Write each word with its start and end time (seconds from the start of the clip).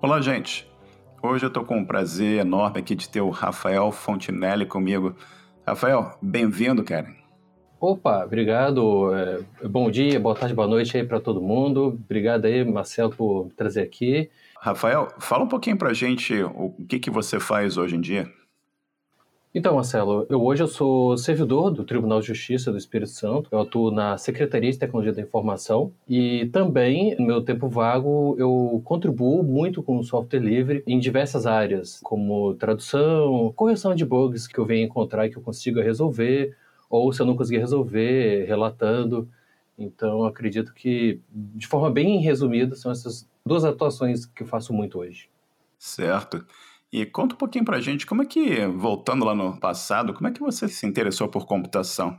Olá, 0.00 0.20
gente. 0.20 0.64
Hoje 1.20 1.44
eu 1.44 1.48
estou 1.48 1.64
com 1.64 1.78
um 1.78 1.84
prazer 1.84 2.38
enorme 2.38 2.78
aqui 2.78 2.94
de 2.94 3.08
ter 3.08 3.20
o 3.20 3.30
Rafael 3.30 3.90
Fontinelli 3.90 4.64
comigo. 4.64 5.16
Rafael, 5.66 6.16
bem-vindo, 6.22 6.84
cara. 6.84 7.12
Opa, 7.80 8.24
obrigado. 8.24 9.12
É, 9.12 9.40
bom 9.66 9.90
dia, 9.90 10.20
boa 10.20 10.36
tarde, 10.36 10.54
boa 10.54 10.68
noite 10.68 10.96
aí 10.96 11.04
para 11.04 11.18
todo 11.18 11.42
mundo. 11.42 11.98
Obrigado 12.04 12.44
aí, 12.44 12.64
Marcelo, 12.64 13.10
por 13.10 13.46
me 13.46 13.50
trazer 13.50 13.82
aqui. 13.82 14.30
Rafael, 14.60 15.08
fala 15.18 15.42
um 15.42 15.48
pouquinho 15.48 15.76
para 15.76 15.90
a 15.90 15.94
gente 15.94 16.32
o 16.44 16.72
que, 16.88 17.00
que 17.00 17.10
você 17.10 17.40
faz 17.40 17.76
hoje 17.76 17.96
em 17.96 18.00
dia. 18.00 18.32
Então, 19.54 19.74
Marcelo, 19.74 20.26
eu 20.28 20.44
hoje 20.44 20.62
eu 20.62 20.68
sou 20.68 21.16
servidor 21.16 21.70
do 21.70 21.82
Tribunal 21.82 22.20
de 22.20 22.26
Justiça 22.26 22.70
do 22.70 22.76
Espírito 22.76 23.10
Santo. 23.10 23.48
Eu 23.50 23.60
atuo 23.60 23.90
na 23.90 24.18
Secretaria 24.18 24.70
de 24.70 24.78
Tecnologia 24.78 25.12
da 25.12 25.22
Informação 25.22 25.90
e 26.06 26.46
também, 26.52 27.16
no 27.18 27.26
meu 27.26 27.42
tempo 27.42 27.66
vago, 27.66 28.36
eu 28.38 28.82
contribuo 28.84 29.42
muito 29.42 29.82
com 29.82 29.98
o 29.98 30.04
software 30.04 30.40
livre 30.40 30.82
em 30.86 30.98
diversas 30.98 31.46
áreas, 31.46 31.98
como 32.02 32.54
tradução, 32.56 33.50
correção 33.56 33.94
de 33.94 34.04
bugs 34.04 34.46
que 34.46 34.58
eu 34.58 34.66
venho 34.66 34.84
encontrar 34.84 35.26
e 35.26 35.30
que 35.30 35.38
eu 35.38 35.42
consiga 35.42 35.82
resolver, 35.82 36.54
ou 36.90 37.10
se 37.10 37.22
eu 37.22 37.26
não 37.26 37.36
conseguir 37.36 37.58
resolver, 37.58 38.44
relatando. 38.44 39.26
Então, 39.78 40.24
acredito 40.24 40.74
que, 40.74 41.20
de 41.32 41.66
forma 41.66 41.90
bem 41.90 42.20
resumida, 42.20 42.76
são 42.76 42.92
essas 42.92 43.26
duas 43.46 43.64
atuações 43.64 44.26
que 44.26 44.42
eu 44.42 44.46
faço 44.46 44.74
muito 44.74 44.98
hoje. 44.98 45.30
Certo. 45.78 46.44
E 46.92 47.04
conta 47.04 47.34
um 47.34 47.38
pouquinho 47.38 47.66
pra 47.66 47.80
gente, 47.80 48.06
como 48.06 48.22
é 48.22 48.26
que, 48.26 48.66
voltando 48.66 49.22
lá 49.22 49.34
no 49.34 49.60
passado, 49.60 50.14
como 50.14 50.26
é 50.26 50.32
que 50.32 50.40
você 50.40 50.66
se 50.68 50.86
interessou 50.86 51.28
por 51.28 51.44
computação? 51.44 52.18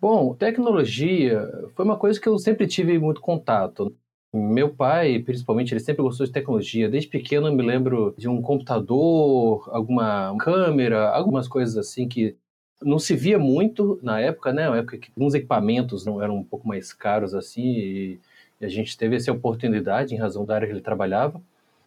Bom, 0.00 0.34
tecnologia 0.34 1.46
foi 1.74 1.84
uma 1.84 1.98
coisa 1.98 2.18
que 2.18 2.26
eu 2.26 2.38
sempre 2.38 2.66
tive 2.66 2.98
muito 2.98 3.20
contato. 3.20 3.94
Meu 4.32 4.70
pai, 4.70 5.18
principalmente, 5.18 5.74
ele 5.74 5.80
sempre 5.80 6.02
gostou 6.02 6.24
de 6.24 6.32
tecnologia. 6.32 6.88
Desde 6.88 7.10
pequeno 7.10 7.48
eu 7.48 7.52
me 7.52 7.62
lembro 7.62 8.14
de 8.16 8.26
um 8.26 8.40
computador, 8.40 9.68
alguma 9.70 10.34
câmera, 10.38 11.10
algumas 11.10 11.46
coisas 11.46 11.76
assim 11.76 12.08
que 12.08 12.34
não 12.80 12.98
se 12.98 13.14
via 13.14 13.38
muito 13.38 13.98
na 14.02 14.18
época, 14.18 14.50
né? 14.54 14.66
Uma 14.70 14.78
época 14.78 14.96
que 14.96 15.10
alguns 15.14 15.34
equipamentos 15.34 16.06
não 16.06 16.22
eram 16.22 16.36
um 16.38 16.44
pouco 16.44 16.66
mais 16.66 16.94
caros 16.94 17.34
assim 17.34 17.62
e, 17.62 18.20
a 18.62 18.68
gente 18.68 18.96
teve 18.96 19.16
essa 19.16 19.32
oportunidade 19.32 20.14
em 20.14 20.18
razão 20.18 20.44
da 20.44 20.54
área 20.54 20.66
que 20.66 20.72
ele 20.72 20.82
trabalhava. 20.82 21.40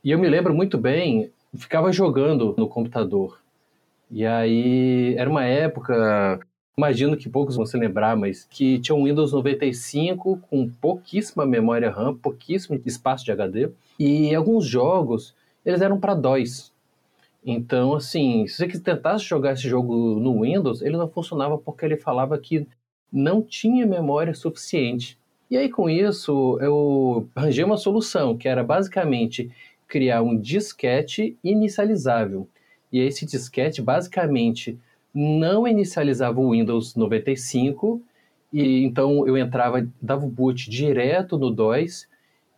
E 0.03 0.11
eu 0.11 0.19
me 0.19 0.27
lembro 0.27 0.53
muito 0.55 0.77
bem 0.77 1.31
ficava 1.55 1.91
jogando 1.91 2.53
no 2.57 2.67
computador. 2.67 3.39
E 4.09 4.25
aí 4.25 5.15
era 5.17 5.29
uma 5.29 5.43
época, 5.43 6.39
imagino 6.77 7.17
que 7.17 7.29
poucos 7.29 7.55
vão 7.55 7.65
se 7.65 7.77
lembrar, 7.77 8.15
mas 8.15 8.45
que 8.49 8.79
tinha 8.79 8.95
um 8.95 9.05
Windows 9.05 9.31
95 9.33 10.39
com 10.49 10.69
pouquíssima 10.69 11.45
memória 11.45 11.89
RAM, 11.89 12.15
pouquíssimo 12.15 12.79
espaço 12.85 13.25
de 13.25 13.31
HD, 13.31 13.69
e 13.97 14.33
alguns 14.35 14.65
jogos 14.65 15.33
eles 15.65 15.81
eram 15.81 15.99
para 15.99 16.13
DOS. 16.13 16.71
Então, 17.45 17.95
assim, 17.95 18.47
se 18.47 18.57
você 18.57 18.79
tentasse 18.79 19.25
jogar 19.25 19.53
esse 19.53 19.67
jogo 19.67 20.19
no 20.19 20.41
Windows, 20.41 20.81
ele 20.81 20.97
não 20.97 21.09
funcionava 21.09 21.57
porque 21.57 21.85
ele 21.85 21.97
falava 21.97 22.37
que 22.37 22.65
não 23.11 23.41
tinha 23.41 23.85
memória 23.85 24.33
suficiente. 24.33 25.17
E 25.51 25.57
aí, 25.57 25.69
com 25.69 25.89
isso, 25.89 26.57
eu 26.61 27.27
arranjei 27.35 27.63
uma 27.63 27.77
solução, 27.77 28.35
que 28.37 28.47
era 28.47 28.63
basicamente 28.63 29.51
criar 29.93 30.23
um 30.23 30.35
disquete 30.35 31.37
inicializável. 31.43 32.49
E 32.91 32.99
esse 32.99 33.27
disquete 33.27 33.79
basicamente 33.79 34.79
não 35.13 35.67
inicializava 35.67 36.41
o 36.41 36.49
Windows 36.49 36.95
95 36.95 38.01
e 38.51 38.83
então 38.83 39.27
eu 39.27 39.37
entrava, 39.37 39.87
dava 40.01 40.25
o 40.25 40.29
boot 40.29 40.67
direto 40.67 41.37
no 41.37 41.51
DOS 41.51 42.07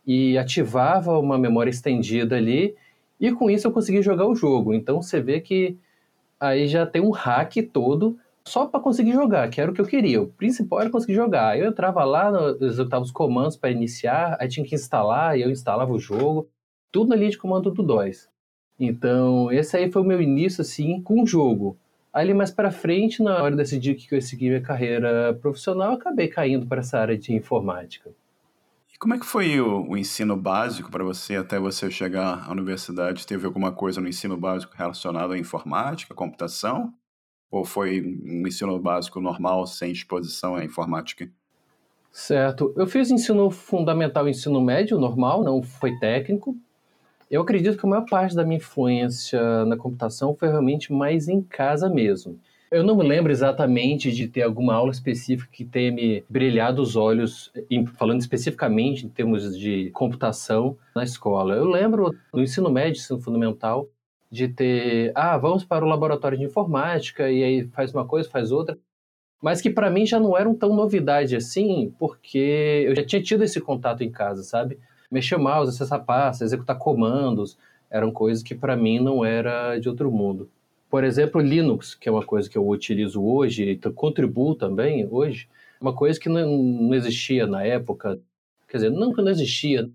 e 0.06 0.38
ativava 0.38 1.18
uma 1.18 1.36
memória 1.36 1.68
estendida 1.68 2.36
ali 2.36 2.74
e 3.20 3.30
com 3.30 3.50
isso 3.50 3.66
eu 3.66 3.70
conseguia 3.70 4.00
jogar 4.00 4.26
o 4.26 4.34
jogo. 4.34 4.72
Então 4.72 5.02
você 5.02 5.20
vê 5.20 5.38
que 5.38 5.76
aí 6.40 6.66
já 6.66 6.86
tem 6.86 7.02
um 7.02 7.10
hack 7.10 7.54
todo 7.70 8.18
só 8.46 8.64
para 8.64 8.80
conseguir 8.80 9.12
jogar, 9.12 9.50
que 9.50 9.60
era 9.60 9.70
o 9.70 9.74
que 9.74 9.80
eu 9.82 9.86
queria. 9.86 10.22
O 10.22 10.28
principal 10.28 10.80
era 10.80 10.88
conseguir 10.88 11.14
jogar. 11.14 11.58
Eu 11.58 11.68
entrava 11.68 12.02
lá, 12.02 12.32
executava 12.62 13.04
os 13.04 13.10
comandos 13.10 13.58
para 13.58 13.70
iniciar, 13.70 14.38
aí 14.40 14.48
tinha 14.48 14.64
que 14.64 14.74
instalar, 14.74 15.36
e 15.36 15.42
eu 15.42 15.50
instalava 15.50 15.92
o 15.92 15.98
jogo 15.98 16.48
tudo 16.96 17.10
na 17.10 17.16
linha 17.16 17.28
de 17.28 17.36
comando 17.36 17.70
do 17.70 17.82
DOS. 17.82 18.26
Então, 18.80 19.52
esse 19.52 19.76
aí 19.76 19.92
foi 19.92 20.00
o 20.00 20.04
meu 20.04 20.18
início, 20.18 20.62
assim, 20.62 21.02
com 21.02 21.22
o 21.22 21.26
jogo. 21.26 21.76
Ali 22.10 22.32
mais 22.32 22.50
para 22.50 22.70
frente, 22.70 23.22
na 23.22 23.42
hora 23.42 23.50
de 23.50 23.58
decidir 23.58 23.96
que 23.96 24.14
eu 24.14 24.16
ia 24.16 24.22
seguir 24.22 24.48
minha 24.48 24.62
carreira 24.62 25.34
profissional, 25.34 25.92
acabei 25.92 26.26
caindo 26.26 26.66
para 26.66 26.80
essa 26.80 26.98
área 26.98 27.18
de 27.18 27.34
informática. 27.34 28.10
E 28.94 28.96
como 28.96 29.12
é 29.12 29.18
que 29.18 29.26
foi 29.26 29.60
o, 29.60 29.90
o 29.90 29.96
ensino 29.98 30.34
básico 30.34 30.90
para 30.90 31.04
você 31.04 31.36
até 31.36 31.58
você 31.58 31.90
chegar 31.90 32.48
à 32.48 32.50
universidade? 32.50 33.26
Teve 33.26 33.44
alguma 33.44 33.70
coisa 33.70 34.00
no 34.00 34.08
ensino 34.08 34.38
básico 34.38 34.72
relacionada 34.74 35.34
à 35.34 35.38
informática, 35.38 36.14
à 36.14 36.16
computação? 36.16 36.94
Ou 37.50 37.62
foi 37.62 38.00
um 38.00 38.46
ensino 38.46 38.78
básico 38.78 39.20
normal, 39.20 39.66
sem 39.66 39.92
exposição 39.92 40.56
à 40.56 40.64
informática? 40.64 41.30
Certo. 42.10 42.72
Eu 42.74 42.86
fiz 42.86 43.10
ensino 43.10 43.50
fundamental 43.50 44.26
ensino 44.26 44.62
médio 44.62 44.98
normal, 44.98 45.44
não 45.44 45.62
foi 45.62 45.98
técnico. 45.98 46.56
Eu 47.30 47.42
acredito 47.42 47.76
que 47.76 47.86
a 47.86 47.88
maior 47.88 48.04
parte 48.04 48.36
da 48.36 48.44
minha 48.44 48.58
influência 48.58 49.64
na 49.64 49.76
computação 49.76 50.34
foi 50.34 50.48
realmente 50.48 50.92
mais 50.92 51.28
em 51.28 51.42
casa 51.42 51.88
mesmo. 51.88 52.38
Eu 52.70 52.82
não 52.82 52.96
me 52.96 53.06
lembro 53.06 53.30
exatamente 53.30 54.10
de 54.10 54.26
ter 54.26 54.42
alguma 54.42 54.74
aula 54.74 54.90
específica 54.90 55.48
que 55.52 55.64
tenha 55.64 55.92
me 55.92 56.24
brilhado 56.28 56.82
os 56.82 56.96
olhos, 56.96 57.52
falando 57.96 58.20
especificamente 58.20 59.06
em 59.06 59.08
termos 59.08 59.56
de 59.56 59.90
computação 59.90 60.76
na 60.94 61.04
escola. 61.04 61.54
Eu 61.54 61.64
lembro 61.64 62.14
no 62.32 62.42
ensino 62.42 62.70
médio, 62.70 63.00
ensino 63.00 63.20
fundamental, 63.20 63.88
de 64.30 64.48
ter, 64.48 65.12
ah, 65.14 65.38
vamos 65.38 65.64
para 65.64 65.84
o 65.84 65.88
laboratório 65.88 66.36
de 66.36 66.44
informática 66.44 67.30
e 67.30 67.42
aí 67.42 67.68
faz 67.68 67.92
uma 67.92 68.04
coisa, 68.04 68.28
faz 68.28 68.50
outra, 68.50 68.76
mas 69.40 69.60
que 69.60 69.70
para 69.70 69.90
mim 69.90 70.04
já 70.04 70.18
não 70.18 70.36
eram 70.36 70.54
tão 70.54 70.74
novidade 70.74 71.36
assim, 71.36 71.94
porque 71.98 72.84
eu 72.86 72.96
já 72.96 73.04
tinha 73.04 73.22
tido 73.22 73.44
esse 73.44 73.60
contato 73.60 74.02
em 74.02 74.10
casa, 74.10 74.42
sabe? 74.42 74.78
Mexer 75.10 75.36
mouse, 75.36 75.70
acessar 75.70 76.04
pasta, 76.04 76.44
executar 76.44 76.78
comandos, 76.78 77.56
eram 77.90 78.10
coisas 78.10 78.42
que 78.42 78.54
para 78.54 78.76
mim 78.76 78.98
não 78.98 79.24
era 79.24 79.78
de 79.78 79.88
outro 79.88 80.10
mundo. 80.10 80.50
Por 80.88 81.04
exemplo, 81.04 81.40
Linux, 81.40 81.94
que 81.94 82.08
é 82.08 82.12
uma 82.12 82.24
coisa 82.24 82.48
que 82.48 82.56
eu 82.56 82.66
utilizo 82.66 83.22
hoje 83.22 83.64
e 83.64 83.76
contribuo 83.92 84.54
também 84.54 85.06
hoje, 85.10 85.48
uma 85.80 85.92
coisa 85.92 86.18
que 86.18 86.28
não, 86.28 86.94
existia 86.94 87.46
na 87.46 87.64
época, 87.64 88.18
quer 88.68 88.78
dizer, 88.78 88.90
não 88.90 89.12
que 89.12 89.20
não 89.20 89.30
existia, 89.30 89.90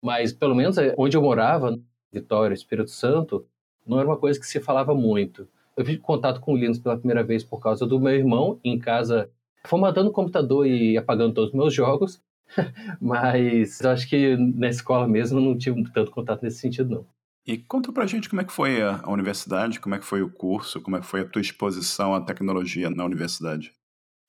mas 0.00 0.32
pelo 0.32 0.54
menos 0.54 0.76
é, 0.78 0.94
onde 0.98 1.16
eu 1.16 1.22
morava, 1.22 1.78
Vitória, 2.12 2.54
Espírito 2.54 2.90
Santo, 2.90 3.46
não 3.86 3.98
era 3.98 4.06
uma 4.06 4.16
coisa 4.16 4.38
que 4.38 4.46
se 4.46 4.60
falava 4.60 4.94
muito. 4.94 5.48
Eu 5.76 5.84
fiz 5.84 5.98
contato 5.98 6.40
com 6.40 6.52
o 6.52 6.56
Linux 6.56 6.78
pela 6.78 6.98
primeira 6.98 7.22
vez 7.22 7.42
por 7.42 7.58
causa 7.58 7.86
do 7.86 7.98
meu 7.98 8.14
irmão 8.14 8.60
em 8.62 8.78
casa, 8.78 9.30
formatando 9.64 10.10
o 10.10 10.12
computador 10.12 10.66
e 10.66 10.98
apagando 10.98 11.32
todos 11.32 11.50
os 11.50 11.56
meus 11.56 11.72
jogos. 11.72 12.20
Mas 13.00 13.80
eu 13.80 13.90
acho 13.90 14.08
que 14.08 14.36
na 14.36 14.68
escola 14.68 15.06
mesmo 15.08 15.40
não 15.40 15.56
tive 15.56 15.82
tanto 15.92 16.10
contato 16.10 16.42
nesse 16.42 16.58
sentido, 16.58 16.90
não. 16.90 17.06
E 17.46 17.58
conta 17.58 17.92
pra 17.92 18.06
gente 18.06 18.28
como 18.28 18.40
é 18.40 18.44
que 18.44 18.52
foi 18.52 18.82
a, 18.82 19.00
a 19.02 19.10
universidade, 19.10 19.80
como 19.80 19.94
é 19.94 19.98
que 19.98 20.04
foi 20.04 20.22
o 20.22 20.30
curso, 20.30 20.80
como 20.80 20.96
é 20.96 21.00
que 21.00 21.06
foi 21.06 21.22
a 21.22 21.24
tua 21.24 21.42
exposição 21.42 22.14
à 22.14 22.20
tecnologia 22.20 22.88
na 22.88 23.04
universidade. 23.04 23.72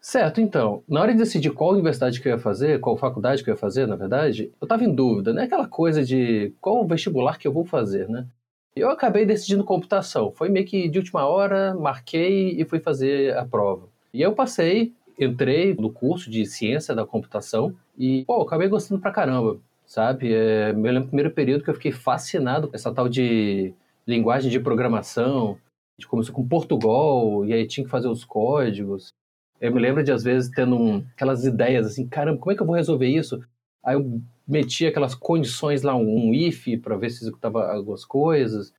Certo, 0.01 0.41
então, 0.41 0.83
na 0.89 0.99
hora 0.99 1.13
de 1.13 1.19
decidir 1.19 1.51
qual 1.51 1.71
universidade 1.71 2.19
que 2.19 2.27
eu 2.27 2.33
ia 2.33 2.39
fazer, 2.39 2.79
qual 2.81 2.97
faculdade 2.97 3.41
que 3.41 3.49
eu 3.49 3.53
ia 3.53 3.57
fazer, 3.57 3.87
na 3.87 3.95
verdade, 3.95 4.51
eu 4.59 4.65
estava 4.65 4.83
em 4.83 4.93
dúvida, 4.93 5.31
né? 5.31 5.43
Aquela 5.43 5.67
coisa 5.67 6.03
de 6.03 6.53
qual 6.59 6.85
vestibular 6.85 7.37
que 7.37 7.47
eu 7.47 7.53
vou 7.53 7.63
fazer, 7.63 8.09
né? 8.09 8.27
Eu 8.75 8.89
acabei 8.89 9.25
decidindo 9.25 9.63
computação. 9.63 10.31
Foi 10.31 10.49
meio 10.49 10.65
que 10.65 10.89
de 10.89 10.97
última 10.97 11.25
hora, 11.25 11.73
marquei 11.75 12.59
e 12.59 12.65
fui 12.65 12.79
fazer 12.79 13.37
a 13.37 13.45
prova. 13.45 13.87
E 14.13 14.21
eu 14.21 14.33
passei, 14.33 14.93
entrei 15.17 15.73
no 15.75 15.91
curso 15.91 16.29
de 16.29 16.45
ciência 16.45 16.93
da 16.93 17.05
computação 17.05 17.73
e, 17.97 18.23
pô, 18.25 18.41
acabei 18.41 18.67
gostando 18.67 18.99
pra 18.99 19.11
caramba, 19.11 19.59
sabe? 19.85 20.33
É, 20.33 20.73
me 20.73 20.89
lembro 20.89 21.03
do 21.03 21.07
primeiro 21.07 21.31
período 21.31 21.63
que 21.63 21.69
eu 21.69 21.75
fiquei 21.75 21.91
fascinado 21.91 22.67
com 22.67 22.75
essa 22.75 22.93
tal 22.93 23.07
de 23.07 23.73
linguagem 24.07 24.51
de 24.51 24.59
programação. 24.59 25.57
A 25.97 26.01
gente 26.01 26.09
começou 26.09 26.33
com 26.33 26.47
Portugal 26.47 27.45
e 27.45 27.53
aí 27.53 27.67
tinha 27.67 27.83
que 27.83 27.91
fazer 27.91 28.07
os 28.07 28.25
códigos. 28.25 29.13
Eu 29.61 29.73
me 29.73 29.79
lembro 29.79 30.03
de, 30.03 30.11
às 30.11 30.23
vezes, 30.23 30.49
tendo 30.49 30.75
um, 30.75 30.97
aquelas 31.13 31.45
ideias 31.45 31.85
assim, 31.87 32.07
caramba, 32.07 32.39
como 32.39 32.51
é 32.51 32.55
que 32.55 32.61
eu 32.61 32.65
vou 32.65 32.75
resolver 32.75 33.07
isso? 33.07 33.41
Aí 33.83 33.95
eu 33.95 34.21
metia 34.47 34.89
aquelas 34.89 35.15
condições 35.15 35.83
lá, 35.83 35.95
um 35.95 36.33
if, 36.33 36.67
para 36.81 36.97
ver 36.97 37.09
se 37.09 37.23
executava 37.23 37.71
algumas 37.71 38.03
coisas. 38.03 38.73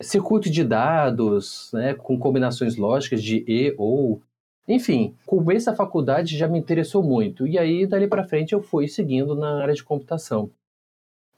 Circuito 0.00 0.50
de 0.50 0.62
dados, 0.62 1.70
né, 1.72 1.94
com 1.94 2.18
combinações 2.18 2.76
lógicas 2.76 3.22
de 3.22 3.44
e 3.48 3.74
ou. 3.78 4.22
Enfim, 4.68 5.14
começo 5.24 5.64
da 5.66 5.74
faculdade 5.74 6.36
já 6.36 6.46
me 6.46 6.58
interessou 6.58 7.02
muito. 7.02 7.46
E 7.46 7.58
aí, 7.58 7.86
dali 7.86 8.06
para 8.06 8.28
frente, 8.28 8.52
eu 8.52 8.62
fui 8.62 8.86
seguindo 8.86 9.34
na 9.34 9.62
área 9.62 9.72
de 9.72 9.82
computação. 9.82 10.50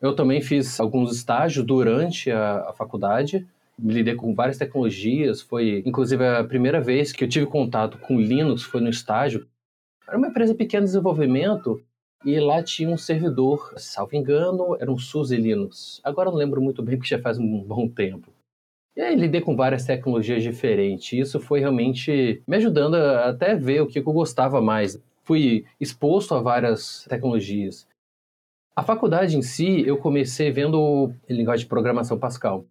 Eu 0.01 0.17
também 0.17 0.41
fiz 0.41 0.81
alguns 0.81 1.15
estágios 1.15 1.65
durante 1.65 2.31
a, 2.31 2.71
a 2.71 2.73
faculdade, 2.73 3.47
me 3.79 3.95
lidei 3.95 4.17
com 4.17 4.35
várias 4.35 4.59
tecnologias. 4.59 5.41
Foi, 5.41 5.83
inclusive, 5.87 6.27
a 6.27 6.43
primeira 6.43 6.81
vez 6.81 7.13
que 7.13 7.23
eu 7.23 7.29
tive 7.29 7.47
contato 7.47 7.99
com 7.99 8.21
Linux 8.21 8.63
foi 8.65 8.81
no 8.81 8.91
estágio. 8.91 9.47
Era 10.09 10.19
uma 10.19 10.27
empresa 10.27 10.53
pequena 10.53 10.85
de 10.85 10.89
desenvolvimento, 10.89 11.81
e 12.25 12.39
lá 12.39 12.63
tinha 12.63 12.91
um 12.91 12.99
servidor, 12.99 13.73
salvo 13.77 14.15
engano, 14.17 14.77
era 14.79 14.91
um 14.91 14.99
SUSE 14.99 15.37
Linux. 15.37 16.01
Agora 16.03 16.29
eu 16.29 16.33
não 16.33 16.39
lembro 16.39 16.61
muito 16.61 16.83
bem, 16.83 16.97
porque 16.97 17.09
já 17.09 17.19
faz 17.19 17.39
um 17.39 17.63
bom 17.63 17.89
tempo. 17.89 18.31
E 18.97 19.01
aí 19.01 19.15
lidei 19.15 19.41
com 19.41 19.55
várias 19.57 19.85
tecnologias 19.85 20.43
diferentes. 20.43 21.13
Isso 21.19 21.41
foi 21.41 21.61
realmente 21.61 22.43
me 22.47 22.57
ajudando 22.57 22.97
a 22.97 23.29
até 23.29 23.55
ver 23.55 23.83
o 23.83 23.87
que 23.87 23.99
eu 23.99 24.13
gostava 24.13 24.61
mais. 24.61 25.01
Fui 25.23 25.65
exposto 25.81 26.35
a 26.35 26.41
várias 26.41 27.07
tecnologias. 27.09 27.87
A 28.75 28.83
faculdade 28.83 29.37
em 29.37 29.43
si, 29.43 29.87
eu 29.87 29.97
comecei 29.97 30.51
vendo 30.51 31.13
linguagem 31.29 31.65
de 31.65 31.69
programação 31.69 32.19
Pascal, 32.19 32.65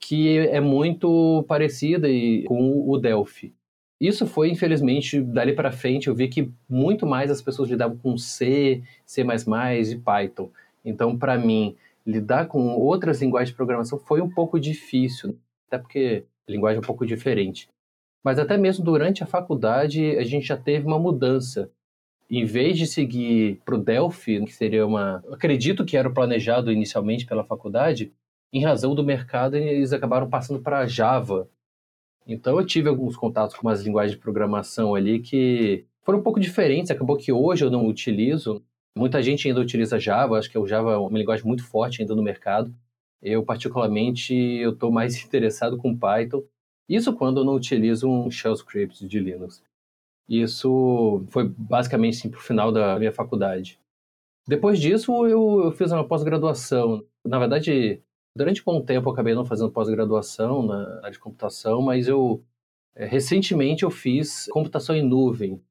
que 0.00 0.38
é 0.38 0.60
muito 0.60 1.44
parecida 1.46 2.08
com 2.46 2.88
o 2.88 2.98
Delphi. 2.98 3.54
Isso 4.00 4.26
foi, 4.26 4.50
infelizmente, 4.50 5.20
dali 5.20 5.52
para 5.52 5.70
frente, 5.70 6.08
eu 6.08 6.14
vi 6.14 6.26
que 6.26 6.50
muito 6.68 7.06
mais 7.06 7.30
as 7.30 7.40
pessoas 7.40 7.70
lidavam 7.70 7.96
com 7.96 8.18
C, 8.18 8.82
C++ 9.06 9.22
e 9.22 9.96
Python. 9.96 10.50
Então, 10.84 11.16
para 11.16 11.38
mim, 11.38 11.76
lidar 12.04 12.46
com 12.46 12.74
outras 12.74 13.22
linguagens 13.22 13.50
de 13.50 13.56
programação 13.56 13.98
foi 14.00 14.20
um 14.20 14.28
pouco 14.28 14.58
difícil, 14.58 15.38
até 15.72 15.78
porque 15.78 16.24
a 16.48 16.52
linguagem 16.52 16.76
é 16.76 16.80
um 16.80 16.86
pouco 16.86 17.06
diferente. 17.06 17.68
Mas 18.24 18.38
até 18.38 18.56
mesmo 18.56 18.84
durante 18.84 19.22
a 19.22 19.26
faculdade, 19.26 20.16
a 20.16 20.24
gente 20.24 20.46
já 20.46 20.56
teve 20.56 20.86
uma 20.86 20.98
mudança. 20.98 21.70
Em 22.30 22.44
vez 22.44 22.78
de 22.78 22.86
seguir 22.86 23.60
para 23.64 23.74
o 23.74 23.78
Delphi, 23.78 24.44
que 24.44 24.52
seria 24.52 24.86
uma. 24.86 25.22
Acredito 25.30 25.84
que 25.84 25.96
era 25.96 26.10
planejado 26.10 26.72
inicialmente 26.72 27.26
pela 27.26 27.44
faculdade, 27.44 28.12
em 28.52 28.62
razão 28.62 28.94
do 28.94 29.04
mercado, 29.04 29.56
eles 29.56 29.92
acabaram 29.92 30.28
passando 30.28 30.60
para 30.60 30.86
Java, 30.86 31.48
então 32.26 32.58
eu 32.58 32.66
tive 32.66 32.88
alguns 32.88 33.16
contatos 33.16 33.56
com 33.56 33.66
umas 33.66 33.82
linguagens 33.82 34.12
de 34.12 34.22
programação 34.22 34.94
ali 34.94 35.18
que 35.20 35.84
foram 36.02 36.20
um 36.20 36.22
pouco 36.22 36.40
diferentes. 36.40 36.90
Acabou 36.90 37.16
que 37.16 37.32
hoje 37.32 37.64
eu 37.64 37.70
não 37.70 37.86
utilizo. 37.86 38.62
Muita 38.96 39.22
gente 39.22 39.48
ainda 39.48 39.60
utiliza 39.60 39.98
Java. 39.98 40.38
Acho 40.38 40.50
que 40.50 40.58
o 40.58 40.66
Java 40.66 40.92
é 40.92 40.96
uma 40.96 41.18
linguagem 41.18 41.44
muito 41.44 41.64
forte 41.64 42.02
ainda 42.02 42.14
no 42.14 42.22
mercado. 42.22 42.72
Eu 43.22 43.44
particularmente 43.44 44.34
eu 44.34 44.72
estou 44.72 44.90
mais 44.90 45.16
interessado 45.24 45.76
com 45.76 45.96
Python. 45.96 46.42
Isso 46.88 47.14
quando 47.14 47.40
eu 47.40 47.44
não 47.44 47.54
utilizo 47.54 48.08
um 48.08 48.30
shell 48.30 48.54
script 48.54 49.06
de 49.06 49.20
Linux. 49.20 49.62
Isso 50.28 51.24
foi 51.28 51.48
basicamente 51.48 52.18
assim, 52.18 52.30
para 52.30 52.38
o 52.38 52.42
final 52.42 52.72
da 52.72 52.98
minha 52.98 53.12
faculdade. 53.12 53.78
Depois 54.46 54.80
disso, 54.80 55.26
eu, 55.26 55.64
eu 55.64 55.72
fiz 55.72 55.92
uma 55.92 56.06
pós-graduação. 56.06 57.04
Na 57.24 57.38
verdade, 57.38 58.02
Durante 58.34 58.62
um 58.66 58.82
tempo 58.82 59.08
eu 59.08 59.12
acabei 59.12 59.34
não 59.34 59.44
fazendo 59.44 59.70
pós-graduação 59.70 60.62
na 60.62 60.98
área 60.98 61.10
de 61.10 61.18
computação, 61.18 61.82
mas 61.82 62.08
eu 62.08 62.42
é, 62.94 63.04
recentemente 63.04 63.82
eu 63.82 63.90
fiz 63.90 64.46
computação 64.50 64.96
em 64.96 65.02
nuvem. 65.02 65.62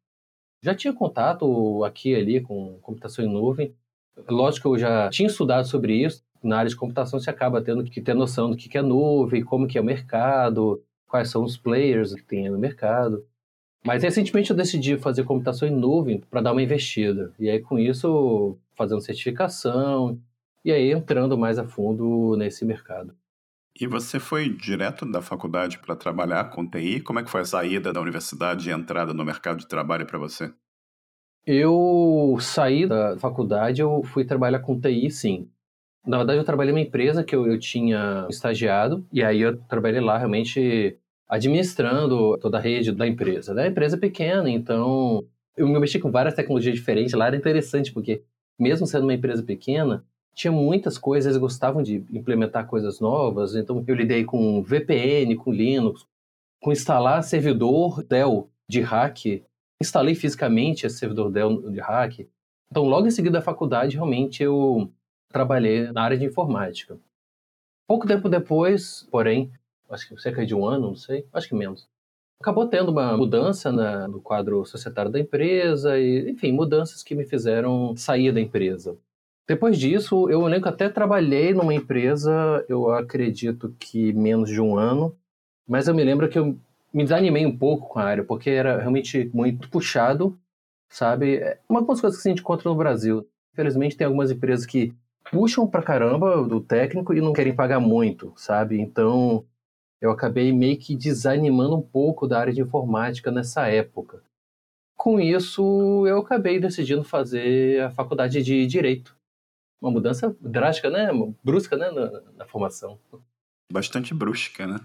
Já 0.64 0.76
tinha 0.76 0.94
contato 0.94 1.84
aqui 1.84 2.12
e 2.12 2.16
ali 2.16 2.42
com 2.42 2.78
computação 2.82 3.26
em 3.26 3.28
nuvem. 3.28 3.76
Lógico 4.30 4.70
que 4.70 4.76
eu 4.76 4.80
já 4.80 5.10
tinha 5.10 5.28
estudado 5.28 5.68
sobre 5.68 6.04
isso. 6.04 6.24
Na 6.44 6.58
área 6.60 6.70
de 6.70 6.76
computação 6.76 7.20
você 7.20 7.30
acaba 7.30 7.62
tendo 7.62 7.84
que 7.84 8.02
ter 8.02 8.14
noção 8.14 8.50
do 8.50 8.58
que 8.58 8.78
é 8.78 8.82
nuvem, 8.82 9.44
como 9.44 9.68
que 9.68 9.78
é 9.78 9.82
o 9.82 9.86
mercado, 9.86 10.84
quais 11.08 11.30
são 11.30 11.44
os 11.44 11.58
players 11.58 12.14
que 12.14 12.24
tem 12.24 12.50
no 12.50 12.58
mercado. 12.58 13.26
Mas 13.86 14.04
recentemente 14.04 14.52
eu 14.52 14.56
decidi 14.56 14.98
fazer 14.98 15.24
computação 15.24 15.68
em 15.68 15.72
nuvem 15.72 16.20
para 16.20 16.42
dar 16.42 16.52
uma 16.52 16.62
investida. 16.62 17.34
E 17.40 17.50
aí 17.50 17.60
com 17.60 17.80
isso, 17.80 18.58
fazendo 18.76 19.02
certificação, 19.02 20.20
e 20.64 20.72
aí 20.72 20.92
entrando 20.92 21.38
mais 21.38 21.58
a 21.58 21.66
fundo 21.66 22.36
nesse 22.38 22.64
mercado. 22.66 23.16
E 23.80 23.88
você 23.88 24.20
foi 24.20 24.50
direto 24.50 25.10
da 25.10 25.22
faculdade 25.22 25.80
para 25.80 25.96
trabalhar 25.96 26.46
com 26.46 26.70
TI? 26.70 27.02
Como 27.02 27.20
é 27.20 27.24
que 27.24 27.32
foi 27.32 27.42
a 27.42 27.46
saída 27.46 27.92
da 27.94 28.02
universidade 28.02 28.70
e 28.70 28.74
a 28.74 28.76
entrada 28.76 29.14
no 29.14 29.26
mercado 29.26 29.60
de 29.60 29.68
trabalho 29.68 30.06
para 30.06 30.20
você? 30.20 30.54
Eu 31.46 32.38
saí 32.40 32.88
da 32.88 33.18
faculdade, 33.18 33.82
eu 33.82 34.04
fui 34.04 34.24
trabalhar 34.24 34.60
com 34.60 34.80
TI, 34.80 35.10
sim. 35.10 35.50
Na 36.06 36.18
verdade, 36.18 36.40
eu 36.40 36.44
trabalhei 36.44 36.74
numa 36.74 36.82
empresa 36.82 37.24
que 37.24 37.36
eu, 37.36 37.46
eu 37.46 37.60
tinha 37.60 38.28
estagiado, 38.30 39.06
e 39.14 39.24
aí 39.24 39.42
eu 39.42 39.58
trabalhei 39.58 40.02
lá 40.02 40.18
realmente 40.18 40.98
administrando 41.30 42.38
toda 42.40 42.58
a 42.58 42.62
rede 42.62 42.92
da 42.92 43.08
empresa. 43.08 43.54
Da 43.54 43.68
empresa 43.68 43.98
pequena, 43.98 44.50
então 44.50 45.24
eu 45.56 45.68
me 45.68 45.80
mexi 45.80 46.00
com 46.00 46.12
várias 46.12 46.34
tecnologias 46.34 46.76
diferentes. 46.76 47.14
Lá 47.14 47.28
era 47.28 47.36
interessante, 47.36 47.92
porque 47.94 48.24
mesmo 48.60 48.88
sendo 48.88 49.04
uma 49.04 49.14
empresa 49.14 49.44
pequena, 49.44 50.04
tinha 50.34 50.52
muitas 50.52 50.98
coisas, 50.98 51.32
eles 51.32 51.40
gostavam 51.40 51.84
de 51.84 52.04
implementar 52.12 52.68
coisas 52.68 53.00
novas, 53.00 53.56
então 53.56 53.84
eu 53.88 53.96
lidei 53.96 54.24
com 54.24 54.64
VPN, 54.64 55.36
com 55.36 55.52
Linux, 55.52 56.06
com 56.62 56.72
instalar 56.72 57.24
servidor 57.24 58.04
Dell 58.04 58.50
de 58.68 58.82
hack, 58.82 59.44
instalei 59.82 60.16
fisicamente 60.16 60.86
esse 60.86 60.98
servidor 60.98 61.32
Dell 61.32 61.72
de 61.72 61.80
hack. 61.80 62.28
Então, 62.70 62.86
logo 62.86 63.08
em 63.08 63.12
seguida 63.12 63.40
da 63.40 63.44
faculdade, 63.44 63.96
realmente 63.96 64.42
eu 64.42 64.90
trabalhei 65.32 65.92
na 65.92 66.04
área 66.04 66.18
de 66.18 66.26
informática. 66.26 66.98
Pouco 67.88 68.08
tempo 68.08 68.30
depois, 68.30 69.08
porém, 69.12 69.52
acho 69.90 70.08
que 70.08 70.22
cerca 70.22 70.46
de 70.46 70.56
um 70.56 70.66
ano, 70.66 70.88
não 70.90 70.96
sei, 70.96 71.26
acho 71.34 71.48
que 71.48 71.56
menos, 71.56 71.88
acabou 72.40 72.68
tendo 72.68 72.92
uma 72.92 73.16
mudança 73.16 73.72
na, 73.72 74.08
no 74.08 74.20
quadro 74.20 74.66
societário 74.66 75.12
da 75.12 75.20
empresa 75.20 75.98
e, 76.00 76.32
enfim, 76.32 76.52
mudanças 76.52 77.04
que 77.04 77.14
me 77.16 77.26
fizeram 77.26 77.96
sair 77.96 78.32
da 78.32 78.42
empresa. 78.42 78.98
Depois 79.48 79.78
disso, 79.78 80.30
eu 80.30 80.42
lembro 80.44 80.64
que 80.64 80.70
até 80.70 80.90
trabalhei 80.90 81.54
numa 81.54 81.74
empresa, 81.74 82.66
eu 82.70 82.92
acredito 82.92 83.76
que 83.80 84.14
menos 84.14 84.50
de 84.50 84.62
um 84.62 84.78
ano, 84.78 85.16
mas 85.68 85.88
eu 85.88 85.94
me 85.94 86.04
lembro 86.04 86.30
que 86.30 86.40
eu 86.40 86.58
me 86.94 87.04
desanimei 87.04 87.46
um 87.46 87.58
pouco 87.58 87.90
com 87.90 88.00
a 88.00 88.04
área, 88.04 88.24
porque 88.24 88.50
era 88.50 88.78
realmente 88.78 89.30
muito 89.34 89.70
puxado, 89.70 90.38
sabe? 90.90 91.38
É 91.38 91.60
uma 91.68 91.82
das 91.82 92.02
coisas 92.02 92.22
que 92.22 92.28
a 92.28 92.32
gente 92.32 92.42
encontra 92.42 92.70
no 92.70 92.76
Brasil. 92.76 93.28
Infelizmente, 93.54 93.98
tem 93.98 94.06
algumas 94.06 94.32
empresas 94.32 94.66
que 94.66 94.94
puxam 95.32 95.68
pra 95.68 95.82
caramba 95.82 96.44
do 96.44 96.60
técnico 96.60 97.14
e 97.14 97.22
não 97.22 97.34
querem 97.34 97.56
pagar 97.56 97.80
muito, 97.80 98.34
sabe? 98.36 98.80
Então, 98.80 99.46
eu 100.02 100.12
acabei 100.12 100.52
meio 100.52 100.78
que 100.78 100.96
desanimando 100.96 101.76
um 101.78 101.82
pouco 101.82 102.28
da 102.28 102.40
área 102.40 102.54
de 102.54 102.62
informática 102.62 103.32
nessa 103.32 103.68
época. 103.68 104.22
Com 104.98 105.20
isso, 105.20 106.06
eu 106.06 106.20
acabei 106.20 106.60
decidindo 106.60 107.04
fazer 107.04 107.82
a 107.82 107.92
faculdade 107.92 108.44
de 108.44 108.68
Direito 108.68 109.16
uma 109.82 109.92
mudança 109.92 110.36
drástica, 110.40 110.90
né? 110.90 111.10
Brusca, 111.44 111.76
né? 111.76 111.90
Na, 111.90 112.22
na, 112.38 112.46
formação. 112.46 113.00
Bastante 113.72 114.14
brusca, 114.14 114.68
né? 114.68 114.80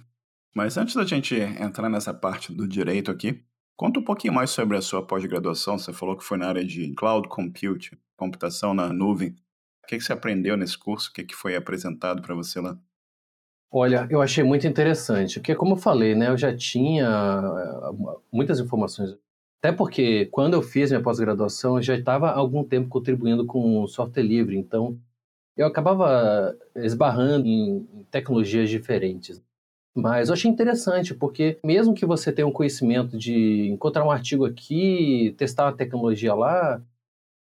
Mas 0.54 0.78
antes 0.78 0.94
da 0.94 1.04
gente 1.04 1.34
entrar 1.34 1.90
nessa 1.90 2.14
parte 2.14 2.50
do 2.50 2.66
direito 2.66 3.10
aqui, 3.10 3.44
conta 3.76 4.00
um 4.00 4.04
pouquinho 4.04 4.32
mais 4.32 4.48
sobre 4.50 4.76
a 4.76 4.80
sua 4.80 5.06
pós-graduação. 5.06 5.78
Você 5.78 5.92
falou 5.92 6.16
que 6.16 6.24
foi 6.24 6.38
na 6.38 6.48
área 6.48 6.64
de 6.64 6.94
cloud 6.94 7.28
computing, 7.28 7.98
computação 8.16 8.72
na 8.72 8.90
nuvem. 8.90 9.36
O 9.86 9.88
que, 9.88 10.00
você 10.00 10.12
aprendeu 10.12 10.56
nesse 10.56 10.76
curso? 10.76 11.10
O 11.10 11.12
que, 11.12 11.34
foi 11.34 11.54
apresentado 11.54 12.20
para 12.20 12.34
você 12.34 12.60
lá? 12.60 12.76
Olha, 13.70 14.06
eu 14.10 14.20
achei 14.20 14.42
muito 14.42 14.66
interessante, 14.66 15.38
porque 15.38 15.54
como 15.54 15.74
eu 15.74 15.76
falei, 15.76 16.14
né, 16.14 16.28
eu 16.28 16.36
já 16.36 16.56
tinha 16.56 17.06
eh, 17.06 18.16
muitas 18.32 18.58
informações 18.58 19.16
até 19.66 19.72
porque 19.76 20.26
quando 20.26 20.54
eu 20.54 20.62
fiz 20.62 20.90
minha 20.90 21.02
pós-graduação, 21.02 21.76
eu 21.76 21.82
já 21.82 21.96
estava 21.96 22.30
algum 22.30 22.62
tempo 22.62 22.88
contribuindo 22.88 23.44
com 23.46 23.84
software 23.88 24.22
livre, 24.22 24.56
então 24.56 24.96
eu 25.56 25.66
acabava 25.66 26.56
esbarrando 26.76 27.48
em 27.48 28.06
tecnologias 28.10 28.70
diferentes. 28.70 29.42
Mas 29.94 30.28
eu 30.28 30.34
achei 30.34 30.50
interessante, 30.50 31.14
porque 31.14 31.58
mesmo 31.64 31.94
que 31.94 32.06
você 32.06 32.30
tenha 32.30 32.46
um 32.46 32.52
conhecimento 32.52 33.18
de 33.18 33.68
encontrar 33.68 34.04
um 34.04 34.10
artigo 34.10 34.44
aqui, 34.44 35.34
testar 35.38 35.64
uma 35.64 35.76
tecnologia 35.76 36.34
lá, 36.34 36.80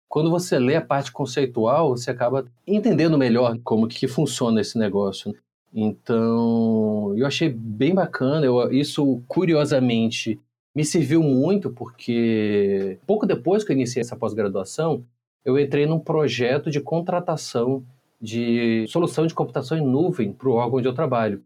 quando 0.10 0.32
você 0.32 0.58
lê 0.58 0.76
a 0.76 0.82
parte 0.82 1.12
conceitual, 1.12 1.96
você 1.96 2.10
acaba 2.10 2.46
entendendo 2.66 3.18
melhor 3.18 3.58
como 3.64 3.88
que 3.88 4.08
funciona 4.08 4.60
esse 4.60 4.78
negócio. 4.78 5.36
Então, 5.72 7.14
eu 7.16 7.28
achei 7.28 7.48
bem 7.48 7.94
bacana. 7.94 8.44
Eu, 8.44 8.72
isso, 8.72 9.22
curiosamente, 9.28 10.40
me 10.76 10.84
serviu 10.84 11.22
muito 11.22 11.70
porque 11.70 12.98
pouco 13.06 13.28
depois 13.28 13.64
que 13.64 13.72
eu 13.72 13.76
iniciei 13.76 14.02
essa 14.02 14.16
pós-graduação, 14.16 15.06
eu 15.46 15.60
entrei 15.60 15.86
num 15.86 16.00
projeto 16.00 16.72
de 16.72 16.82
contratação 16.82 17.86
de 18.22 18.86
solução 18.90 19.26
de 19.26 19.34
computação 19.34 19.78
em 19.78 19.86
nuvem 19.86 20.34
para 20.34 20.50
o 20.50 20.54
órgão 20.54 20.80
onde 20.80 20.88
eu 20.88 20.94
trabalho. 20.94 21.42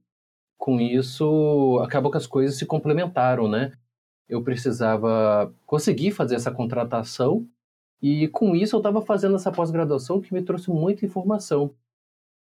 Com 0.58 0.80
isso, 0.80 1.80
acabou 1.84 2.10
que 2.10 2.18
as 2.18 2.26
coisas 2.26 2.58
se 2.58 2.66
complementaram, 2.66 3.48
né? 3.48 3.74
Eu 4.28 4.42
precisava 4.42 5.54
conseguir 5.66 6.12
fazer 6.12 6.36
essa 6.36 6.50
contratação 6.50 7.46
e 8.04 8.28
com 8.28 8.54
isso 8.54 8.76
eu 8.76 8.80
estava 8.82 9.02
fazendo 9.02 9.38
essa 9.38 9.50
pós-graduação 9.50 10.20
que 10.20 10.34
me 10.34 10.42
trouxe 10.42 10.70
muita 10.70 11.06
informação. 11.06 11.72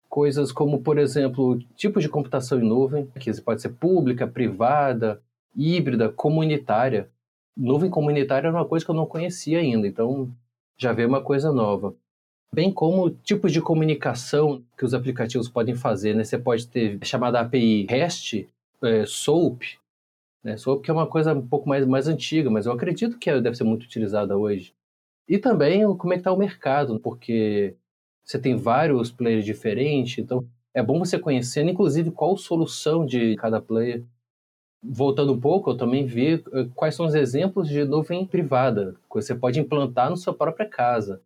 Coisas 0.08 0.50
como, 0.50 0.82
por 0.82 0.98
exemplo, 0.98 1.56
tipos 1.76 2.02
de 2.02 2.08
computação 2.08 2.58
em 2.58 2.64
nuvem, 2.64 3.06
que 3.20 3.32
pode 3.40 3.62
ser 3.62 3.68
pública, 3.68 4.26
privada, 4.26 5.22
híbrida, 5.56 6.08
comunitária. 6.08 7.08
Nuvem 7.56 7.88
comunitária 7.88 8.48
era 8.48 8.56
uma 8.56 8.66
coisa 8.66 8.84
que 8.84 8.90
eu 8.90 8.94
não 8.96 9.06
conhecia 9.06 9.60
ainda, 9.60 9.86
então 9.86 10.28
já 10.76 10.92
veio 10.92 11.08
uma 11.08 11.22
coisa 11.22 11.52
nova. 11.52 11.94
Bem 12.52 12.72
como 12.72 13.08
tipos 13.08 13.52
de 13.52 13.60
comunicação 13.60 14.64
que 14.76 14.84
os 14.84 14.92
aplicativos 14.92 15.48
podem 15.48 15.76
fazer, 15.76 16.12
né? 16.12 16.24
Você 16.24 16.36
pode 16.36 16.66
ter 16.66 16.98
chamada 17.04 17.38
API 17.38 17.86
REST, 17.88 18.48
é, 18.82 19.06
SOAP, 19.06 19.78
né? 20.42 20.56
SOAP 20.56 20.82
que 20.82 20.90
é 20.90 20.94
uma 20.94 21.06
coisa 21.06 21.32
um 21.32 21.46
pouco 21.46 21.68
mais, 21.68 21.86
mais 21.86 22.08
antiga, 22.08 22.50
mas 22.50 22.66
eu 22.66 22.72
acredito 22.72 23.16
que 23.16 23.40
deve 23.40 23.56
ser 23.56 23.62
muito 23.62 23.84
utilizada 23.84 24.36
hoje. 24.36 24.74
E 25.28 25.38
também 25.38 25.82
como 25.96 26.12
é 26.12 26.16
que 26.16 26.20
está 26.20 26.32
o 26.32 26.38
mercado, 26.38 26.98
porque 27.00 27.76
você 28.24 28.38
tem 28.38 28.56
vários 28.56 29.10
players 29.10 29.44
diferentes, 29.44 30.18
então 30.18 30.46
é 30.74 30.82
bom 30.82 30.98
você 30.98 31.18
conhecendo, 31.18 31.70
inclusive, 31.70 32.10
qual 32.10 32.36
solução 32.36 33.04
de 33.04 33.36
cada 33.36 33.60
player. 33.60 34.04
Voltando 34.82 35.32
um 35.32 35.40
pouco, 35.40 35.70
eu 35.70 35.76
também 35.76 36.06
vi 36.06 36.34
eh, 36.52 36.68
quais 36.74 36.94
são 36.94 37.06
os 37.06 37.14
exemplos 37.14 37.68
de 37.68 37.84
nuvem 37.84 38.26
privada 38.26 38.94
que 38.94 39.14
você 39.14 39.34
pode 39.34 39.60
implantar 39.60 40.10
na 40.10 40.16
sua 40.16 40.34
própria 40.34 40.68
casa. 40.68 41.20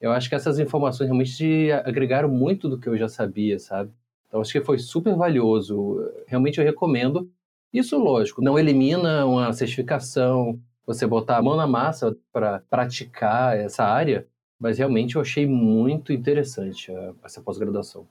Eu 0.00 0.12
acho 0.12 0.28
que 0.28 0.34
essas 0.34 0.58
informações 0.58 1.08
realmente 1.08 1.70
agregaram 1.84 2.28
muito 2.28 2.68
do 2.68 2.78
que 2.78 2.88
eu 2.88 2.96
já 2.98 3.08
sabia, 3.08 3.58
sabe? 3.58 3.92
Então 4.28 4.40
acho 4.40 4.52
que 4.52 4.60
foi 4.62 4.78
super 4.78 5.14
valioso. 5.14 5.98
Realmente 6.26 6.58
eu 6.58 6.64
recomendo. 6.64 7.30
Isso, 7.72 7.98
lógico, 7.98 8.42
não 8.42 8.58
elimina 8.58 9.24
uma 9.26 9.52
certificação, 9.52 10.60
você 10.90 11.06
botar 11.06 11.36
a 11.36 11.42
mão 11.42 11.56
na 11.56 11.68
massa 11.68 12.16
para 12.32 12.58
praticar 12.68 13.56
essa 13.56 13.84
área, 13.84 14.26
mas 14.58 14.78
realmente 14.78 15.14
eu 15.14 15.22
achei 15.22 15.46
muito 15.46 16.12
interessante 16.12 16.90
essa 17.22 17.40
pós-graduação. 17.40 18.08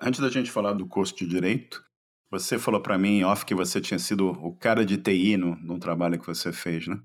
Antes 0.00 0.20
da 0.20 0.28
gente 0.28 0.50
falar 0.50 0.72
do 0.72 0.86
curso 0.86 1.14
de 1.14 1.26
Direito, 1.26 1.84
você 2.30 2.58
falou 2.58 2.82
para 2.82 2.98
mim, 2.98 3.22
off, 3.22 3.46
que 3.46 3.54
você 3.54 3.80
tinha 3.80 3.98
sido 3.98 4.28
o 4.28 4.54
cara 4.56 4.84
de 4.84 4.98
TI 4.98 5.36
no, 5.36 5.54
no 5.56 5.78
trabalho 5.78 6.18
que 6.18 6.26
você 6.26 6.52
fez, 6.52 6.88
né? 6.88 7.00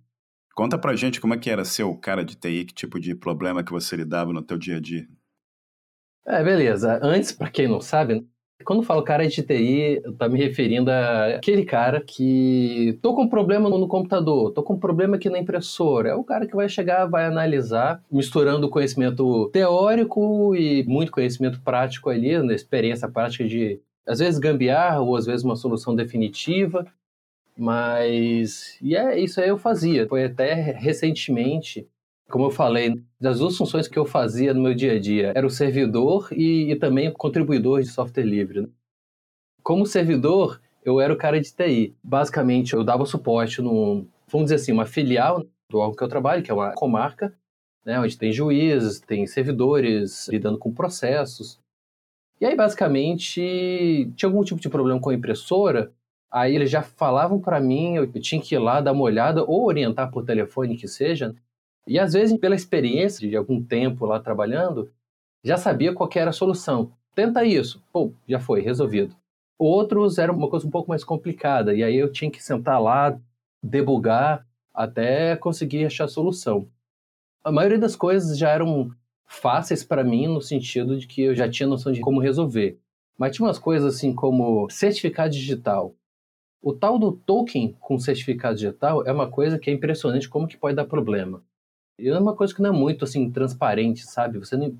Conta 0.56 0.78
pra 0.78 0.96
gente 0.96 1.22
como 1.22 1.36
é 1.36 1.38
que 1.38 1.52
era 1.52 1.64
ser 1.64 1.84
o 1.84 1.96
cara 1.96 2.26
de 2.26 2.36
TI, 2.36 2.66
que 2.66 2.74
tipo 2.74 3.00
de 3.00 3.14
problema 3.14 3.64
que 3.64 3.72
você 3.72 3.96
lidava 3.96 4.34
no 4.34 4.42
teu 4.42 4.58
dia 4.58 4.78
a 4.78 4.80
dia. 4.80 5.08
É, 6.26 6.44
beleza. 6.44 7.00
Antes, 7.02 7.32
para 7.32 7.52
quem 7.52 7.68
não 7.68 7.80
sabe, 7.80 8.28
quando 8.64 8.84
falo 8.84 9.04
cara 9.04 9.28
de 9.28 9.42
TI, 9.42 10.02
tô 10.18 10.30
me 10.30 10.38
referindo 10.38 10.90
àquele 10.90 11.66
cara 11.66 12.02
que 12.02 12.98
tô 13.02 13.14
com 13.16 13.28
problema 13.28 13.70
no 13.70 13.88
computador, 13.88 14.52
tô 14.52 14.64
com 14.64 14.78
problema 14.78 15.16
aqui 15.16 15.30
na 15.30 15.40
impressora. 15.40 16.10
É 16.10 16.16
o 16.16 16.24
cara 16.24 16.48
que 16.48 16.56
vai 16.56 16.68
chegar, 16.70 17.06
vai 17.06 17.26
analisar, 17.26 18.02
misturando 18.12 18.70
conhecimento 18.70 19.50
teórico 19.52 20.56
e 20.56 20.84
muito 20.86 21.12
conhecimento 21.12 21.62
prático 21.62 22.10
ali, 22.10 22.38
na 22.42 22.54
experiência 22.54 23.08
prática 23.08 23.46
de, 23.46 23.80
às 24.08 24.20
vezes, 24.20 24.40
gambiarra 24.40 25.02
ou 25.02 25.16
às 25.16 25.26
vezes 25.26 25.44
uma 25.44 25.56
solução 25.56 25.96
definitiva. 25.96 26.86
Mas, 27.58 28.78
e 28.82 28.96
é 28.96 29.20
isso 29.20 29.40
aí 29.40 29.50
eu 29.50 29.58
fazia. 29.58 30.08
Foi 30.08 30.24
até 30.24 30.54
recentemente 30.54 31.88
como 32.30 32.46
eu 32.46 32.52
falei, 32.52 32.94
das 33.20 33.40
duas 33.40 33.56
funções 33.58 33.88
que 33.88 33.98
eu 33.98 34.06
fazia 34.06 34.54
no 34.54 34.62
meu 34.62 34.74
dia 34.74 34.94
a 34.94 35.00
dia, 35.00 35.34
era 35.36 35.46
o 35.46 35.50
servidor 35.50 36.30
e, 36.32 36.72
e 36.72 36.76
também 36.76 37.10
o 37.10 37.14
contribuidor 37.14 37.82
de 37.82 37.88
software 37.88 38.24
livre. 38.24 38.62
Né? 38.62 38.68
Como 39.62 39.86
servidor, 39.86 40.62
eu 40.84 41.00
era 41.00 41.14
o 41.14 41.18
cara 41.18 41.40
de 41.40 41.54
TI. 41.54 41.96
Basicamente, 42.04 42.74
eu 42.74 42.84
dava 42.84 43.06
suporte 43.06 43.62
num, 43.62 44.08
vamos 44.28 44.46
dizer 44.46 44.56
assim, 44.56 44.72
uma 44.72 44.86
filial 44.86 45.44
do 45.70 45.80
órgão 45.80 45.96
que 45.96 46.04
eu 46.04 46.08
trabalho, 46.08 46.44
que 46.44 46.52
é 46.52 46.54
uma 46.54 46.74
comarca, 46.74 47.34
né, 47.86 48.00
onde 48.00 48.18
tem 48.18 48.32
juízes, 48.32 49.00
tem 49.00 49.26
servidores 49.26 50.28
lidando 50.28 50.58
com 50.58 50.74
processos. 50.74 51.60
E 52.40 52.46
aí, 52.46 52.56
basicamente, 52.56 54.12
tinha 54.16 54.30
algum 54.30 54.44
tipo 54.44 54.60
de 54.60 54.70
problema 54.70 55.00
com 55.00 55.10
a 55.10 55.14
impressora, 55.14 55.92
aí 56.32 56.56
eles 56.56 56.70
já 56.70 56.82
falavam 56.82 57.40
para 57.40 57.60
mim, 57.60 57.96
eu 57.96 58.12
tinha 58.14 58.42
que 58.42 58.56
ir 58.56 58.60
lá 58.60 58.82
dar 58.82 58.92
uma 58.92 59.04
olhada 59.04 59.44
ou 59.44 59.66
orientar 59.66 60.12
por 60.12 60.26
telefone 60.26 60.76
que 60.76 60.88
seja, 60.88 61.36
e 61.86 62.00
às 62.00 62.14
vezes, 62.14 62.38
pela 62.38 62.56
experiência 62.56 63.28
de 63.28 63.36
algum 63.36 63.62
tempo 63.62 64.06
lá 64.06 64.20
trabalhando, 64.20 64.92
já 65.44 65.58
sabia 65.58 65.94
qual 65.94 66.10
era 66.16 66.30
a 66.30 66.34
solução. 66.34 66.92
Tenta 67.14 67.44
isso. 67.44 67.84
Pô, 67.92 68.12
já 68.28 68.40
foi, 68.40 68.62
resolvido. 68.62 69.16
Outros 69.58 70.18
era 70.18 70.32
uma 70.32 70.50
coisa 70.50 70.66
um 70.66 70.72
pouco 70.72 70.90
mais 70.90 71.04
complicada, 71.04 71.74
e 71.74 71.84
aí 71.84 71.96
eu 71.96 72.12
tinha 72.12 72.32
que 72.32 72.44
sentar 72.44 72.82
lá, 72.82 73.18
debugar, 73.62 74.46
até 74.74 75.36
conseguir 75.36 75.86
achar 75.86 76.06
a 76.06 76.08
solução. 76.08 76.68
A 77.44 77.52
maioria 77.52 77.78
das 77.78 77.96
coisas 77.96 78.38
já 78.38 78.50
eram 78.50 78.92
fáceis 79.26 79.84
para 79.84 80.04
mim, 80.04 80.28
no 80.28 80.42
sentido 80.42 80.98
de 80.98 81.08
que 81.08 81.22
eu 81.22 81.36
já 81.36 81.50
tinha 81.50 81.68
noção 81.68 81.92
de 81.92 82.02
como 82.02 82.20
resolver. 82.20 82.80
Mas 83.18 83.36
tinha 83.36 83.46
umas 83.46 83.60
coisas 83.60 83.96
assim 83.96 84.14
como 84.14 84.70
certificado 84.70 85.32
digital. 85.32 85.94
O 86.62 86.74
tal 86.74 86.98
do 86.98 87.12
token 87.12 87.76
com 87.80 88.00
certificado 88.00 88.56
digital 88.56 89.06
é 89.06 89.12
uma 89.12 89.30
coisa 89.30 89.60
que 89.60 89.70
é 89.70 89.74
impressionante 89.74 90.30
como 90.30 90.48
que 90.48 90.58
pode 90.58 90.76
dar 90.76 90.86
problema. 90.86 91.44
E 92.00 92.08
é 92.08 92.18
uma 92.18 92.36
coisa 92.36 92.54
que 92.54 92.62
não 92.62 92.70
é 92.70 92.74
muito 92.74 93.06
assim 93.06 93.30
transparente, 93.32 94.04
sabe? 94.06 94.40
Você 94.40 94.58
não, 94.58 94.78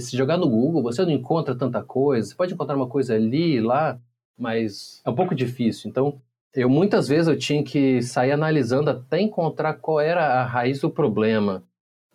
se 0.00 0.16
jogar 0.16 0.36
no 0.36 0.48
Google, 0.48 0.82
você 0.82 1.04
não 1.04 1.12
encontra 1.12 1.54
tanta 1.54 1.82
coisa. 1.82 2.28
Você 2.28 2.34
pode 2.34 2.54
encontrar 2.54 2.76
uma 2.76 2.88
coisa 2.88 3.14
ali, 3.14 3.60
lá, 3.60 4.00
mas 4.38 5.02
é 5.04 5.10
um 5.10 5.14
pouco 5.14 5.34
difícil. 5.34 5.90
Então, 5.90 6.20
eu 6.54 6.68
muitas 6.68 7.08
vezes 7.08 7.28
eu 7.28 7.38
tinha 7.38 7.62
que 7.64 8.02
sair 8.02 8.32
analisando 8.32 8.90
até 8.90 9.20
encontrar 9.20 9.74
qual 9.74 10.00
era 10.00 10.40
a 10.40 10.44
raiz 10.44 10.80
do 10.80 10.90
problema. 10.90 11.64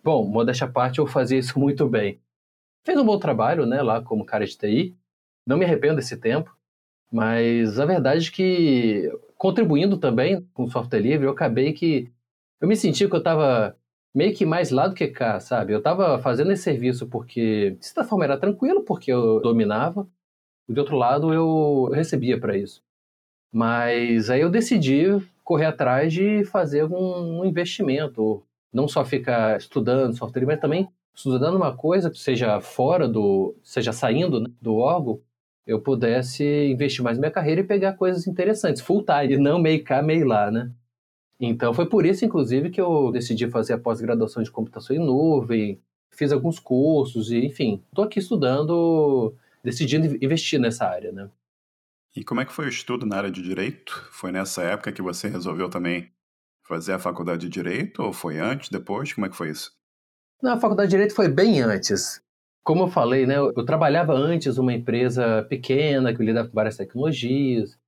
Bom, 0.02 0.26
modéstia 0.26 0.66
à 0.66 0.70
parte, 0.70 0.98
eu 0.98 1.06
fazia 1.06 1.38
isso 1.38 1.58
muito 1.60 1.88
bem. 1.88 2.20
Fiz 2.84 2.96
um 2.96 3.04
bom 3.04 3.18
trabalho, 3.18 3.66
né, 3.66 3.82
lá 3.82 4.02
como 4.02 4.24
cara 4.24 4.46
de 4.46 4.56
TI. 4.56 4.96
Não 5.46 5.56
me 5.56 5.64
arrependo 5.64 5.96
desse 5.96 6.16
tempo, 6.16 6.54
mas 7.10 7.78
a 7.78 7.86
verdade 7.86 8.28
é 8.28 8.30
que 8.30 9.10
contribuindo 9.36 9.96
também 9.98 10.42
com 10.52 10.64
o 10.64 10.70
software 10.70 11.00
livre, 11.00 11.26
eu 11.26 11.32
acabei 11.32 11.72
que 11.72 12.12
eu 12.60 12.68
me 12.68 12.76
senti 12.76 13.08
que 13.08 13.14
eu 13.14 13.18
estava 13.18 13.77
meio 14.18 14.34
que 14.34 14.44
mais 14.44 14.72
lá 14.72 14.88
do 14.88 14.96
que 14.96 15.06
cá, 15.06 15.38
sabe? 15.38 15.72
Eu 15.72 15.80
tava 15.80 16.18
fazendo 16.18 16.50
esse 16.50 16.64
serviço 16.64 17.06
porque, 17.06 17.76
de 17.78 17.86
certa 17.86 18.02
forma, 18.02 18.24
era 18.24 18.36
tranquilo, 18.36 18.82
porque 18.82 19.12
eu 19.12 19.40
dominava, 19.40 20.08
de 20.68 20.80
outro 20.80 20.96
lado, 20.96 21.32
eu 21.32 21.88
recebia 21.92 22.40
para 22.40 22.56
isso. 22.56 22.82
Mas 23.52 24.30
aí 24.30 24.40
eu 24.40 24.50
decidi 24.50 25.04
correr 25.44 25.66
atrás 25.66 26.12
de 26.12 26.44
fazer 26.46 26.80
algum 26.80 27.44
investimento, 27.44 28.42
não 28.72 28.88
só 28.88 29.04
ficar 29.04 29.56
estudando 29.58 30.16
software, 30.16 30.46
mas 30.46 30.60
também 30.60 30.88
estudando 31.14 31.56
uma 31.56 31.76
coisa 31.76 32.10
que 32.10 32.18
seja 32.18 32.60
fora 32.60 33.08
do, 33.08 33.56
seja 33.62 33.92
saindo 33.92 34.40
né, 34.40 34.48
do 34.60 34.76
órgão, 34.78 35.20
eu 35.66 35.80
pudesse 35.80 36.44
investir 36.44 37.04
mais 37.04 37.16
na 37.18 37.22
minha 37.22 37.32
carreira 37.32 37.60
e 37.60 37.64
pegar 37.64 37.92
coisas 37.94 38.26
interessantes, 38.26 38.82
full 38.82 39.04
time, 39.04 39.34
e 39.34 39.38
não 39.38 39.60
meio 39.60 39.84
cá, 39.84 40.02
meio 40.02 40.26
lá, 40.26 40.50
né? 40.50 40.72
Então 41.40 41.72
foi 41.72 41.88
por 41.88 42.04
isso, 42.04 42.24
inclusive, 42.24 42.70
que 42.70 42.80
eu 42.80 43.12
decidi 43.12 43.48
fazer 43.48 43.74
a 43.74 43.78
pós-graduação 43.78 44.42
de 44.42 44.50
computação 44.50 44.96
em 44.96 44.98
nuvem, 44.98 45.80
fiz 46.10 46.32
alguns 46.32 46.58
cursos 46.58 47.30
e, 47.30 47.46
enfim, 47.46 47.82
estou 47.88 48.04
aqui 48.04 48.18
estudando, 48.18 49.34
decidindo 49.62 50.06
investir 50.22 50.58
nessa 50.58 50.86
área, 50.86 51.12
né? 51.12 51.30
E 52.16 52.24
como 52.24 52.40
é 52.40 52.44
que 52.44 52.52
foi 52.52 52.66
o 52.66 52.70
estudo 52.70 53.06
na 53.06 53.16
área 53.16 53.30
de 53.30 53.40
direito? 53.40 54.08
Foi 54.10 54.32
nessa 54.32 54.62
época 54.62 54.90
que 54.90 55.00
você 55.00 55.28
resolveu 55.28 55.70
também 55.70 56.10
fazer 56.66 56.92
a 56.92 56.98
faculdade 56.98 57.42
de 57.42 57.48
direito 57.48 58.02
ou 58.02 58.12
foi 58.12 58.38
antes, 58.38 58.70
depois? 58.70 59.12
Como 59.12 59.26
é 59.26 59.30
que 59.30 59.36
foi 59.36 59.50
isso? 59.50 59.72
Na 60.42 60.58
faculdade 60.58 60.90
de 60.90 60.96
direito 60.96 61.14
foi 61.14 61.28
bem 61.28 61.60
antes. 61.60 62.20
Como 62.64 62.84
eu 62.84 62.88
falei, 62.88 63.26
né, 63.26 63.36
eu 63.38 63.64
trabalhava 63.64 64.12
antes 64.12 64.56
numa 64.56 64.74
empresa 64.74 65.42
pequena 65.48 66.12
que 66.14 66.22
lidava 66.22 66.48
com 66.48 66.54
várias 66.54 66.76
tecnologias. 66.76 67.78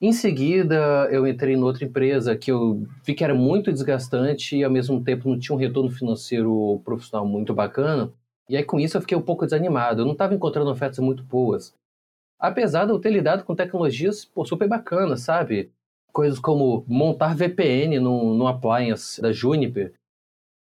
Em 0.00 0.12
seguida, 0.12 1.08
eu 1.10 1.26
entrei 1.26 1.54
em 1.54 1.62
outra 1.62 1.84
empresa 1.84 2.36
que 2.36 2.52
eu 2.52 2.86
vi 3.04 3.14
que 3.14 3.24
era 3.24 3.34
muito 3.34 3.72
desgastante 3.72 4.56
e 4.56 4.62
ao 4.62 4.70
mesmo 4.70 5.02
tempo 5.02 5.28
não 5.28 5.36
tinha 5.36 5.56
um 5.56 5.58
retorno 5.58 5.90
financeiro 5.90 6.80
profissional 6.84 7.26
muito 7.26 7.52
bacana. 7.52 8.12
E 8.48 8.56
aí 8.56 8.62
com 8.62 8.78
isso 8.78 8.96
eu 8.96 9.00
fiquei 9.00 9.16
um 9.16 9.22
pouco 9.22 9.44
desanimado. 9.44 10.02
Eu 10.02 10.04
não 10.04 10.12
estava 10.12 10.34
encontrando 10.34 10.70
ofertas 10.70 11.00
muito 11.00 11.24
boas. 11.24 11.74
Apesar 12.38 12.84
de 12.84 12.92
eu 12.92 13.00
ter 13.00 13.10
lidado 13.10 13.42
com 13.42 13.56
tecnologias 13.56 14.24
pô, 14.24 14.44
super 14.44 14.68
bacanas, 14.68 15.22
sabe? 15.22 15.72
Coisas 16.12 16.38
como 16.38 16.84
montar 16.86 17.34
VPN 17.34 17.98
no, 17.98 18.34
no 18.34 18.46
appliance 18.46 19.20
da 19.20 19.32
Juniper, 19.32 19.92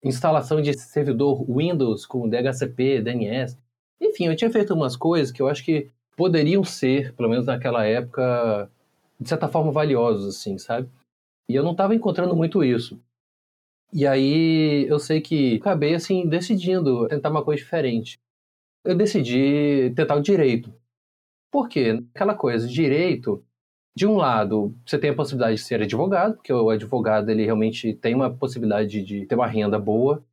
instalação 0.03 0.59
de 0.59 0.73
servidor 0.73 1.45
Windows 1.47 2.03
com 2.03 2.27
DHCP, 2.27 3.01
DNS. 3.01 3.59
Enfim, 4.01 4.25
eu 4.25 4.35
tinha 4.35 4.49
feito 4.49 4.73
umas 4.73 4.95
coisas 4.95 5.31
que 5.31 5.39
eu 5.39 5.47
acho 5.47 5.63
que 5.63 5.91
poderiam 6.17 6.63
ser, 6.63 7.13
pelo 7.13 7.29
menos 7.29 7.45
naquela 7.45 7.85
época, 7.85 8.69
de 9.19 9.27
certa 9.29 9.47
forma, 9.47 9.71
valiosos, 9.71 10.37
assim, 10.37 10.57
sabe? 10.57 10.89
E 11.49 11.55
eu 11.55 11.63
não 11.63 11.71
estava 11.71 11.95
encontrando 11.95 12.35
muito 12.35 12.63
isso. 12.63 12.99
E 13.91 14.05
aí 14.05 14.85
eu 14.87 14.99
sei 14.99 15.19
que 15.19 15.55
acabei, 15.57 15.95
assim, 15.95 16.27
decidindo 16.27 17.07
tentar 17.07 17.29
uma 17.29 17.43
coisa 17.43 17.61
diferente. 17.61 18.19
Eu 18.85 18.95
decidi 18.95 19.91
tentar 19.95 20.15
o 20.15 20.21
direito. 20.21 20.73
Por 21.51 21.67
quê? 21.67 21.99
Aquela 22.13 22.35
coisa, 22.35 22.67
direito, 22.67 23.43
de 23.95 24.05
um 24.05 24.15
lado, 24.15 24.73
você 24.85 24.97
tem 24.97 25.09
a 25.09 25.15
possibilidade 25.15 25.57
de 25.57 25.63
ser 25.63 25.81
advogado, 25.81 26.35
porque 26.35 26.53
o 26.53 26.69
advogado 26.69 27.29
ele 27.29 27.43
realmente 27.43 27.93
tem 27.93 28.15
uma 28.15 28.31
possibilidade 28.31 29.03
de 29.03 29.25
ter 29.25 29.35
uma 29.35 29.47
renda 29.47 29.79
boa. 29.79 30.23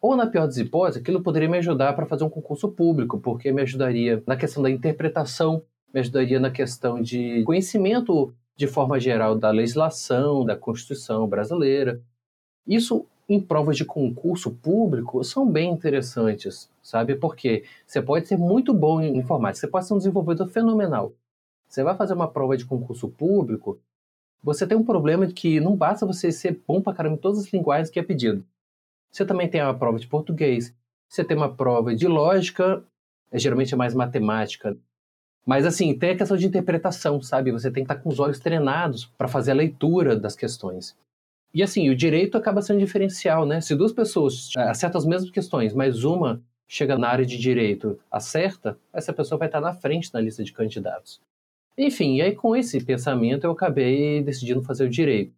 Ou, 0.00 0.16
na 0.16 0.26
pior 0.26 0.46
das 0.46 0.56
hipóteses, 0.56 1.02
aquilo 1.02 1.22
poderia 1.22 1.48
me 1.48 1.58
ajudar 1.58 1.92
para 1.94 2.06
fazer 2.06 2.24
um 2.24 2.30
concurso 2.30 2.70
público, 2.70 3.20
porque 3.20 3.52
me 3.52 3.62
ajudaria 3.62 4.22
na 4.26 4.36
questão 4.36 4.62
da 4.62 4.70
interpretação 4.70 5.62
me 5.92 6.00
ajudaria 6.00 6.38
na 6.38 6.50
questão 6.50 7.00
de 7.00 7.42
conhecimento 7.44 8.32
de 8.56 8.66
forma 8.66 9.00
geral 9.00 9.36
da 9.36 9.50
legislação, 9.50 10.44
da 10.44 10.56
Constituição 10.56 11.26
brasileira. 11.26 12.00
Isso 12.66 13.06
em 13.28 13.40
provas 13.40 13.76
de 13.76 13.84
concurso 13.84 14.50
público 14.50 15.22
são 15.22 15.50
bem 15.50 15.72
interessantes, 15.72 16.70
sabe? 16.82 17.14
Porque 17.14 17.64
você 17.86 18.02
pode 18.02 18.26
ser 18.26 18.36
muito 18.36 18.74
bom 18.74 19.00
em 19.00 19.16
informática, 19.16 19.60
você 19.60 19.70
pode 19.70 19.86
ser 19.86 19.94
um 19.94 19.98
desenvolvedor 19.98 20.48
fenomenal. 20.48 21.12
Você 21.68 21.84
vai 21.84 21.96
fazer 21.96 22.14
uma 22.14 22.28
prova 22.28 22.56
de 22.56 22.66
concurso 22.66 23.08
público, 23.08 23.80
você 24.42 24.66
tem 24.66 24.76
um 24.76 24.84
problema 24.84 25.26
de 25.26 25.34
que 25.34 25.60
não 25.60 25.76
basta 25.76 26.06
você 26.06 26.32
ser 26.32 26.60
bom 26.66 26.80
pra 26.80 26.94
caramba 26.94 27.16
em 27.16 27.20
todas 27.20 27.38
as 27.38 27.52
linguagens 27.52 27.90
que 27.90 28.00
é 28.00 28.02
pedido. 28.02 28.44
Você 29.10 29.24
também 29.24 29.48
tem 29.48 29.62
uma 29.62 29.78
prova 29.78 29.98
de 29.98 30.06
português, 30.06 30.74
você 31.08 31.24
tem 31.24 31.36
uma 31.36 31.54
prova 31.54 31.94
de 31.94 32.06
lógica, 32.06 32.82
é, 33.30 33.38
geralmente 33.38 33.74
é 33.74 33.76
mais 33.76 33.94
matemática. 33.94 34.76
Mas 35.46 35.66
assim, 35.66 35.96
tem 35.98 36.10
a 36.10 36.16
questão 36.16 36.36
de 36.36 36.46
interpretação, 36.46 37.20
sabe? 37.22 37.50
Você 37.52 37.70
tem 37.70 37.84
que 37.84 37.92
estar 37.92 38.02
com 38.02 38.10
os 38.10 38.20
olhos 38.20 38.38
treinados 38.38 39.06
para 39.16 39.28
fazer 39.28 39.52
a 39.52 39.54
leitura 39.54 40.16
das 40.16 40.36
questões. 40.36 40.96
E 41.52 41.62
assim, 41.62 41.90
o 41.90 41.96
direito 41.96 42.38
acaba 42.38 42.62
sendo 42.62 42.78
diferencial, 42.78 43.44
né? 43.44 43.60
Se 43.60 43.74
duas 43.74 43.92
pessoas 43.92 44.50
é, 44.56 44.62
acertam 44.62 44.98
as 44.98 45.06
mesmas 45.06 45.30
questões, 45.30 45.74
mas 45.74 46.04
uma 46.04 46.42
chega 46.68 46.96
na 46.96 47.08
área 47.08 47.26
de 47.26 47.36
direito, 47.36 47.98
acerta, 48.08 48.78
essa 48.92 49.12
pessoa 49.12 49.38
vai 49.38 49.48
estar 49.48 49.60
na 49.60 49.74
frente 49.74 50.14
na 50.14 50.20
lista 50.20 50.44
de 50.44 50.52
candidatos. 50.52 51.20
Enfim, 51.76 52.16
e 52.16 52.22
aí 52.22 52.34
com 52.34 52.54
esse 52.54 52.84
pensamento 52.84 53.44
eu 53.44 53.50
acabei 53.50 54.22
decidindo 54.22 54.62
fazer 54.62 54.84
o 54.84 54.88
direito. 54.88 55.34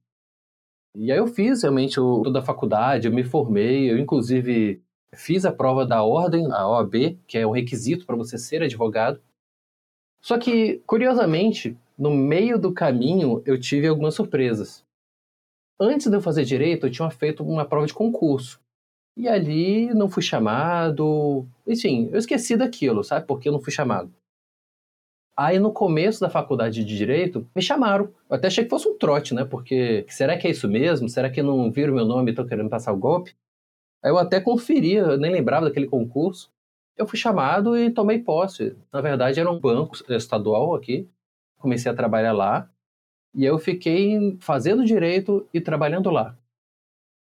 E 0.95 1.11
aí 1.11 1.17
eu 1.17 1.27
fiz 1.27 1.63
realmente 1.63 1.99
o, 1.99 2.23
toda 2.23 2.41
a 2.41 2.43
faculdade, 2.43 3.07
eu 3.07 3.13
me 3.15 3.25
formei, 3.25 3.91
eu 3.91 3.97
inclusive 3.97 4.83
fiz 5.15 5.47
a 5.47 5.53
prova 5.53 5.87
da 5.87 6.03
ordem, 6.03 6.47
a 6.53 6.69
OAB, 6.69 7.19
que 7.27 7.39
é 7.39 7.47
um 7.47 7.51
requisito 7.51 8.05
para 8.05 8.17
você 8.17 8.37
ser 8.37 8.63
advogado. 8.63 9.19
Só 10.23 10.39
que, 10.39 10.81
curiosamente, 10.87 11.77
no 11.99 12.13
meio 12.13 12.59
do 12.59 12.73
caminho 12.73 13.43
eu 13.45 13.59
tive 13.59 13.89
algumas 13.89 14.15
surpresas. 14.15 14.85
Antes 15.81 16.07
de 16.09 16.17
eu 16.17 16.23
fazer 16.23 16.45
direito, 16.45 16.87
eu 16.87 16.91
tinha 16.91 17.11
feito 17.11 17.43
uma 17.43 17.65
prova 17.65 17.87
de 17.87 17.93
concurso. 17.93 18.61
E 19.17 19.29
ali 19.29 19.93
não 19.93 20.09
fui 20.09 20.23
chamado. 20.23 21.47
Enfim, 21.67 22.09
eu 22.13 22.19
esqueci 22.19 22.57
daquilo, 22.57 23.03
sabe? 23.03 23.27
Porque 23.27 23.49
eu 23.49 23.53
não 23.53 23.61
fui 23.61 23.73
chamado. 23.73 24.13
Aí 25.37 25.59
no 25.59 25.73
começo 25.73 26.21
da 26.21 26.31
faculdade 26.31 26.85
de 26.85 26.97
Direito, 26.97 27.49
me 27.55 27.63
chamaram. 27.63 28.05
Eu 28.29 28.37
até 28.37 28.47
achei 28.47 28.65
que 28.65 28.71
fosse 28.71 28.87
um 28.89 28.97
trote, 28.97 29.35
né? 29.35 29.45
Porque 29.45 30.05
será 30.09 30.39
que 30.39 30.47
é 30.47 30.51
isso 30.51 30.69
mesmo? 30.69 31.09
Será 31.09 31.31
que 31.31 31.43
não 31.43 31.71
viram 31.71 31.95
meu 31.95 32.05
nome 32.05 32.31
e 32.31 32.33
estão 32.33 32.47
querendo 32.47 32.71
passar 32.71 32.93
o 32.93 32.99
golpe? 32.99 33.35
Aí 34.03 34.11
eu 34.11 34.19
até 34.19 34.41
conferi, 34.41 34.95
eu 34.95 35.17
nem 35.17 35.33
lembrava 35.33 35.67
daquele 35.67 35.87
concurso. 35.87 36.51
Eu 36.97 37.07
fui 37.07 37.19
chamado 37.19 37.77
e 37.77 37.91
tomei 37.91 38.19
posse. 38.19 38.77
Na 38.93 39.01
verdade, 39.01 39.41
era 39.41 39.51
um 39.51 39.59
banco 39.59 39.97
estadual 40.13 40.75
aqui. 40.75 41.09
Comecei 41.59 41.91
a 41.91 41.95
trabalhar 41.95 42.33
lá. 42.33 42.69
E 43.35 43.45
eu 43.45 43.59
fiquei 43.59 44.37
fazendo 44.41 44.85
direito 44.85 45.47
e 45.53 45.61
trabalhando 45.61 46.11
lá. 46.11 46.37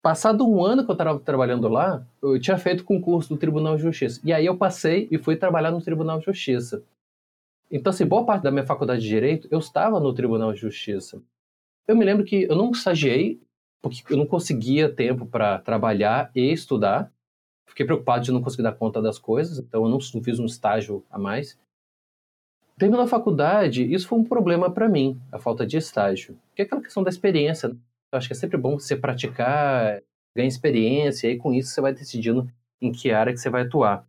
Passado 0.01 0.47
um 0.49 0.63
ano 0.63 0.83
que 0.83 0.89
eu 0.89 0.93
estava 0.93 1.19
trabalhando 1.19 1.67
lá, 1.67 2.05
eu 2.21 2.39
tinha 2.39 2.57
feito 2.57 2.85
concurso 2.85 3.29
do 3.29 3.37
Tribunal 3.37 3.75
de 3.75 3.83
Justiça. 3.83 4.21
E 4.23 4.31
aí 4.31 4.45
eu 4.45 4.57
passei 4.57 5.07
e 5.11 5.17
fui 5.17 5.35
trabalhar 5.35 5.71
no 5.71 5.81
Tribunal 5.81 6.19
de 6.19 6.25
Justiça. 6.25 6.81
Então, 7.69 7.91
assim, 7.91 8.05
boa 8.05 8.25
parte 8.25 8.41
da 8.41 8.49
minha 8.49 8.65
faculdade 8.65 9.01
de 9.01 9.07
Direito, 9.07 9.47
eu 9.51 9.59
estava 9.59 9.99
no 9.99 10.13
Tribunal 10.13 10.53
de 10.53 10.59
Justiça. 10.59 11.21
Eu 11.87 11.95
me 11.95 12.05
lembro 12.05 12.23
que 12.23 12.43
eu 12.43 12.55
não 12.55 12.71
estagiei, 12.71 13.39
porque 13.81 14.13
eu 14.13 14.17
não 14.17 14.25
conseguia 14.25 14.89
tempo 14.89 15.25
para 15.25 15.59
trabalhar 15.59 16.31
e 16.33 16.51
estudar. 16.51 17.11
Fiquei 17.69 17.85
preocupado 17.85 18.25
de 18.25 18.31
não 18.31 18.41
conseguir 18.41 18.63
dar 18.63 18.73
conta 18.73 18.99
das 19.01 19.19
coisas, 19.19 19.59
então 19.59 19.85
eu 19.85 19.89
não, 19.89 19.99
fiz 20.01 20.39
um 20.39 20.45
estágio 20.45 21.03
a 21.09 21.19
mais. 21.19 21.57
Terminou 22.77 23.03
a 23.03 23.07
faculdade, 23.07 23.83
isso 23.93 24.07
foi 24.07 24.17
um 24.17 24.23
problema 24.23 24.71
para 24.71 24.89
mim, 24.89 25.19
a 25.31 25.37
falta 25.37 25.67
de 25.67 25.77
estágio. 25.77 26.35
Que 26.55 26.63
é 26.63 26.65
aquela 26.65 26.81
questão 26.81 27.03
da 27.03 27.09
experiência. 27.09 27.69
Né? 27.69 27.75
Eu 28.11 28.17
acho 28.17 28.27
que 28.27 28.33
é 28.33 28.35
sempre 28.35 28.57
bom 28.57 28.79
você 28.79 28.95
praticar, 28.95 30.01
ganhar 30.35 30.47
experiência, 30.47 31.27
e 31.27 31.31
aí 31.31 31.37
com 31.37 31.53
isso 31.53 31.69
você 31.69 31.79
vai 31.79 31.93
decidindo 31.93 32.49
em 32.81 32.91
que 32.91 33.11
área 33.11 33.31
que 33.31 33.39
você 33.39 33.49
vai 33.49 33.61
atuar. 33.61 34.07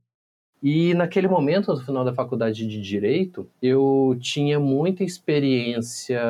E 0.63 0.95
naquele 0.95 1.29
momento, 1.29 1.73
no 1.73 1.81
final 1.81 2.05
da 2.05 2.15
faculdade 2.15 2.67
de 2.67 2.81
Direito, 2.81 3.49
eu 3.61 4.17
tinha 4.21 4.59
muita 4.59 5.05
experiência 5.05 6.21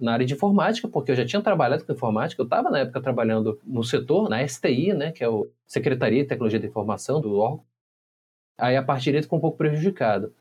na 0.00 0.12
área 0.12 0.26
de 0.26 0.34
informática, 0.34 0.88
porque 0.88 1.12
eu 1.12 1.16
já 1.16 1.24
tinha 1.24 1.42
trabalhado 1.42 1.84
com 1.84 1.92
informática, 1.92 2.40
eu 2.40 2.44
estava 2.44 2.70
na 2.70 2.80
época 2.80 3.00
trabalhando 3.00 3.58
no 3.64 3.82
setor, 3.82 4.28
na 4.28 4.46
STI, 4.46 4.92
né, 4.94 5.12
que 5.12 5.24
é 5.24 5.26
a 5.26 5.42
Secretaria 5.66 6.22
de 6.22 6.28
Tecnologia 6.28 6.60
da 6.60 6.66
Informação 6.66 7.20
do 7.20 7.36
órgão. 7.36 7.64
Aí 8.58 8.76
a 8.76 8.82
parte 8.82 9.00
de 9.00 9.04
direito 9.04 9.24
ficou 9.24 9.38
um 9.38 9.42
pouco 9.42 9.56
prejudicada. 9.56 10.32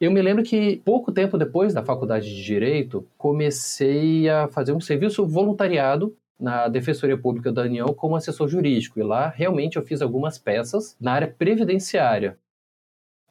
Eu 0.00 0.10
me 0.10 0.20
lembro 0.20 0.42
que 0.42 0.78
pouco 0.84 1.12
tempo 1.12 1.38
depois 1.38 1.72
da 1.72 1.84
faculdade 1.84 2.28
de 2.28 2.42
Direito, 2.42 3.06
comecei 3.16 4.28
a 4.28 4.48
fazer 4.48 4.72
um 4.72 4.80
serviço 4.80 5.24
voluntariado 5.24 6.16
na 6.40 6.66
Defensoria 6.66 7.16
Pública 7.16 7.52
da 7.52 7.62
União 7.62 7.86
como 7.94 8.16
assessor 8.16 8.48
jurídico. 8.48 8.98
E 8.98 9.02
lá 9.04 9.28
realmente 9.28 9.76
eu 9.76 9.82
fiz 9.82 10.02
algumas 10.02 10.38
peças 10.38 10.96
na 11.00 11.12
área 11.12 11.28
previdenciária. 11.28 12.36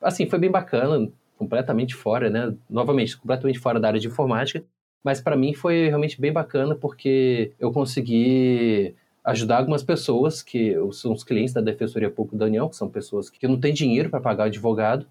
Assim, 0.02 0.30
foi 0.30 0.40
bem 0.40 0.50
bacana, 0.50 1.12
completamente 1.38 1.94
fora, 1.94 2.30
né? 2.30 2.56
Novamente, 2.70 3.18
completamente 3.18 3.60
fora 3.60 3.78
da 3.78 3.90
área 3.90 4.00
de 4.00 4.08
informática. 4.08 4.64
Mas 5.04 5.20
para 5.20 5.36
mim 5.36 5.54
foi 5.54 5.88
realmente 5.88 6.20
bem 6.20 6.32
bacana 6.32 6.76
porque 6.76 7.54
eu 7.60 7.72
consegui 7.72 8.96
ajudar 9.24 9.58
algumas 9.58 9.84
pessoas 9.84 10.42
que 10.42 10.76
são 10.92 11.14
os 11.14 11.24
clientes 11.24 11.54
da 11.54 11.62
Defensoria 11.62 12.10
Pública 12.10 12.38
da 12.38 12.46
União, 12.46 12.70
que 12.70 12.76
são 12.76 12.90
pessoas 12.90 13.30
que 13.30 13.48
não 13.48 13.60
têm 13.60 13.74
dinheiro 13.74 14.10
para 14.10 14.22
pagar 14.22 14.44
o 14.44 14.48
advogado, 14.48 15.08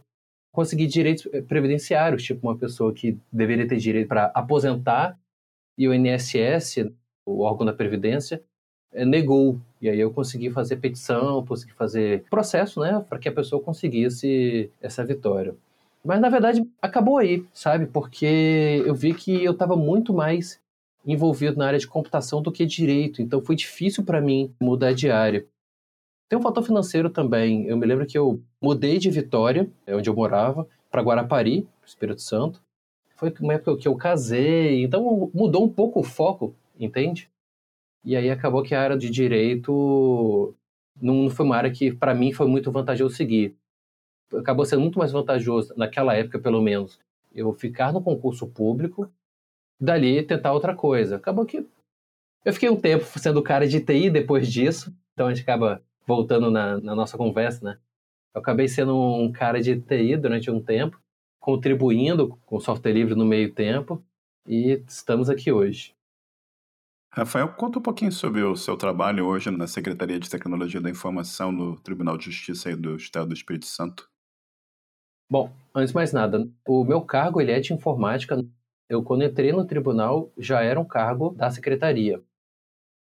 conseguir 0.52 0.86
direitos 0.86 1.28
previdenciários, 1.46 2.22
tipo 2.22 2.46
uma 2.46 2.56
pessoa 2.56 2.92
que 2.92 3.18
deveria 3.32 3.66
ter 3.66 3.76
direito 3.76 4.08
para 4.08 4.26
aposentar 4.34 5.18
e 5.78 5.88
o 5.88 5.94
INSS 5.94 6.90
o 7.24 7.40
órgão 7.40 7.66
da 7.66 7.72
Previdência, 7.72 8.42
é, 8.92 9.04
negou. 9.04 9.60
E 9.80 9.88
aí 9.88 9.98
eu 9.98 10.12
consegui 10.12 10.50
fazer 10.50 10.76
petição, 10.76 11.44
consegui 11.46 11.72
fazer 11.72 12.24
processo, 12.28 12.80
né, 12.80 13.04
para 13.08 13.18
que 13.18 13.28
a 13.28 13.32
pessoa 13.32 13.62
conseguisse 13.62 14.70
essa 14.80 15.04
vitória. 15.04 15.54
Mas 16.04 16.20
na 16.20 16.28
verdade 16.28 16.62
acabou 16.80 17.18
aí, 17.18 17.46
sabe? 17.52 17.86
Porque 17.86 18.82
eu 18.86 18.94
vi 18.94 19.14
que 19.14 19.44
eu 19.44 19.52
estava 19.52 19.76
muito 19.76 20.14
mais 20.14 20.60
envolvido 21.04 21.56
na 21.56 21.66
área 21.66 21.78
de 21.78 21.86
computação 21.86 22.42
do 22.42 22.52
que 22.52 22.66
direito, 22.66 23.22
então 23.22 23.40
foi 23.40 23.56
difícil 23.56 24.04
para 24.04 24.20
mim 24.20 24.54
mudar 24.60 24.92
de 24.92 25.10
área. 25.10 25.46
Tem 26.28 26.38
um 26.38 26.42
fator 26.42 26.62
financeiro 26.62 27.10
também. 27.10 27.66
Eu 27.66 27.76
me 27.76 27.86
lembro 27.86 28.06
que 28.06 28.16
eu 28.16 28.40
mudei 28.62 28.98
de 28.98 29.10
Vitória, 29.10 29.68
é 29.86 29.96
onde 29.96 30.08
eu 30.08 30.14
morava, 30.14 30.66
para 30.90 31.02
Guarapari, 31.02 31.66
Espírito 31.84 32.22
Santo. 32.22 32.62
Foi 33.16 33.34
uma 33.40 33.54
época 33.54 33.76
que 33.76 33.88
eu 33.88 33.96
casei, 33.96 34.82
então 34.82 35.30
mudou 35.34 35.64
um 35.64 35.68
pouco 35.68 36.00
o 36.00 36.04
foco 36.04 36.54
entende? 36.84 37.30
E 38.04 38.16
aí 38.16 38.30
acabou 38.30 38.62
que 38.62 38.74
a 38.74 38.80
área 38.80 38.96
de 38.96 39.10
direito 39.10 40.54
não 41.00 41.28
foi 41.30 41.44
uma 41.44 41.56
área 41.56 41.70
que, 41.70 41.92
para 41.92 42.14
mim, 42.14 42.32
foi 42.32 42.46
muito 42.46 42.72
vantajoso 42.72 43.14
seguir. 43.14 43.54
Acabou 44.34 44.64
sendo 44.64 44.80
muito 44.82 44.98
mais 44.98 45.12
vantajoso, 45.12 45.74
naquela 45.76 46.14
época 46.14 46.38
pelo 46.38 46.62
menos, 46.62 46.98
eu 47.32 47.52
ficar 47.52 47.92
no 47.92 48.02
concurso 48.02 48.46
público, 48.46 49.10
dali 49.80 50.22
tentar 50.22 50.52
outra 50.52 50.74
coisa. 50.74 51.16
Acabou 51.16 51.44
que 51.44 51.66
eu 52.44 52.52
fiquei 52.52 52.70
um 52.70 52.80
tempo 52.80 53.04
sendo 53.18 53.42
cara 53.42 53.66
de 53.68 53.80
TI 53.80 54.08
depois 54.08 54.50
disso, 54.50 54.94
então 55.12 55.26
a 55.26 55.34
gente 55.34 55.42
acaba 55.42 55.82
voltando 56.06 56.50
na, 56.50 56.80
na 56.80 56.94
nossa 56.94 57.16
conversa, 57.16 57.64
né? 57.64 57.78
Eu 58.34 58.40
acabei 58.40 58.68
sendo 58.68 58.96
um 58.96 59.30
cara 59.30 59.60
de 59.60 59.78
TI 59.80 60.16
durante 60.16 60.50
um 60.50 60.62
tempo, 60.62 61.00
contribuindo 61.38 62.38
com 62.46 62.60
software 62.60 62.92
livre 62.92 63.14
no 63.14 63.24
meio 63.24 63.52
tempo, 63.52 64.02
e 64.46 64.82
estamos 64.86 65.28
aqui 65.28 65.52
hoje. 65.52 65.94
Rafael, 67.12 67.48
conta 67.54 67.78
um 67.78 67.82
pouquinho 67.82 68.12
sobre 68.12 68.42
o 68.42 68.56
seu 68.56 68.76
trabalho 68.76 69.26
hoje 69.26 69.50
na 69.50 69.66
Secretaria 69.66 70.18
de 70.18 70.30
Tecnologia 70.30 70.80
da 70.80 70.88
Informação 70.88 71.50
no 71.50 71.78
Tribunal 71.80 72.16
de 72.16 72.26
Justiça 72.26 72.76
do 72.76 72.96
Estado 72.96 73.28
do 73.28 73.34
Espírito 73.34 73.66
Santo. 73.66 74.09
Bom, 75.30 75.50
antes 75.74 75.90
de 75.90 75.94
mais 75.94 76.12
nada, 76.12 76.48
o 76.66 76.84
meu 76.84 77.00
cargo 77.02 77.40
ele 77.40 77.52
é 77.52 77.60
de 77.60 77.72
informática. 77.72 78.42
Eu, 78.88 79.02
quando 79.02 79.24
entrei 79.24 79.52
no 79.52 79.64
tribunal, 79.64 80.30
já 80.36 80.62
era 80.62 80.80
um 80.80 80.84
cargo 80.84 81.30
da 81.30 81.50
secretaria. 81.50 82.20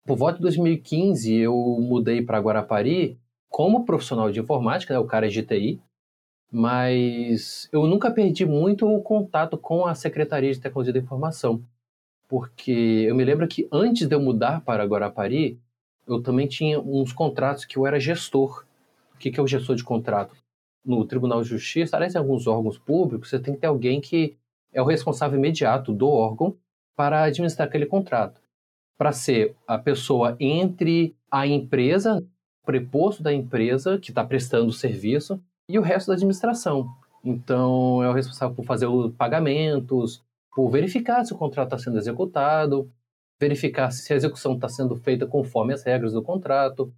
Por 0.04 0.16
volta 0.16 0.36
de 0.36 0.42
2015, 0.42 1.34
eu 1.34 1.54
mudei 1.80 2.20
para 2.20 2.40
Guarapari 2.40 3.18
como 3.48 3.84
profissional 3.84 4.30
de 4.30 4.40
informática, 4.40 4.92
né, 4.92 4.98
o 4.98 5.06
cara 5.06 5.26
é 5.26 5.30
de 5.30 5.42
TI, 5.42 5.80
mas 6.50 7.68
eu 7.72 7.86
nunca 7.86 8.10
perdi 8.10 8.44
muito 8.44 8.86
o 8.86 9.00
contato 9.02 9.56
com 9.56 9.86
a 9.86 9.94
Secretaria 9.94 10.52
de 10.52 10.60
Tecnologia 10.60 10.92
da 10.92 10.98
Informação 10.98 11.62
porque 12.28 13.06
eu 13.08 13.14
me 13.14 13.24
lembro 13.24 13.48
que 13.48 13.66
antes 13.72 14.06
de 14.06 14.14
eu 14.14 14.20
mudar 14.20 14.60
para 14.60 14.84
Guarapari, 14.84 15.58
eu 16.06 16.22
também 16.22 16.46
tinha 16.46 16.78
uns 16.78 17.10
contratos 17.10 17.64
que 17.64 17.78
eu 17.78 17.86
era 17.86 17.98
gestor. 17.98 18.64
O 19.14 19.18
que 19.18 19.40
é 19.40 19.42
o 19.42 19.46
gestor 19.46 19.74
de 19.74 19.82
contrato? 19.82 20.36
No 20.88 21.04
Tribunal 21.04 21.42
de 21.42 21.50
Justiça, 21.50 21.96
aliás, 21.96 22.14
em 22.14 22.18
alguns 22.18 22.46
órgãos 22.46 22.78
públicos, 22.78 23.28
você 23.28 23.38
tem 23.38 23.52
que 23.52 23.60
ter 23.60 23.66
alguém 23.66 24.00
que 24.00 24.38
é 24.72 24.80
o 24.80 24.86
responsável 24.86 25.38
imediato 25.38 25.92
do 25.92 26.08
órgão 26.08 26.56
para 26.96 27.24
administrar 27.24 27.68
aquele 27.68 27.84
contrato. 27.84 28.40
Para 28.96 29.12
ser 29.12 29.54
a 29.66 29.76
pessoa 29.76 30.34
entre 30.40 31.14
a 31.30 31.46
empresa, 31.46 32.24
preposto 32.64 33.22
da 33.22 33.34
empresa 33.34 33.98
que 33.98 34.10
está 34.10 34.24
prestando 34.24 34.68
o 34.68 34.72
serviço, 34.72 35.38
e 35.68 35.78
o 35.78 35.82
resto 35.82 36.08
da 36.08 36.14
administração. 36.14 36.88
Então, 37.22 38.02
é 38.02 38.08
o 38.08 38.14
responsável 38.14 38.56
por 38.56 38.64
fazer 38.64 38.86
os 38.86 39.12
pagamentos, 39.14 40.24
por 40.54 40.70
verificar 40.70 41.22
se 41.22 41.34
o 41.34 41.36
contrato 41.36 41.74
está 41.74 41.78
sendo 41.78 41.98
executado, 41.98 42.90
verificar 43.38 43.90
se 43.90 44.10
a 44.10 44.16
execução 44.16 44.54
está 44.54 44.70
sendo 44.70 44.96
feita 44.96 45.26
conforme 45.26 45.74
as 45.74 45.82
regras 45.82 46.14
do 46.14 46.22
contrato. 46.22 46.90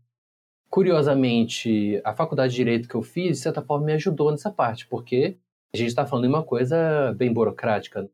Curiosamente, 0.71 2.01
a 2.05 2.15
faculdade 2.15 2.53
de 2.53 2.57
Direito 2.59 2.89
que 2.89 2.95
eu 2.95 3.03
fiz, 3.03 3.39
de 3.39 3.43
certa 3.43 3.61
forma, 3.61 3.87
me 3.87 3.93
ajudou 3.95 4.31
nessa 4.31 4.53
parte, 4.53 4.87
porque 4.87 5.37
a 5.75 5.77
gente 5.77 5.89
está 5.89 6.07
falando 6.07 6.27
de 6.27 6.29
uma 6.29 6.45
coisa 6.45 7.13
bem 7.15 7.33
burocrática. 7.33 8.09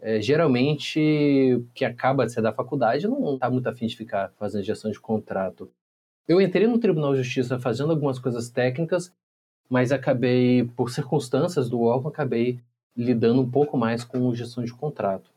É, 0.00 0.18
geralmente, 0.18 1.54
o 1.54 1.66
que 1.74 1.84
acaba 1.84 2.24
de 2.24 2.32
ser 2.32 2.40
da 2.40 2.52
faculdade 2.52 3.06
não 3.06 3.34
está 3.34 3.50
muito 3.50 3.68
afim 3.68 3.86
de 3.86 3.94
ficar 3.96 4.32
fazendo 4.38 4.64
gestão 4.64 4.90
de 4.90 4.98
contrato. 4.98 5.70
Eu 6.26 6.40
entrei 6.40 6.66
no 6.66 6.78
Tribunal 6.78 7.12
de 7.14 7.22
Justiça 7.22 7.58
fazendo 7.58 7.90
algumas 7.90 8.18
coisas 8.18 8.48
técnicas, 8.48 9.12
mas 9.68 9.92
acabei, 9.92 10.64
por 10.64 10.90
circunstâncias 10.90 11.68
do 11.68 11.82
órgão, 11.82 12.08
acabei 12.08 12.58
lidando 12.96 13.42
um 13.42 13.50
pouco 13.50 13.76
mais 13.76 14.02
com 14.02 14.34
gestão 14.34 14.64
de 14.64 14.72
contrato. 14.72 15.30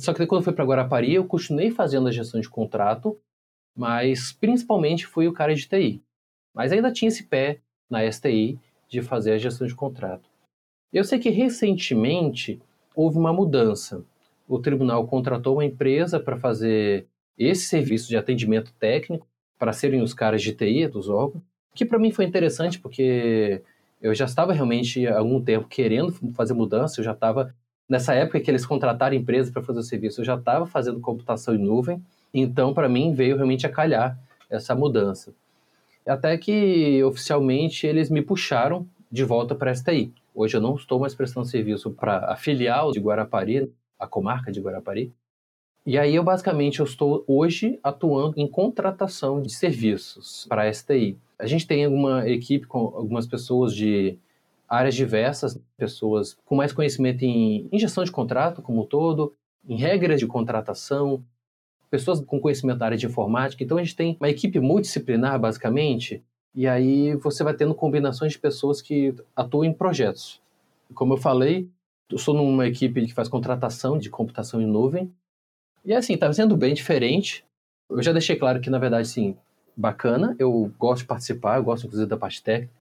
Só 0.00 0.14
que 0.14 0.24
quando 0.24 0.40
eu 0.40 0.44
fui 0.44 0.52
para 0.52 0.64
Guarapari, 0.64 1.14
eu 1.14 1.24
continuei 1.26 1.72
fazendo 1.72 2.06
a 2.06 2.12
gestão 2.12 2.40
de 2.40 2.48
contrato, 2.48 3.18
mas 3.76 4.32
principalmente 4.32 5.06
fui 5.06 5.26
o 5.26 5.32
cara 5.32 5.54
de 5.54 5.66
TI. 5.66 6.02
Mas 6.54 6.72
ainda 6.72 6.92
tinha 6.92 7.08
esse 7.08 7.24
pé 7.24 7.60
na 7.88 8.10
STI 8.10 8.58
de 8.88 9.02
fazer 9.02 9.32
a 9.32 9.38
gestão 9.38 9.66
de 9.66 9.74
contrato. 9.74 10.28
Eu 10.92 11.04
sei 11.04 11.18
que 11.18 11.30
recentemente 11.30 12.60
houve 12.94 13.16
uma 13.16 13.32
mudança. 13.32 14.04
O 14.48 14.58
tribunal 14.58 15.06
contratou 15.06 15.56
uma 15.56 15.64
empresa 15.64 16.18
para 16.18 16.36
fazer 16.36 17.06
esse 17.38 17.66
serviço 17.66 18.08
de 18.08 18.16
atendimento 18.16 18.72
técnico 18.78 19.26
para 19.58 19.72
serem 19.72 20.02
os 20.02 20.12
caras 20.12 20.42
de 20.42 20.52
TI 20.52 20.88
dos 20.88 21.08
órgãos, 21.08 21.42
que 21.74 21.84
para 21.84 21.98
mim 21.98 22.10
foi 22.10 22.24
interessante 22.24 22.80
porque 22.80 23.62
eu 24.00 24.14
já 24.14 24.24
estava 24.24 24.52
realmente 24.52 25.06
há 25.06 25.18
algum 25.18 25.40
tempo 25.40 25.68
querendo 25.68 26.12
fazer 26.32 26.54
mudança, 26.54 27.00
eu 27.00 27.04
já 27.04 27.12
estava 27.12 27.54
nessa 27.88 28.14
época 28.14 28.40
que 28.40 28.50
eles 28.50 28.64
contrataram 28.64 29.14
empresa 29.14 29.52
para 29.52 29.62
fazer 29.62 29.80
o 29.80 29.82
serviço, 29.82 30.20
eu 30.20 30.24
já 30.24 30.36
estava 30.36 30.66
fazendo 30.66 31.00
computação 31.00 31.54
em 31.54 31.58
nuvem, 31.58 32.02
então 32.32 32.72
para 32.72 32.88
mim 32.88 33.12
veio 33.12 33.36
realmente 33.36 33.66
a 33.66 33.70
calhar 33.70 34.18
essa 34.48 34.74
mudança. 34.74 35.32
Até 36.06 36.36
que 36.36 37.02
oficialmente 37.04 37.86
eles 37.86 38.10
me 38.10 38.22
puxaram 38.22 38.86
de 39.10 39.24
volta 39.24 39.54
para 39.54 39.70
a 39.70 39.74
STI. 39.74 40.12
Hoje 40.34 40.56
eu 40.56 40.60
não 40.60 40.74
estou 40.74 40.98
mais 40.98 41.14
prestando 41.14 41.46
serviço 41.46 41.90
para 41.90 42.32
a 42.32 42.36
filial 42.36 42.92
de 42.92 43.00
Guarapari, 43.00 43.70
a 43.98 44.06
comarca 44.06 44.50
de 44.50 44.60
Guarapari. 44.60 45.12
E 45.84 45.98
aí 45.98 46.14
eu 46.14 46.22
basicamente 46.22 46.80
eu 46.80 46.84
estou 46.84 47.24
hoje 47.26 47.78
atuando 47.82 48.34
em 48.38 48.46
contratação 48.46 49.40
de 49.42 49.52
serviços 49.52 50.46
para 50.48 50.62
a 50.62 50.72
STI. 50.72 51.18
A 51.38 51.46
gente 51.46 51.66
tem 51.66 51.86
uma 51.86 52.28
equipe 52.28 52.66
com 52.66 52.78
algumas 52.78 53.26
pessoas 53.26 53.74
de 53.74 54.18
áreas 54.68 54.94
diversas, 54.94 55.60
pessoas 55.76 56.36
com 56.44 56.54
mais 56.54 56.72
conhecimento 56.72 57.24
em, 57.24 57.68
em 57.72 57.78
gestão 57.78 58.04
de 58.04 58.12
contrato 58.12 58.62
como 58.62 58.82
um 58.82 58.86
todo, 58.86 59.34
em 59.68 59.76
regras 59.76 60.20
de 60.20 60.26
contratação, 60.26 61.24
pessoas 61.90 62.20
com 62.20 62.40
conhecimento 62.40 62.78
da 62.78 62.86
área 62.86 62.98
de 62.98 63.06
informática. 63.06 63.62
Então 63.62 63.76
a 63.76 63.82
gente 63.82 63.96
tem 63.96 64.16
uma 64.20 64.30
equipe 64.30 64.60
multidisciplinar, 64.60 65.38
basicamente, 65.38 66.22
e 66.54 66.66
aí 66.66 67.14
você 67.16 67.44
vai 67.44 67.54
tendo 67.54 67.74
combinações 67.74 68.32
de 68.32 68.38
pessoas 68.38 68.80
que 68.80 69.14
atuam 69.34 69.64
em 69.64 69.72
projetos. 69.72 70.40
Como 70.94 71.14
eu 71.14 71.18
falei, 71.18 71.68
eu 72.10 72.18
sou 72.18 72.34
numa 72.34 72.66
equipe 72.66 73.06
que 73.06 73.14
faz 73.14 73.28
contratação 73.28 73.98
de 73.98 74.10
computação 74.10 74.60
em 74.60 74.66
nuvem. 74.66 75.12
E 75.84 75.94
assim, 75.94 76.14
está 76.14 76.32
sendo 76.32 76.56
bem 76.56 76.74
diferente. 76.74 77.44
Eu 77.88 78.02
já 78.02 78.12
deixei 78.12 78.36
claro 78.36 78.60
que, 78.60 78.70
na 78.70 78.78
verdade, 78.78 79.06
sim, 79.08 79.36
bacana. 79.76 80.34
Eu 80.38 80.72
gosto 80.78 81.02
de 81.02 81.08
participar, 81.08 81.58
eu 81.58 81.64
gosto, 81.64 81.86
inclusive, 81.86 82.08
da 82.08 82.16
parte 82.16 82.42
técnica. 82.42 82.72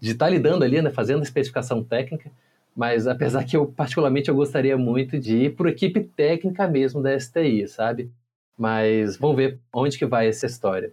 De 0.00 0.10
estar 0.10 0.26
tá 0.26 0.30
lidando 0.30 0.64
ali, 0.64 0.82
né, 0.82 0.90
fazendo 0.90 1.20
a 1.20 1.22
especificação 1.22 1.82
técnica. 1.82 2.30
Mas, 2.74 3.06
apesar 3.06 3.44
que 3.44 3.56
eu, 3.56 3.66
particularmente, 3.66 4.28
eu 4.28 4.34
gostaria 4.34 4.76
muito 4.76 5.18
de 5.18 5.36
ir 5.36 5.56
a 5.58 5.68
equipe 5.68 6.00
técnica 6.00 6.66
mesmo 6.66 7.00
da 7.00 7.18
STI, 7.18 7.68
sabe? 7.68 8.10
Mas 8.56 9.16
vamos 9.16 9.36
ver 9.36 9.58
onde 9.72 9.98
que 9.98 10.06
vai 10.06 10.28
essa 10.28 10.46
história. 10.46 10.92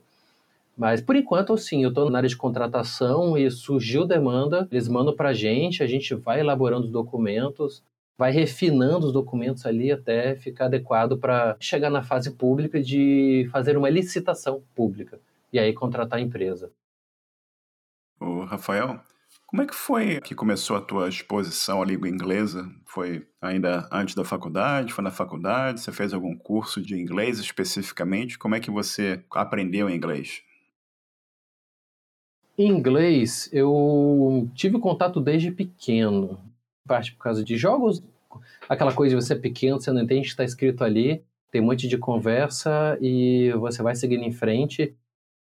Mas 0.78 1.02
por 1.02 1.16
enquanto, 1.16 1.56
sim, 1.58 1.84
eu 1.84 1.90
estou 1.90 2.10
na 2.10 2.20
área 2.20 2.30
de 2.30 2.38
contratação 2.38 3.38
e 3.38 3.50
surgiu 3.52 4.06
demanda, 4.06 4.68
eles 4.72 4.88
mandam 4.88 5.16
para 5.16 5.30
a 5.30 5.34
gente, 5.34 5.84
a 5.84 5.88
gente 5.88 6.16
vai 6.16 6.40
elaborando 6.40 6.86
os 6.86 6.92
documentos, 6.92 7.84
vai 8.18 8.32
refinando 8.32 9.08
os 9.08 9.14
documentos 9.14 9.66
ali 9.66 9.92
até 9.92 10.36
ficar 10.36 10.66
adequado 10.66 11.18
para 11.18 11.56
chegar 11.60 11.90
na 11.90 12.02
fase 12.02 12.32
pública 12.32 12.82
de 12.82 13.48
fazer 13.52 13.78
uma 13.78 13.90
licitação 13.90 14.64
pública 14.74 15.20
e 15.52 15.60
aí 15.60 15.74
contratar 15.74 16.20
a 16.20 16.22
empresa. 16.22 16.72
O 18.20 18.44
Rafael, 18.44 19.00
como 19.52 19.64
é 19.64 19.66
que 19.66 19.76
foi 19.76 20.22
que 20.22 20.34
começou 20.34 20.78
a 20.78 20.82
tua 20.82 21.10
exposição 21.10 21.82
à 21.82 21.86
língua 21.86 22.08
inglesa? 22.08 22.72
Foi 22.86 23.28
ainda 23.42 23.86
antes 23.92 24.16
da 24.16 24.24
faculdade? 24.24 24.94
Foi 24.94 25.04
na 25.04 25.12
faculdade? 25.12 25.82
Você 25.82 25.92
fez 25.92 26.14
algum 26.14 26.38
curso 26.38 26.82
de 26.82 26.96
inglês 26.96 27.38
especificamente? 27.38 28.40
Como 28.40 28.56
é 28.56 28.62
que 28.62 28.72
você 28.72 29.26
aprendeu 29.30 29.90
inglês? 29.90 30.42
Inglês, 32.58 33.50
eu 33.52 34.50
tive 34.56 34.80
contato 34.80 35.20
desde 35.20 35.52
pequeno. 35.52 36.40
Parte 36.88 37.12
por 37.12 37.24
causa 37.24 37.44
de 37.44 37.58
jogos, 37.58 38.02
aquela 38.70 38.94
coisa 38.94 39.14
de 39.14 39.22
você 39.22 39.34
é 39.34 39.38
pequeno, 39.38 39.82
você 39.82 39.92
não 39.92 40.02
entende 40.02 40.22
o 40.22 40.24
que 40.24 40.30
está 40.30 40.46
escrito 40.46 40.82
ali, 40.82 41.26
tem 41.52 41.60
um 41.60 41.66
monte 41.66 41.90
de 41.90 41.98
conversa 41.98 42.98
e 43.02 43.52
você 43.60 43.84
vai 43.84 43.96
seguindo 43.96 44.24
em 44.24 44.32
frente. 44.32 44.96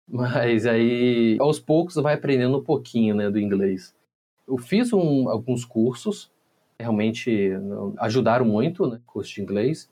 Mas 0.08 0.66
aí, 0.66 1.36
aos 1.40 1.58
poucos, 1.58 1.94
vai 1.96 2.14
aprendendo 2.14 2.58
um 2.58 2.62
pouquinho 2.62 3.14
né, 3.14 3.30
do 3.30 3.38
inglês. 3.38 3.94
Eu 4.46 4.58
fiz 4.58 4.92
um, 4.92 5.28
alguns 5.28 5.64
cursos, 5.64 6.30
realmente 6.78 7.50
ajudaram 7.98 8.44
muito, 8.44 8.86
né, 8.86 9.00
curso 9.06 9.34
de 9.34 9.42
inglês. 9.42 9.90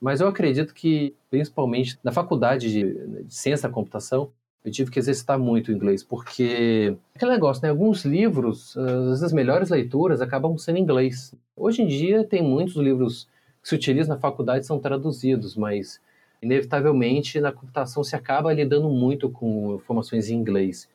Mas 0.00 0.20
eu 0.20 0.28
acredito 0.28 0.74
que, 0.74 1.14
principalmente 1.30 1.98
na 2.04 2.12
faculdade 2.12 2.70
de, 2.70 3.24
de 3.24 3.34
ciência 3.34 3.68
da 3.68 3.74
computação, 3.74 4.30
eu 4.66 4.72
tive 4.72 4.90
que 4.90 4.98
exercitar 4.98 5.38
muito 5.38 5.68
o 5.68 5.72
inglês, 5.72 6.02
porque 6.02 6.96
aquele 7.14 7.30
negócio, 7.30 7.62
né? 7.62 7.70
Alguns 7.70 8.04
livros, 8.04 8.76
as 8.76 9.32
melhores 9.32 9.70
leituras 9.70 10.20
acabam 10.20 10.58
sendo 10.58 10.78
em 10.78 10.82
inglês. 10.82 11.32
Hoje 11.56 11.82
em 11.82 11.86
dia 11.86 12.24
tem 12.24 12.42
muitos 12.42 12.74
livros 12.74 13.28
que 13.62 13.68
se 13.68 13.76
utilizam 13.76 14.16
na 14.16 14.20
faculdade 14.20 14.66
são 14.66 14.80
traduzidos, 14.80 15.56
mas 15.56 16.00
inevitavelmente 16.46 17.40
na 17.40 17.52
computação 17.52 18.02
se 18.02 18.16
acaba 18.16 18.52
lidando 18.52 18.88
muito 18.88 19.28
com 19.28 19.74
informações 19.74 20.30
em 20.30 20.36
inglês. 20.36 20.88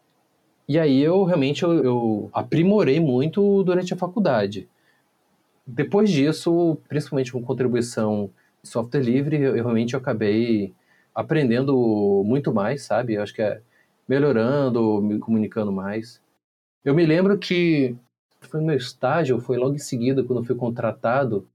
E 0.68 0.80
aí 0.80 1.02
eu 1.02 1.24
realmente 1.24 1.64
eu, 1.64 1.84
eu 1.84 2.30
aprimorei 2.34 3.00
muito 3.00 3.64
durante 3.64 3.94
a 3.94 3.98
faculdade. 3.98 4.68
Depois 5.68 6.10
disso, 6.10 6.78
principalmente 6.88 7.32
com 7.32 7.42
contribuição 7.42 8.32
de 8.64 8.70
software 8.70 9.02
livre, 9.02 9.36
eu, 9.36 9.56
eu 9.56 9.64
realmente 9.64 9.96
acabei 9.96 10.74
aprendendo 11.14 12.24
muito 12.26 12.54
mais, 12.54 12.84
sabe? 12.84 13.16
Eu 13.16 13.24
acho 13.24 13.34
que 13.34 13.42
é 13.42 13.62
melhorando, 14.08 15.02
me 15.02 15.20
comunicando 15.20 15.72
mais. 15.72 16.22
Eu 16.84 16.96
me 16.96 17.06
lembro 17.06 17.38
que 17.38 17.96
foi 18.40 18.60
no 18.60 18.68
meu 18.68 18.78
estágio, 18.78 19.40
foi 19.40 19.58
logo 19.58 19.76
em 19.76 19.80
seguida, 19.80 20.24
quando 20.24 20.40
eu 20.40 20.46
fui 20.46 20.56
contratado, 20.56 21.48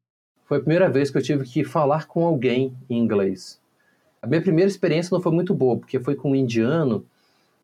foi 0.44 0.58
a 0.58 0.60
primeira 0.60 0.88
vez 0.88 1.10
que 1.10 1.18
eu 1.18 1.22
tive 1.22 1.44
que 1.44 1.64
falar 1.64 2.06
com 2.06 2.24
alguém 2.24 2.76
em 2.88 2.98
inglês. 2.98 3.60
A 4.26 4.28
minha 4.28 4.42
primeira 4.42 4.68
experiência 4.68 5.14
não 5.14 5.22
foi 5.22 5.30
muito 5.30 5.54
boa, 5.54 5.78
porque 5.78 6.00
foi 6.00 6.16
com 6.16 6.32
um 6.32 6.34
indiano, 6.34 7.06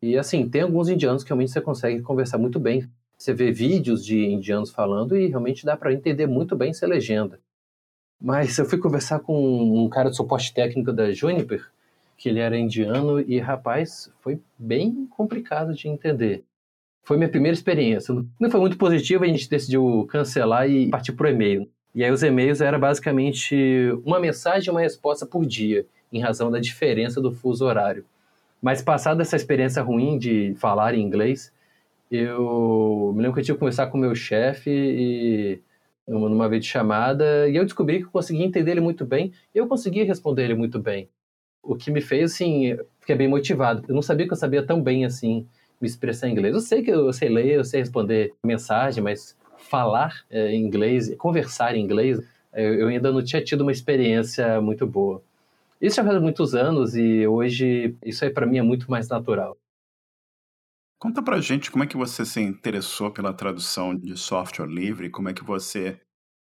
e 0.01 0.17
assim, 0.17 0.47
tem 0.47 0.61
alguns 0.61 0.87
indianos 0.87 1.21
que 1.21 1.29
realmente 1.29 1.51
você 1.51 1.59
consegue 1.59 2.01
conversar 2.01 2.37
muito 2.37 2.57
bem. 2.57 2.87
Você 3.17 3.33
vê 3.33 3.51
vídeos 3.51 4.05
de 4.05 4.23
indianos 4.23 4.71
falando 4.71 5.17
e 5.17 5.27
realmente 5.27 5.65
dá 5.65 5.75
para 5.75 5.91
entender 5.91 6.25
muito 6.25 6.55
bem 6.55 6.73
se 6.73 6.85
legenda. 6.85 7.37
Mas 8.17 8.57
eu 8.57 8.63
fui 8.63 8.77
conversar 8.77 9.19
com 9.19 9.83
um 9.83 9.89
cara 9.89 10.09
de 10.09 10.15
suporte 10.15 10.53
técnico 10.53 10.93
da 10.93 11.11
Juniper, 11.11 11.69
que 12.17 12.29
ele 12.29 12.39
era 12.39 12.57
indiano 12.57 13.19
e, 13.19 13.39
rapaz, 13.39 14.09
foi 14.21 14.39
bem 14.57 15.05
complicado 15.07 15.73
de 15.73 15.89
entender. 15.89 16.45
Foi 17.03 17.17
minha 17.17 17.29
primeira 17.29 17.53
experiência. 17.53 18.15
Não 18.39 18.49
foi 18.49 18.61
muito 18.61 18.77
positiva, 18.77 19.25
a 19.25 19.27
gente 19.27 19.49
decidiu 19.49 20.07
cancelar 20.09 20.69
e 20.69 20.89
partir 20.89 21.11
para 21.11 21.27
o 21.27 21.29
e-mail. 21.29 21.69
E 21.93 22.05
aí 22.05 22.09
os 22.09 22.23
e-mails 22.23 22.61
era 22.61 22.79
basicamente 22.79 23.53
uma 24.05 24.17
mensagem 24.17 24.69
e 24.69 24.71
uma 24.71 24.79
resposta 24.79 25.25
por 25.25 25.45
dia, 25.45 25.85
em 26.13 26.21
razão 26.21 26.49
da 26.51 26.59
diferença 26.59 27.19
do 27.19 27.31
fuso 27.31 27.65
horário. 27.65 28.05
Mas 28.61 28.81
passada 28.81 29.21
essa 29.21 29.35
experiência 29.35 29.81
ruim 29.81 30.17
de 30.17 30.55
falar 30.55 30.93
em 30.93 31.01
inglês, 31.01 31.51
eu 32.09 33.11
me 33.15 33.21
lembro 33.21 33.33
que 33.33 33.39
eu 33.41 33.43
tive 33.43 33.55
que 33.55 33.59
conversar 33.59 33.87
com 33.87 33.97
o 33.97 34.01
meu 34.01 34.15
chefe 34.15 34.69
e 34.69 35.59
numa 36.07 36.49
vez 36.49 36.63
de 36.63 36.69
chamada, 36.69 37.47
e 37.47 37.55
eu 37.55 37.63
descobri 37.63 37.99
que 37.99 38.05
eu 38.05 38.11
conseguia 38.11 38.45
entender 38.45 38.71
ele 38.71 38.81
muito 38.81 39.05
bem, 39.05 39.31
e 39.55 39.57
eu 39.57 39.67
conseguia 39.67 40.03
responder 40.03 40.43
ele 40.43 40.55
muito 40.55 40.77
bem 40.77 41.07
o 41.63 41.75
que 41.75 41.89
me 41.89 42.01
fez, 42.01 42.33
assim, 42.33 42.77
fiquei 42.99 43.15
bem 43.15 43.27
motivado. 43.27 43.85
Eu 43.87 43.95
não 43.95 44.01
sabia 44.01 44.27
que 44.27 44.33
eu 44.33 44.37
sabia 44.37 44.61
tão 44.61 44.81
bem, 44.81 45.05
assim, 45.05 45.47
me 45.79 45.87
expressar 45.87 46.27
em 46.27 46.33
inglês. 46.33 46.53
Eu 46.53 46.59
sei 46.59 46.83
que 46.83 46.91
eu 46.91 47.11
sei 47.13 47.29
ler, 47.29 47.53
eu 47.53 47.63
sei 47.63 47.79
responder 47.79 48.33
mensagem, 48.43 49.01
mas 49.01 49.37
falar 49.57 50.25
é, 50.29 50.53
inglês, 50.53 51.15
conversar 51.15 51.75
em 51.75 51.81
inglês, 51.81 52.19
eu, 52.53 52.73
eu 52.75 52.87
ainda 52.89 53.11
não 53.11 53.23
tinha 53.23 53.41
tido 53.41 53.61
uma 53.61 53.71
experiência 53.71 54.59
muito 54.59 54.85
boa. 54.85 55.23
Isso 55.83 55.97
já 55.97 56.03
faz 56.05 56.21
muitos 56.21 56.55
anos 56.55 56.95
e 56.95 57.27
hoje 57.27 57.93
isso 58.05 58.23
aí 58.23 58.31
para 58.31 58.45
mim 58.45 58.57
é 58.57 58.61
muito 58.61 58.89
mais 58.89 59.09
natural. 59.09 59.57
Conta 60.97 61.21
pra 61.21 61.41
gente 61.41 61.69
como 61.69 61.83
é 61.83 61.87
que 61.87 61.97
você 61.97 62.23
se 62.23 62.39
interessou 62.39 63.11
pela 63.11 63.33
tradução 63.33 63.93
de 63.93 64.15
software 64.15 64.65
livre, 64.65 65.09
como 65.09 65.27
é 65.27 65.33
que 65.33 65.43
você 65.43 65.99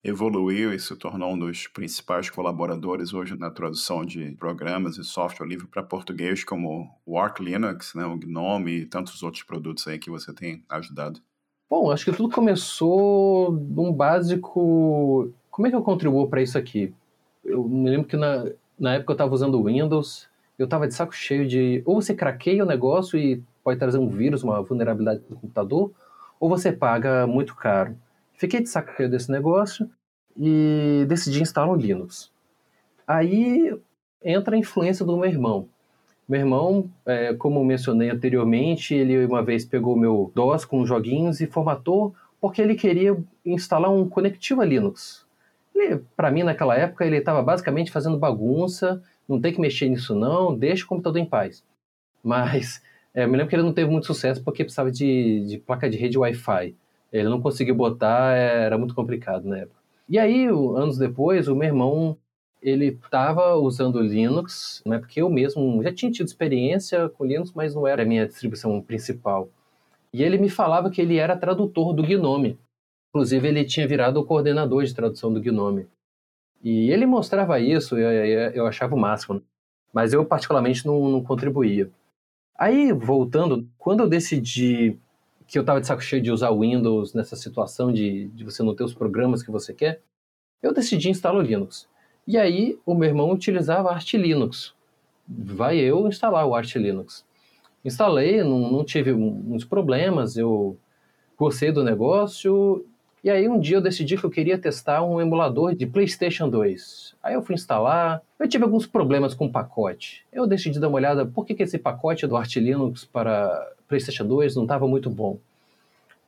evoluiu 0.04 0.74
e 0.74 0.78
se 0.78 0.94
tornou 0.96 1.32
um 1.32 1.38
dos 1.38 1.66
principais 1.66 2.28
colaboradores 2.28 3.14
hoje 3.14 3.34
na 3.38 3.50
tradução 3.50 4.04
de 4.04 4.32
programas 4.32 4.98
e 4.98 5.02
software 5.02 5.46
livre 5.46 5.66
para 5.68 5.82
português, 5.82 6.44
como 6.44 6.94
o 7.06 7.18
Arc 7.18 7.40
Linux, 7.40 7.94
né, 7.94 8.04
o 8.04 8.18
GNOME 8.18 8.72
e 8.72 8.84
tantos 8.84 9.22
outros 9.22 9.42
produtos 9.42 9.88
aí 9.88 9.98
que 9.98 10.10
você 10.10 10.34
tem 10.34 10.62
ajudado? 10.68 11.18
Bom, 11.70 11.90
acho 11.90 12.04
que 12.04 12.12
tudo 12.12 12.28
começou 12.28 13.52
num 13.52 13.90
básico. 13.90 15.32
Como 15.50 15.66
é 15.66 15.70
que 15.70 15.76
eu 15.76 15.82
contribuo 15.82 16.28
para 16.28 16.42
isso 16.42 16.58
aqui? 16.58 16.92
Eu 17.42 17.66
me 17.66 17.88
lembro 17.88 18.06
que 18.06 18.18
na, 18.18 18.44
na 18.78 18.94
época 18.94 19.12
eu 19.12 19.14
estava 19.14 19.34
usando 19.34 19.60
o 19.60 19.64
Windows 19.64 20.28
eu 20.58 20.64
estava 20.64 20.86
de 20.86 20.94
saco 20.94 21.14
cheio 21.14 21.46
de 21.46 21.82
ou 21.84 22.00
você 22.00 22.14
craqueia 22.14 22.62
o 22.62 22.66
negócio 22.66 23.18
e 23.18 23.42
pode 23.62 23.78
trazer 23.78 23.98
um 23.98 24.08
vírus, 24.08 24.42
uma 24.42 24.62
vulnerabilidade 24.62 25.20
do 25.28 25.36
computador, 25.36 25.90
ou 26.38 26.48
você 26.48 26.70
paga 26.70 27.26
muito 27.26 27.56
caro. 27.56 27.96
Fiquei 28.34 28.60
de 28.60 28.68
saco 28.68 28.92
cheio 28.96 29.10
desse 29.10 29.30
negócio 29.30 29.90
e 30.36 31.04
decidi 31.08 31.42
instalar 31.42 31.70
o 31.70 31.76
Linux. 31.76 32.30
Aí 33.06 33.76
entra 34.22 34.54
a 34.54 34.58
influência 34.58 35.04
do 35.04 35.16
meu 35.16 35.28
irmão. 35.28 35.68
Meu 36.28 36.40
irmão, 36.40 36.90
é, 37.04 37.34
como 37.34 37.64
mencionei 37.64 38.10
anteriormente, 38.10 38.94
ele 38.94 39.24
uma 39.26 39.42
vez 39.42 39.64
pegou 39.64 39.96
meu 39.96 40.32
DOS 40.34 40.64
com 40.64 40.86
joguinhos 40.86 41.40
e 41.40 41.46
formatou 41.46 42.14
porque 42.40 42.62
ele 42.62 42.74
queria 42.74 43.16
instalar 43.44 43.90
um 43.90 44.08
Conectiva 44.08 44.64
Linux. 44.64 45.26
Para 46.16 46.30
mim, 46.30 46.42
naquela 46.42 46.76
época, 46.76 47.04
ele 47.04 47.16
estava 47.16 47.42
basicamente 47.42 47.90
fazendo 47.90 48.18
bagunça, 48.18 49.02
não 49.28 49.40
tem 49.40 49.52
que 49.52 49.60
mexer 49.60 49.88
nisso 49.88 50.14
não, 50.14 50.56
deixa 50.56 50.84
o 50.84 50.88
computador 50.88 51.20
em 51.20 51.26
paz. 51.26 51.64
Mas 52.22 52.82
é, 53.14 53.24
eu 53.24 53.28
me 53.28 53.36
lembro 53.36 53.48
que 53.48 53.56
ele 53.56 53.62
não 53.62 53.72
teve 53.72 53.90
muito 53.90 54.06
sucesso 54.06 54.42
porque 54.42 54.64
precisava 54.64 54.90
de, 54.90 55.44
de 55.46 55.58
placa 55.58 55.88
de 55.88 55.96
rede 55.96 56.18
Wi-Fi. 56.18 56.74
Ele 57.12 57.28
não 57.28 57.40
conseguiu 57.40 57.74
botar, 57.74 58.34
era 58.34 58.76
muito 58.76 58.94
complicado 58.94 59.48
na 59.48 59.58
época. 59.58 59.80
E 60.08 60.18
aí, 60.18 60.46
anos 60.46 60.98
depois, 60.98 61.48
o 61.48 61.54
meu 61.54 61.68
irmão 61.68 62.16
ele 62.64 62.86
estava 62.86 63.54
usando 63.56 64.00
Linux, 64.00 64.82
né, 64.86 64.98
porque 64.98 65.20
eu 65.20 65.28
mesmo 65.28 65.82
já 65.82 65.92
tinha 65.92 66.10
tido 66.10 66.26
experiência 66.26 67.10
com 67.10 67.24
Linux, 67.24 67.52
mas 67.54 67.74
não 67.74 67.86
era 67.86 68.02
a 68.02 68.06
minha 68.06 68.26
distribuição 68.26 68.80
principal. 68.80 69.50
E 70.12 70.22
ele 70.22 70.38
me 70.38 70.48
falava 70.48 70.90
que 70.90 71.00
ele 71.00 71.18
era 71.18 71.36
tradutor 71.36 71.92
do 71.92 72.02
Gnome. 72.02 72.58
Inclusive, 73.14 73.46
ele 73.46 73.64
tinha 73.64 73.86
virado 73.86 74.18
o 74.18 74.24
coordenador 74.24 74.82
de 74.82 74.92
tradução 74.92 75.32
do 75.32 75.40
Gnome. 75.40 75.86
E 76.60 76.90
ele 76.90 77.06
mostrava 77.06 77.60
isso, 77.60 77.96
eu, 77.96 78.10
eu, 78.10 78.50
eu 78.50 78.66
achava 78.66 78.96
o 78.96 78.98
máximo. 78.98 79.40
Mas 79.92 80.12
eu, 80.12 80.26
particularmente, 80.26 80.84
não, 80.84 81.08
não 81.08 81.22
contribuía. 81.22 81.88
Aí, 82.58 82.92
voltando, 82.92 83.68
quando 83.78 84.00
eu 84.00 84.08
decidi 84.08 84.98
que 85.46 85.56
eu 85.56 85.60
estava 85.60 85.80
de 85.80 85.86
saco 85.86 86.02
cheio 86.02 86.20
de 86.20 86.32
usar 86.32 86.50
Windows 86.50 87.14
nessa 87.14 87.36
situação 87.36 87.92
de, 87.92 88.26
de 88.30 88.42
você 88.42 88.64
não 88.64 88.74
ter 88.74 88.82
os 88.82 88.92
programas 88.92 89.44
que 89.44 89.50
você 89.52 89.72
quer, 89.72 90.00
eu 90.60 90.74
decidi 90.74 91.08
instalar 91.08 91.40
o 91.40 91.46
Linux. 91.46 91.88
E 92.26 92.36
aí 92.36 92.76
o 92.84 92.96
meu 92.96 93.08
irmão 93.08 93.30
utilizava 93.30 93.92
Arch 93.92 94.14
Linux. 94.14 94.74
Vai 95.28 95.78
eu 95.78 96.08
instalar 96.08 96.44
o 96.48 96.54
Arch 96.54 96.74
Linux. 96.74 97.24
Instalei, 97.84 98.42
não, 98.42 98.72
não 98.72 98.84
tive 98.84 99.12
muitos 99.12 99.66
problemas, 99.66 100.36
eu 100.36 100.76
gostei 101.38 101.70
do 101.70 101.84
negócio. 101.84 102.84
E 103.24 103.30
aí 103.30 103.48
um 103.48 103.58
dia 103.58 103.78
eu 103.78 103.80
decidi 103.80 104.18
que 104.18 104.24
eu 104.24 104.30
queria 104.30 104.58
testar 104.58 105.02
um 105.02 105.18
emulador 105.18 105.74
de 105.74 105.86
PlayStation 105.86 106.46
2. 106.46 107.16
Aí 107.22 107.32
eu 107.32 107.40
fui 107.40 107.54
instalar, 107.54 108.20
eu 108.38 108.46
tive 108.46 108.64
alguns 108.64 108.86
problemas 108.86 109.32
com 109.32 109.46
o 109.46 109.50
pacote. 109.50 110.26
Eu 110.30 110.46
decidi 110.46 110.78
dar 110.78 110.88
uma 110.88 110.96
olhada 110.96 111.24
por 111.24 111.46
que, 111.46 111.54
que 111.54 111.62
esse 111.62 111.78
pacote 111.78 112.26
do 112.26 112.36
Arch 112.36 112.56
Linux 112.56 113.06
para 113.06 113.72
PlayStation 113.88 114.26
2 114.26 114.56
não 114.56 114.64
estava 114.64 114.86
muito 114.86 115.08
bom. 115.08 115.38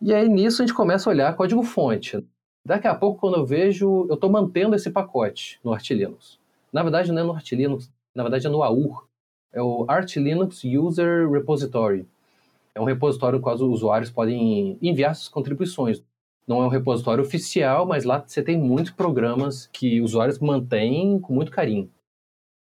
E 0.01 0.15
aí 0.15 0.27
nisso 0.27 0.63
a 0.63 0.67
gente 0.67 0.75
começa 0.75 1.11
a 1.11 1.13
olhar 1.13 1.37
código-fonte. 1.37 2.25
Daqui 2.65 2.89
a 2.89 2.95
pouco, 2.95 3.21
quando 3.21 3.37
eu 3.37 3.45
vejo, 3.45 4.07
eu 4.09 4.15
estou 4.15 4.31
mantendo 4.31 4.75
esse 4.75 4.91
pacote 4.91 5.61
no 5.63 5.75
Arch 5.75 5.91
Linux. 5.91 6.39
Na 6.73 6.83
verdade, 6.83 7.13
não 7.13 7.21
é 7.21 7.25
no 7.25 7.33
Arch 7.35 7.53
Linux, 7.53 7.93
na 8.15 8.23
verdade 8.23 8.47
é 8.47 8.51
no 8.51 8.63
AUR. 8.63 9.07
É 9.53 9.61
o 9.61 9.85
Arch 9.87 10.17
Linux 10.17 10.65
User 10.65 11.31
Repository. 11.31 12.09
É 12.75 12.81
um 12.81 12.85
repositório 12.85 13.37
no 13.37 13.43
qual 13.43 13.55
os 13.55 13.61
usuários 13.61 14.11
podem 14.11 14.79
enviar 14.81 15.15
suas 15.15 15.29
contribuições. 15.29 16.03
Não 16.47 16.63
é 16.63 16.67
um 16.67 16.69
repositório 16.69 17.25
oficial, 17.25 17.85
mas 17.87 18.05
lá 18.05 18.23
você 18.25 18.43
tem 18.43 18.57
muitos 18.57 18.93
programas 18.93 19.67
que 19.73 20.01
usuários 20.01 20.39
mantêm 20.39 21.19
com 21.19 21.35
muito 21.35 21.51
carinho. 21.51 21.91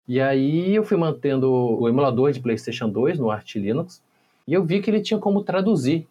E 0.06 0.20
aí 0.20 0.74
eu 0.74 0.82
fui 0.82 0.96
mantendo 0.96 1.52
o 1.52 1.88
emulador 1.88 2.32
de 2.32 2.40
PlayStation 2.40 2.88
2 2.88 3.18
no 3.18 3.30
Arch 3.30 3.56
Linux 3.56 4.02
e 4.46 4.54
eu 4.54 4.64
vi 4.64 4.80
que 4.80 4.90
ele 4.90 5.02
tinha 5.02 5.20
como 5.20 5.44
traduzir. 5.44 6.08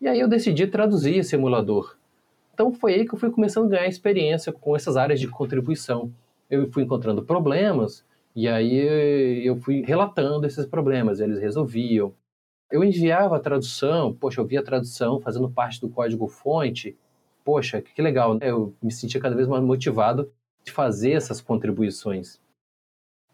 E 0.00 0.08
aí 0.08 0.18
eu 0.18 0.26
decidi 0.26 0.66
traduzir 0.66 1.18
esse 1.18 1.36
emulador. 1.36 1.96
Então 2.52 2.72
foi 2.72 2.94
aí 2.94 3.06
que 3.06 3.14
eu 3.14 3.18
fui 3.18 3.30
começando 3.30 3.66
a 3.66 3.76
ganhar 3.76 3.86
experiência 3.86 4.52
com 4.52 4.74
essas 4.74 4.96
áreas 4.96 5.20
de 5.20 5.28
contribuição. 5.28 6.10
Eu 6.50 6.70
fui 6.72 6.82
encontrando 6.82 7.22
problemas 7.22 8.04
e 8.34 8.48
aí 8.48 9.46
eu 9.46 9.56
fui 9.56 9.82
relatando 9.82 10.46
esses 10.46 10.66
problemas, 10.66 11.20
eles 11.20 11.38
resolviam. 11.38 12.12
Eu 12.72 12.82
enviava 12.82 13.36
a 13.36 13.40
tradução, 13.40 14.12
poxa, 14.12 14.40
eu 14.40 14.46
via 14.46 14.60
a 14.60 14.64
tradução 14.64 15.20
fazendo 15.20 15.48
parte 15.48 15.80
do 15.80 15.88
código-fonte. 15.88 16.96
Poxa, 17.44 17.82
que 17.82 18.00
legal, 18.00 18.34
né? 18.34 18.50
Eu 18.50 18.74
me 18.82 18.90
sentia 18.90 19.20
cada 19.20 19.36
vez 19.36 19.46
mais 19.46 19.62
motivado 19.62 20.32
de 20.64 20.72
fazer 20.72 21.12
essas 21.12 21.40
contribuições. 21.40 22.40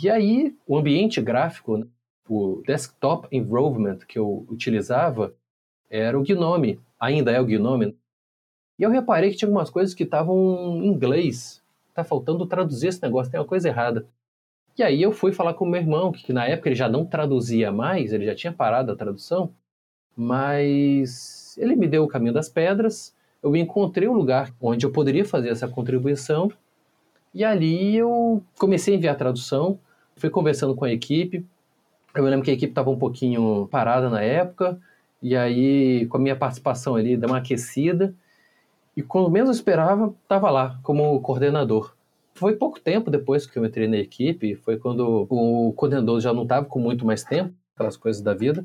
E 0.02 0.10
aí, 0.10 0.56
o 0.66 0.76
ambiente 0.76 1.20
gráfico, 1.20 1.76
né, 1.76 1.86
o 2.28 2.62
desktop 2.66 3.28
environment 3.30 3.98
que 4.08 4.18
eu 4.18 4.46
utilizava 4.48 5.34
era 5.88 6.18
o 6.18 6.22
Gnome, 6.22 6.80
ainda 6.98 7.30
é 7.30 7.40
o 7.40 7.46
Gnome, 7.46 7.96
e 8.80 8.82
eu 8.82 8.90
reparei 8.90 9.30
que 9.30 9.36
tinha 9.36 9.46
algumas 9.46 9.68
coisas 9.68 9.94
que 9.94 10.04
estavam 10.04 10.80
em 10.82 10.86
inglês. 10.86 11.62
Tá 11.92 12.02
faltando 12.02 12.46
traduzir 12.46 12.88
esse 12.88 13.02
negócio, 13.02 13.30
tem 13.30 13.38
uma 13.38 13.46
coisa 13.46 13.68
errada. 13.68 14.06
E 14.78 14.82
aí 14.82 15.02
eu 15.02 15.12
fui 15.12 15.32
falar 15.32 15.52
com 15.52 15.66
meu 15.66 15.78
irmão, 15.78 16.10
que 16.10 16.32
na 16.32 16.46
época 16.46 16.70
ele 16.70 16.76
já 16.76 16.88
não 16.88 17.04
traduzia 17.04 17.70
mais, 17.70 18.10
ele 18.10 18.24
já 18.24 18.34
tinha 18.34 18.52
parado 18.54 18.90
a 18.90 18.96
tradução, 18.96 19.52
mas 20.16 21.58
ele 21.58 21.76
me 21.76 21.86
deu 21.86 22.04
o 22.04 22.08
caminho 22.08 22.32
das 22.32 22.48
pedras, 22.48 23.14
eu 23.42 23.56
encontrei 23.56 24.08
um 24.08 24.12
lugar 24.12 24.54
onde 24.60 24.84
eu 24.84 24.90
poderia 24.90 25.24
fazer 25.24 25.48
essa 25.48 25.66
contribuição, 25.68 26.50
e 27.34 27.44
ali 27.44 27.96
eu 27.96 28.42
comecei 28.58 28.94
a 28.94 28.96
enviar 28.96 29.14
a 29.14 29.18
tradução, 29.18 29.78
fui 30.16 30.30
conversando 30.30 30.74
com 30.74 30.84
a 30.84 30.92
equipe, 30.92 31.46
eu 32.14 32.24
me 32.24 32.30
lembro 32.30 32.44
que 32.44 32.50
a 32.50 32.54
equipe 32.54 32.72
estava 32.72 32.90
um 32.90 32.98
pouquinho 32.98 33.68
parada 33.70 34.10
na 34.10 34.20
época, 34.20 34.78
e 35.22 35.36
aí 35.36 36.06
com 36.06 36.16
a 36.16 36.20
minha 36.20 36.36
participação 36.36 36.96
ali, 36.96 37.16
deu 37.16 37.28
uma 37.28 37.38
aquecida, 37.38 38.14
e 38.96 39.02
quando 39.02 39.30
menos 39.30 39.56
esperava, 39.56 40.12
estava 40.22 40.50
lá 40.50 40.78
como 40.82 41.20
coordenador. 41.20 41.94
Foi 42.34 42.56
pouco 42.56 42.80
tempo 42.80 43.10
depois 43.10 43.46
que 43.46 43.58
eu 43.58 43.64
entrei 43.64 43.86
na 43.86 43.98
equipe, 43.98 44.56
foi 44.56 44.76
quando 44.76 45.26
o 45.30 45.72
coordenador 45.74 46.20
já 46.20 46.32
não 46.32 46.42
estava 46.42 46.66
com 46.66 46.78
muito 46.78 47.06
mais 47.06 47.22
tempo, 47.22 47.54
aquelas 47.74 47.96
coisas 47.96 48.20
da 48.20 48.34
vida, 48.34 48.64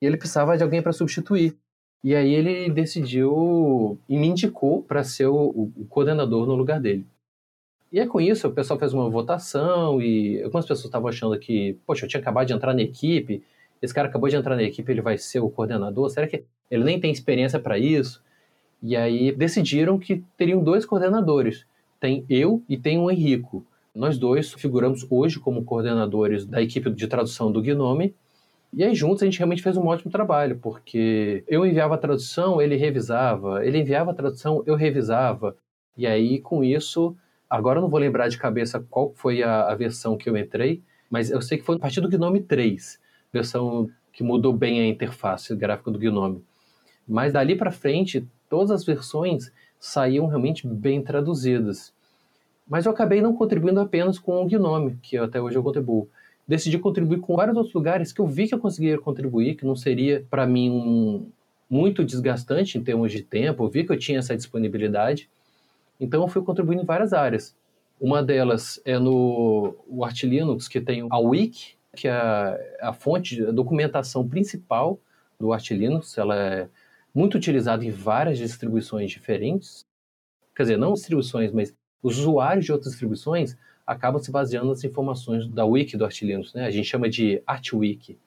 e 0.00 0.06
ele 0.06 0.16
precisava 0.16 0.56
de 0.56 0.62
alguém 0.62 0.82
para 0.82 0.92
substituir. 0.92 1.56
E 2.04 2.14
aí 2.14 2.32
ele 2.34 2.70
decidiu 2.70 3.98
e 4.08 4.16
me 4.16 4.28
indicou 4.28 4.82
para 4.82 5.02
ser 5.02 5.26
o, 5.26 5.34
o, 5.34 5.86
coordenador 5.88 6.46
no 6.46 6.54
lugar 6.54 6.80
dele. 6.80 7.04
E 7.92 7.98
é 7.98 8.06
com 8.06 8.20
isso, 8.20 8.48
o 8.48 8.52
pessoal 8.52 8.78
fez 8.78 8.92
uma 8.92 9.08
votação 9.08 10.00
e 10.00 10.42
algumas 10.42 10.66
pessoas 10.66 10.84
estavam 10.84 11.08
achando 11.08 11.38
que, 11.38 11.78
poxa, 11.86 12.04
eu 12.04 12.08
tinha 12.08 12.20
acabado 12.20 12.46
de 12.46 12.52
entrar 12.52 12.74
na 12.74 12.82
equipe, 12.82 13.42
esse 13.80 13.94
cara 13.94 14.08
acabou 14.08 14.28
de 14.28 14.36
entrar 14.36 14.56
na 14.56 14.62
equipe, 14.62 14.90
ele 14.90 15.00
vai 15.00 15.18
ser 15.18 15.40
o 15.40 15.50
coordenador, 15.50 16.10
será 16.10 16.26
que 16.26 16.44
ele 16.70 16.84
nem 16.84 17.00
tem 17.00 17.10
experiência 17.10 17.58
para 17.58 17.78
isso? 17.78 18.22
E 18.82 18.96
aí 18.96 19.32
decidiram 19.32 19.98
que 19.98 20.22
teriam 20.36 20.62
dois 20.62 20.84
coordenadores. 20.84 21.66
Tem 21.98 22.24
eu 22.28 22.62
e 22.68 22.76
tem 22.76 22.98
o 22.98 23.10
Henrico. 23.10 23.64
Nós 23.94 24.18
dois 24.18 24.52
figuramos 24.52 25.06
hoje 25.10 25.40
como 25.40 25.64
coordenadores 25.64 26.44
da 26.44 26.60
equipe 26.62 26.90
de 26.90 27.08
tradução 27.08 27.50
do 27.50 27.62
Gnome. 27.62 28.14
E 28.76 28.84
aí 28.84 28.94
juntos 28.94 29.22
a 29.22 29.24
gente 29.24 29.38
realmente 29.38 29.62
fez 29.62 29.74
um 29.78 29.86
ótimo 29.86 30.12
trabalho, 30.12 30.58
porque 30.58 31.42
eu 31.48 31.64
enviava 31.64 31.94
a 31.94 31.98
tradução, 31.98 32.60
ele 32.60 32.76
revisava, 32.76 33.64
ele 33.64 33.78
enviava 33.78 34.10
a 34.10 34.14
tradução, 34.14 34.62
eu 34.66 34.74
revisava. 34.74 35.56
E 35.96 36.06
aí 36.06 36.38
com 36.40 36.62
isso, 36.62 37.16
agora 37.48 37.78
eu 37.78 37.82
não 37.82 37.88
vou 37.88 37.98
lembrar 37.98 38.28
de 38.28 38.36
cabeça 38.36 38.86
qual 38.90 39.14
foi 39.14 39.42
a, 39.42 39.62
a 39.62 39.74
versão 39.74 40.14
que 40.14 40.28
eu 40.28 40.36
entrei, 40.36 40.82
mas 41.08 41.30
eu 41.30 41.40
sei 41.40 41.56
que 41.56 41.64
foi 41.64 41.76
a 41.76 41.78
partir 41.78 42.02
do 42.02 42.08
Gnome 42.10 42.42
3, 42.42 43.00
versão 43.32 43.88
que 44.12 44.22
mudou 44.22 44.52
bem 44.52 44.78
a 44.82 44.86
interface 44.86 45.56
gráfica 45.56 45.90
do 45.90 45.98
Gnome. 45.98 46.44
Mas 47.08 47.32
dali 47.32 47.56
para 47.56 47.70
frente, 47.70 48.28
todas 48.46 48.70
as 48.70 48.84
versões 48.84 49.50
saíam 49.80 50.26
realmente 50.26 50.66
bem 50.66 51.00
traduzidas. 51.00 51.94
Mas 52.68 52.84
eu 52.84 52.92
acabei 52.92 53.22
não 53.22 53.34
contribuindo 53.34 53.80
apenas 53.80 54.18
com 54.18 54.42
o 54.42 54.46
Gnome, 54.46 54.98
que 55.02 55.16
até 55.16 55.40
hoje 55.40 55.56
eu 55.56 55.62
contribuo. 55.62 56.10
Decidi 56.46 56.78
contribuir 56.78 57.20
com 57.20 57.34
vários 57.34 57.56
outros 57.56 57.74
lugares 57.74 58.12
que 58.12 58.20
eu 58.20 58.26
vi 58.26 58.46
que 58.46 58.54
eu 58.54 58.58
conseguiria 58.58 58.98
contribuir, 58.98 59.56
que 59.56 59.66
não 59.66 59.74
seria 59.74 60.24
para 60.30 60.46
mim 60.46 60.70
um, 60.70 61.30
muito 61.68 62.04
desgastante 62.04 62.78
em 62.78 62.82
termos 62.82 63.10
de 63.10 63.22
tempo, 63.22 63.64
eu 63.64 63.68
vi 63.68 63.84
que 63.84 63.92
eu 63.92 63.98
tinha 63.98 64.18
essa 64.18 64.36
disponibilidade. 64.36 65.28
Então 65.98 66.22
eu 66.22 66.28
fui 66.28 66.42
contribuindo 66.42 66.82
em 66.82 66.86
várias 66.86 67.12
áreas. 67.12 67.54
Uma 68.00 68.22
delas 68.22 68.80
é 68.84 68.98
no 68.98 69.74
Arch 70.02 70.24
Linux, 70.24 70.68
que 70.68 70.80
tem 70.80 71.06
a 71.10 71.18
Wiki, 71.18 71.74
que 71.96 72.06
é 72.06 72.76
a, 72.80 72.92
fonte, 72.92 73.42
a 73.42 73.50
documentação 73.50 74.28
principal 74.28 75.00
do 75.40 75.52
Arch 75.52 75.70
Linux. 75.70 76.16
Ela 76.18 76.36
é 76.36 76.68
muito 77.14 77.36
utilizado 77.36 77.82
em 77.82 77.90
várias 77.90 78.38
distribuições 78.38 79.10
diferentes. 79.10 79.84
Quer 80.54 80.64
dizer, 80.64 80.76
não 80.76 80.92
distribuições, 80.92 81.50
mas 81.50 81.74
os 82.02 82.18
usuários 82.18 82.66
de 82.66 82.72
outras 82.72 82.92
distribuições 82.92 83.56
acabam 83.86 84.20
se 84.20 84.30
baseando 84.30 84.68
nas 84.68 84.82
informações 84.84 85.46
da 85.48 85.64
wiki 85.64 85.96
do 85.96 86.04
Arch 86.04 86.22
Linux, 86.22 86.52
né? 86.54 86.66
A 86.66 86.70
gente 86.70 86.88
chama 86.88 87.08
de 87.08 87.42
ArchWiki. 87.46 88.18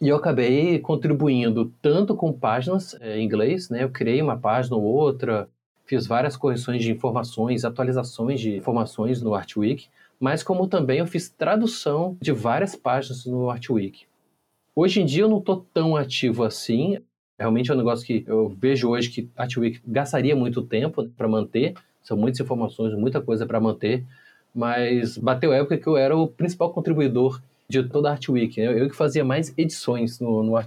E 0.00 0.08
eu 0.08 0.16
acabei 0.16 0.78
contribuindo 0.78 1.72
tanto 1.82 2.14
com 2.14 2.32
páginas 2.32 2.96
é, 3.00 3.18
em 3.18 3.24
inglês, 3.24 3.68
né? 3.68 3.82
Eu 3.84 3.90
criei 3.90 4.20
uma 4.22 4.36
página 4.36 4.76
ou 4.76 4.82
outra, 4.82 5.48
fiz 5.84 6.06
várias 6.06 6.36
correções 6.36 6.82
de 6.82 6.92
informações, 6.92 7.64
atualizações 7.64 8.40
de 8.40 8.56
informações 8.56 9.22
no 9.22 9.34
ArchWiki, 9.34 9.88
mas 10.20 10.42
como 10.42 10.66
também 10.66 10.98
eu 10.98 11.06
fiz 11.06 11.28
tradução 11.28 12.16
de 12.20 12.32
várias 12.32 12.74
páginas 12.74 13.24
no 13.24 13.48
Artwiki. 13.50 14.06
Hoje 14.74 15.00
em 15.00 15.06
dia 15.06 15.22
eu 15.22 15.28
não 15.28 15.38
estou 15.38 15.64
tão 15.72 15.96
ativo 15.96 16.44
assim, 16.44 16.98
realmente 17.38 17.70
é 17.70 17.74
um 17.74 17.76
negócio 17.76 18.06
que 18.06 18.24
eu 18.26 18.48
vejo 18.48 18.88
hoje 18.88 19.10
que 19.10 19.30
Artwiki 19.36 19.80
gastaria 19.86 20.34
muito 20.34 20.62
tempo 20.62 21.08
para 21.10 21.28
manter, 21.28 21.74
são 22.02 22.16
muitas 22.16 22.40
informações, 22.40 22.94
muita 22.94 23.20
coisa 23.20 23.46
para 23.46 23.60
manter, 23.60 24.04
mas 24.58 25.16
bateu 25.16 25.52
época 25.52 25.78
que 25.78 25.86
eu 25.86 25.96
era 25.96 26.16
o 26.16 26.26
principal 26.26 26.72
contribuidor 26.72 27.40
de 27.68 27.80
toda 27.84 28.08
a 28.08 28.12
Artwiki, 28.12 28.60
né? 28.60 28.82
eu 28.82 28.90
que 28.90 28.96
fazia 28.96 29.24
mais 29.24 29.56
edições 29.56 30.18
no, 30.18 30.42
no. 30.42 30.58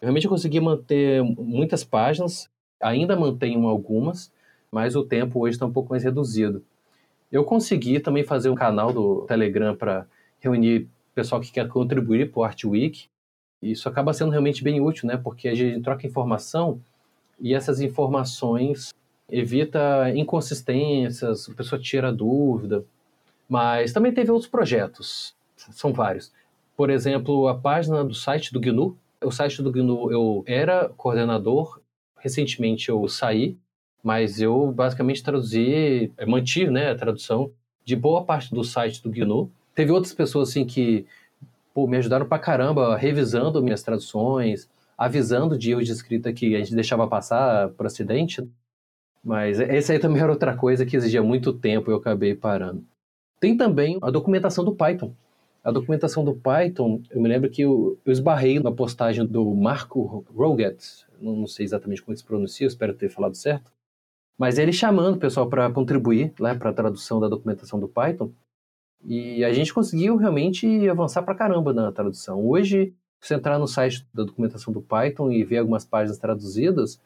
Realmente 0.00 0.24
eu 0.24 0.30
consegui 0.30 0.58
manter 0.58 1.22
muitas 1.22 1.84
páginas, 1.84 2.48
ainda 2.80 3.14
mantenho 3.14 3.68
algumas, 3.68 4.32
mas 4.72 4.96
o 4.96 5.04
tempo 5.04 5.40
hoje 5.40 5.56
está 5.56 5.66
um 5.66 5.72
pouco 5.72 5.90
mais 5.90 6.02
reduzido. 6.02 6.64
Eu 7.30 7.44
consegui 7.44 8.00
também 8.00 8.24
fazer 8.24 8.48
um 8.48 8.54
canal 8.54 8.90
do 8.90 9.26
Telegram 9.28 9.76
para 9.76 10.06
reunir 10.40 10.88
pessoal 11.14 11.42
que 11.42 11.52
quer 11.52 11.68
contribuir 11.68 12.30
para 12.30 12.40
o 12.40 12.44
Art 12.44 12.64
Week. 12.64 13.04
Isso 13.60 13.86
acaba 13.86 14.14
sendo 14.14 14.30
realmente 14.30 14.64
bem 14.64 14.80
útil, 14.80 15.06
né? 15.06 15.18
Porque 15.18 15.48
a 15.48 15.54
gente 15.54 15.82
troca 15.82 16.06
informação 16.06 16.80
e 17.38 17.52
essas 17.52 17.82
informações 17.82 18.94
evita 19.30 20.10
inconsistências, 20.14 21.50
a 21.50 21.54
pessoa 21.54 21.78
tira 21.78 22.10
dúvida. 22.10 22.82
Mas 23.48 23.92
também 23.92 24.12
teve 24.12 24.30
outros 24.30 24.50
projetos, 24.50 25.34
são 25.56 25.92
vários. 25.92 26.32
Por 26.76 26.90
exemplo, 26.90 27.46
a 27.48 27.54
página 27.54 28.04
do 28.04 28.14
site 28.14 28.52
do 28.52 28.60
GNU. 28.60 28.96
O 29.22 29.30
site 29.30 29.62
do 29.62 29.70
GNU 29.70 30.10
eu 30.10 30.44
era 30.46 30.88
coordenador, 30.96 31.80
recentemente 32.18 32.88
eu 32.88 33.06
saí, 33.08 33.56
mas 34.02 34.40
eu 34.40 34.70
basicamente 34.72 35.22
traduzi, 35.22 36.12
eh, 36.16 36.26
mantive 36.26 36.70
né, 36.70 36.90
a 36.90 36.94
tradução 36.94 37.50
de 37.84 37.96
boa 37.96 38.24
parte 38.24 38.54
do 38.54 38.64
site 38.64 39.02
do 39.02 39.10
GNU. 39.10 39.50
Teve 39.74 39.92
outras 39.92 40.12
pessoas 40.12 40.50
assim 40.50 40.66
que 40.66 41.06
pô, 41.72 41.86
me 41.86 41.96
ajudaram 41.96 42.26
pra 42.26 42.38
caramba 42.38 42.96
revisando 42.96 43.62
minhas 43.62 43.82
traduções, 43.82 44.68
avisando 44.96 45.56
de 45.56 45.70
erros 45.72 45.86
de 45.86 45.92
escrita 45.92 46.32
que 46.32 46.54
a 46.54 46.58
gente 46.58 46.74
deixava 46.74 47.06
passar 47.06 47.70
por 47.70 47.86
acidente. 47.86 48.46
Mas 49.22 49.58
esse 49.58 49.92
aí 49.92 49.98
também 49.98 50.22
era 50.22 50.30
outra 50.30 50.54
coisa 50.56 50.84
que 50.84 50.96
exigia 50.96 51.22
muito 51.22 51.52
tempo 51.52 51.90
e 51.90 51.92
eu 51.92 51.96
acabei 51.96 52.34
parando. 52.34 52.84
Tem 53.40 53.56
também 53.56 53.98
a 54.02 54.10
documentação 54.10 54.64
do 54.64 54.74
Python. 54.74 55.12
A 55.62 55.70
documentação 55.70 56.24
do 56.24 56.34
Python, 56.34 57.00
eu 57.10 57.20
me 57.20 57.28
lembro 57.28 57.48
que 57.48 57.62
eu, 57.62 57.98
eu 58.04 58.12
esbarrei 58.12 58.60
na 58.60 58.70
postagem 58.70 59.26
do 59.26 59.54
Marco 59.54 60.24
Roget, 60.34 61.06
não 61.20 61.46
sei 61.46 61.64
exatamente 61.64 62.02
como 62.02 62.16
se 62.16 62.22
pronuncia, 62.22 62.66
espero 62.66 62.92
ter 62.92 63.08
falado 63.08 63.34
certo, 63.34 63.72
mas 64.38 64.58
ele 64.58 64.72
chamando 64.72 65.14
o 65.14 65.18
pessoal 65.18 65.48
para 65.48 65.70
contribuir 65.70 66.32
né, 66.38 66.54
para 66.54 66.70
a 66.70 66.72
tradução 66.72 67.18
da 67.18 67.28
documentação 67.28 67.80
do 67.80 67.88
Python. 67.88 68.30
E 69.06 69.44
a 69.44 69.52
gente 69.52 69.72
conseguiu 69.72 70.16
realmente 70.16 70.88
avançar 70.88 71.22
para 71.22 71.34
caramba 71.34 71.72
na 71.72 71.92
tradução. 71.92 72.44
Hoje, 72.46 72.92
se 73.20 73.28
você 73.28 73.34
entrar 73.34 73.58
no 73.58 73.66
site 73.66 74.06
da 74.12 74.24
documentação 74.24 74.72
do 74.72 74.82
Python 74.82 75.30
e 75.30 75.44
ver 75.44 75.58
algumas 75.58 75.84
páginas 75.84 76.18
traduzidas, 76.18 77.00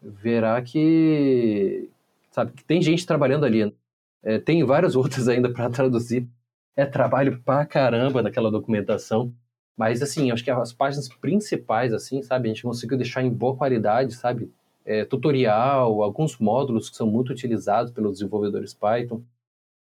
verá 0.00 0.60
que, 0.62 1.90
sabe, 2.30 2.52
que 2.52 2.64
tem 2.64 2.80
gente 2.80 3.06
trabalhando 3.06 3.44
ali. 3.44 3.74
É, 4.22 4.38
tem 4.38 4.64
várias 4.64 4.94
outras 4.96 5.28
ainda 5.28 5.52
para 5.52 5.70
traduzir. 5.70 6.28
É 6.76 6.86
trabalho 6.86 7.40
pra 7.42 7.66
caramba 7.66 8.22
naquela 8.22 8.50
documentação. 8.50 9.32
Mas, 9.76 10.02
assim, 10.02 10.30
acho 10.30 10.42
que 10.44 10.50
as 10.50 10.72
páginas 10.72 11.08
principais, 11.08 11.92
assim, 11.92 12.22
sabe, 12.22 12.48
a 12.48 12.52
gente 12.52 12.62
conseguiu 12.62 12.96
deixar 12.96 13.22
em 13.22 13.30
boa 13.30 13.56
qualidade, 13.56 14.14
sabe? 14.14 14.50
é, 14.88 15.04
tutorial, 15.04 16.02
alguns 16.02 16.38
módulos 16.38 16.88
que 16.88 16.96
são 16.96 17.06
muito 17.06 17.30
utilizados 17.30 17.92
pelos 17.92 18.12
desenvolvedores 18.14 18.72
Python. 18.72 19.20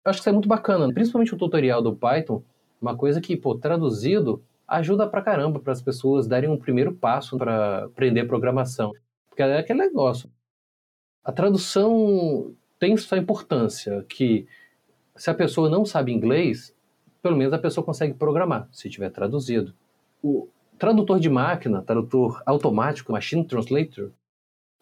Acho 0.03 0.17
que 0.17 0.21
isso 0.21 0.29
é 0.29 0.31
muito 0.31 0.49
bacana, 0.49 0.91
principalmente 0.91 1.35
o 1.35 1.37
tutorial 1.37 1.79
do 1.79 1.95
Python, 1.95 2.41
uma 2.81 2.97
coisa 2.97 3.21
que, 3.21 3.37
pô, 3.37 3.53
traduzido, 3.53 4.43
ajuda 4.67 5.07
pra 5.07 5.21
caramba 5.21 5.59
para 5.59 5.73
as 5.73 5.81
pessoas 5.81 6.27
darem 6.27 6.49
um 6.49 6.57
primeiro 6.57 6.91
passo 6.91 7.37
para 7.37 7.85
aprender 7.85 8.25
programação. 8.25 8.93
Porque 9.29 9.43
é 9.43 9.59
aquele 9.59 9.77
negócio. 9.77 10.27
A 11.23 11.31
tradução 11.31 12.55
tem 12.79 12.95
sua 12.97 13.17
importância, 13.17 14.05
que 14.07 14.47
se 15.15 15.29
a 15.29 15.33
pessoa 15.33 15.69
não 15.69 15.85
sabe 15.85 16.11
inglês, 16.11 16.75
pelo 17.21 17.37
menos 17.37 17.53
a 17.53 17.59
pessoa 17.59 17.85
consegue 17.85 18.13
programar, 18.13 18.67
se 18.71 18.89
tiver 18.89 19.09
traduzido. 19.09 19.73
O 20.21 20.47
tradutor 20.77 21.19
de 21.19 21.29
máquina, 21.29 21.81
tradutor 21.81 22.41
automático, 22.45 23.11
machine 23.11 23.45
translator, 23.45 24.11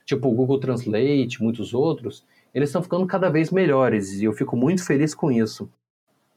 tipo 0.05 0.27
o 0.27 0.33
Google 0.33 0.59
Translate, 0.59 1.41
muitos 1.41 1.73
outros, 1.73 2.25
eles 2.53 2.69
estão 2.69 2.83
ficando 2.83 3.07
cada 3.07 3.29
vez 3.29 3.51
melhores 3.51 4.19
e 4.19 4.25
eu 4.25 4.33
fico 4.33 4.55
muito 4.55 4.85
feliz 4.85 5.15
com 5.15 5.31
isso. 5.31 5.69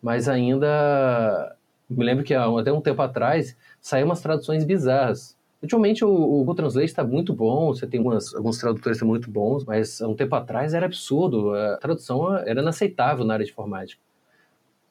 Mas 0.01 0.29
ainda 0.29 1.57
me 1.88 2.05
lembro 2.05 2.25
que 2.25 2.35
até 2.35 2.73
um 2.73 2.81
tempo 2.81 3.03
atrás 3.03 3.57
saíram 3.81 4.09
umas 4.09 4.21
traduções 4.21 4.64
bizarras. 4.64 5.36
Ultimamente 5.62 6.05
o, 6.05 6.11
o 6.11 6.38
Google 6.38 6.55
Translate 6.55 6.87
está 6.87 7.05
muito 7.05 7.33
bom, 7.33 7.69
você 7.69 7.87
tem 7.87 7.99
algumas, 7.99 8.35
alguns 8.35 8.59
tradutores 8.59 9.01
muito 9.03 9.31
bons, 9.31 9.64
mas 9.64 10.01
há 10.01 10.09
um 10.09 10.14
tempo 10.14 10.35
atrás 10.35 10.75
era 10.75 10.87
absurdo, 10.87 11.55
a 11.55 11.77
tradução 11.79 12.37
era 12.37 12.61
inaceitável 12.61 13.25
na 13.25 13.35
área 13.35 13.45
de 13.45 13.53
informática. 13.53 14.01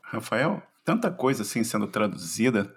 Rafael, 0.01 0.61
tanta 0.83 1.11
coisa 1.11 1.43
assim 1.43 1.63
sendo 1.63 1.87
traduzida, 1.87 2.73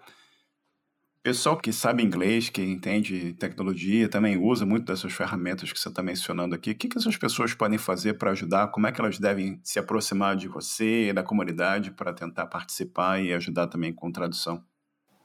Pessoal 1.20 1.58
que 1.58 1.72
sabe 1.72 2.02
inglês, 2.02 2.48
que 2.48 2.62
entende 2.62 3.34
tecnologia, 3.34 4.08
também 4.08 4.38
usa 4.38 4.64
muito 4.64 4.86
dessas 4.86 5.12
ferramentas 5.12 5.70
que 5.70 5.78
você 5.78 5.88
está 5.88 6.02
mencionando 6.02 6.54
aqui. 6.54 6.70
O 6.70 6.74
que, 6.74 6.88
que 6.88 6.96
essas 6.96 7.18
pessoas 7.18 7.52
podem 7.52 7.76
fazer 7.76 8.14
para 8.14 8.30
ajudar? 8.30 8.68
Como 8.68 8.86
é 8.86 8.92
que 8.92 8.98
elas 8.98 9.18
devem 9.18 9.60
se 9.62 9.78
aproximar 9.78 10.36
de 10.36 10.48
você 10.48 11.08
e 11.08 11.12
da 11.12 11.22
comunidade 11.22 11.90
para 11.90 12.14
tentar 12.14 12.46
participar 12.46 13.20
e 13.20 13.34
ajudar 13.34 13.66
também 13.66 13.92
com 13.92 14.10
tradução? 14.12 14.64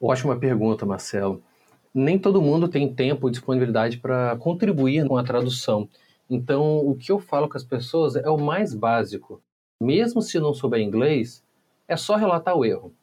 Ótima 0.02 0.38
pergunta, 0.38 0.86
Marcelo. 0.86 1.42
Nem 1.94 2.18
todo 2.18 2.42
mundo 2.42 2.68
tem 2.68 2.94
tempo 2.94 3.28
e 3.28 3.32
disponibilidade 3.32 3.98
para 3.98 4.36
contribuir 4.38 5.08
com 5.08 5.18
a 5.18 5.24
tradução. 5.24 5.88
Então, 6.30 6.80
o 6.80 6.96
que 6.96 7.12
eu 7.12 7.20
falo 7.20 7.48
com 7.48 7.58
as 7.58 7.64
pessoas 7.64 8.16
é 8.16 8.30
o 8.30 8.38
mais 8.38 8.74
básico. 8.74 9.42
Mesmo 9.80 10.22
se 10.22 10.40
não 10.40 10.54
souber 10.54 10.82
inglês, 10.82 11.44
é 11.88 11.96
só 11.96 12.16
relatar 12.16 12.56
o 12.56 12.66
erro 12.66 12.94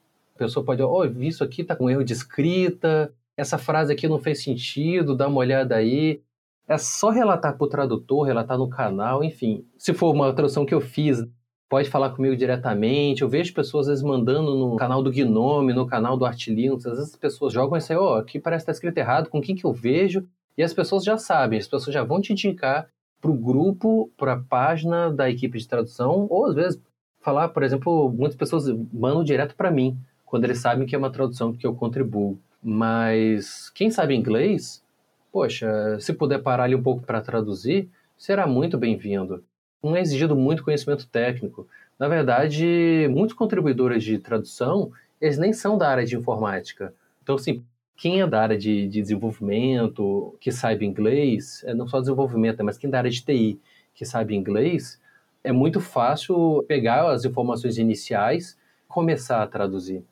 pessoa 0.40 0.64
pode, 0.64 0.82
ó, 0.82 0.88
oh, 0.88 1.04
isso 1.04 1.44
aqui 1.44 1.62
tá 1.62 1.76
com 1.76 1.90
erro 1.90 2.02
de 2.02 2.14
escrita, 2.14 3.12
essa 3.36 3.58
frase 3.58 3.92
aqui 3.92 4.08
não 4.08 4.18
fez 4.18 4.42
sentido, 4.42 5.14
dá 5.14 5.28
uma 5.28 5.38
olhada 5.38 5.76
aí. 5.76 6.22
É 6.66 6.78
só 6.78 7.10
relatar 7.10 7.56
para 7.56 7.64
o 7.64 7.68
tradutor, 7.68 8.24
relatar 8.24 8.56
no 8.56 8.68
canal, 8.68 9.22
enfim. 9.22 9.66
Se 9.76 9.92
for 9.92 10.14
uma 10.14 10.32
tradução 10.32 10.64
que 10.64 10.72
eu 10.72 10.80
fiz, 10.80 11.22
pode 11.70 11.88
falar 11.88 12.10
comigo 12.10 12.36
diretamente. 12.36 13.22
Eu 13.22 13.28
vejo 13.28 13.54
pessoas 13.54 13.86
às 13.86 13.92
vezes 13.92 14.04
mandando 14.04 14.56
no 14.56 14.76
canal 14.76 15.02
do 15.04 15.10
Gnome, 15.12 15.72
no 15.72 15.86
canal 15.86 16.16
do 16.16 16.26
Artlinux, 16.26 16.84
às 16.84 16.98
vezes 16.98 17.14
as 17.14 17.16
pessoas 17.16 17.52
jogam 17.52 17.78
isso 17.78 17.92
aí, 17.92 17.98
ó, 17.98 18.16
oh, 18.16 18.18
aqui 18.18 18.40
parece 18.40 18.66
que 18.66 18.72
está 18.72 18.76
escrito 18.76 18.98
errado, 18.98 19.30
com 19.30 19.40
quem 19.40 19.54
que 19.54 19.64
eu 19.64 19.72
vejo? 19.72 20.26
E 20.58 20.64
as 20.64 20.74
pessoas 20.74 21.04
já 21.04 21.16
sabem, 21.16 21.60
as 21.60 21.68
pessoas 21.68 21.94
já 21.94 22.02
vão 22.02 22.20
te 22.20 22.32
indicar 22.32 22.88
para 23.20 23.30
o 23.30 23.34
grupo, 23.34 24.10
para 24.16 24.32
a 24.32 24.40
página 24.40 25.12
da 25.12 25.30
equipe 25.30 25.56
de 25.58 25.68
tradução, 25.68 26.26
ou 26.28 26.46
às 26.46 26.54
vezes 26.56 26.82
falar, 27.20 27.48
por 27.50 27.62
exemplo, 27.62 28.10
muitas 28.10 28.36
pessoas 28.36 28.66
mandam 28.92 29.22
direto 29.22 29.54
para 29.54 29.70
mim 29.70 29.96
quando 30.26 30.44
eles 30.44 30.58
sabem 30.58 30.86
que 30.86 30.94
é 30.94 30.98
uma 30.98 31.10
tradução 31.10 31.52
que 31.52 31.66
eu 31.66 31.74
contribuo. 31.74 32.36
Mas 32.60 33.70
quem 33.70 33.90
sabe 33.90 34.16
inglês, 34.16 34.82
poxa, 35.30 35.98
se 36.00 36.12
puder 36.12 36.42
parar 36.42 36.64
ali 36.64 36.74
um 36.74 36.82
pouco 36.82 37.02
para 37.02 37.20
traduzir, 37.20 37.88
será 38.18 38.46
muito 38.46 38.76
bem-vindo. 38.76 39.44
Não 39.82 39.96
é 39.96 40.00
exigido 40.00 40.36
muito 40.36 40.64
conhecimento 40.64 41.06
técnico. 41.08 41.66
Na 41.98 42.08
verdade, 42.08 43.08
muitos 43.10 43.34
contribuidores 43.34 44.02
de 44.02 44.18
tradução, 44.18 44.90
eles 45.20 45.38
nem 45.38 45.52
são 45.52 45.76
da 45.76 45.88
área 45.88 46.04
de 46.04 46.16
informática. 46.16 46.94
Então, 47.22 47.36
assim, 47.36 47.62
quem 47.96 48.20
é 48.20 48.26
da 48.26 48.40
área 48.40 48.56
de, 48.56 48.88
de 48.88 49.00
desenvolvimento, 49.00 50.34
que 50.40 50.50
sabe 50.50 50.86
inglês, 50.86 51.62
é 51.66 51.74
não 51.74 51.86
só 51.86 52.00
desenvolvimento, 52.00 52.64
mas 52.64 52.78
quem 52.78 52.88
é 52.88 52.90
da 52.90 52.98
área 52.98 53.10
de 53.10 53.22
TI, 53.22 53.60
que 53.94 54.04
sabe 54.04 54.34
inglês, 54.34 55.00
é 55.44 55.52
muito 55.52 55.80
fácil 55.80 56.64
pegar 56.66 57.10
as 57.10 57.24
informações 57.24 57.78
iniciais 57.78 58.58
começar 58.88 59.42
a 59.42 59.46
traduzir. 59.46 60.02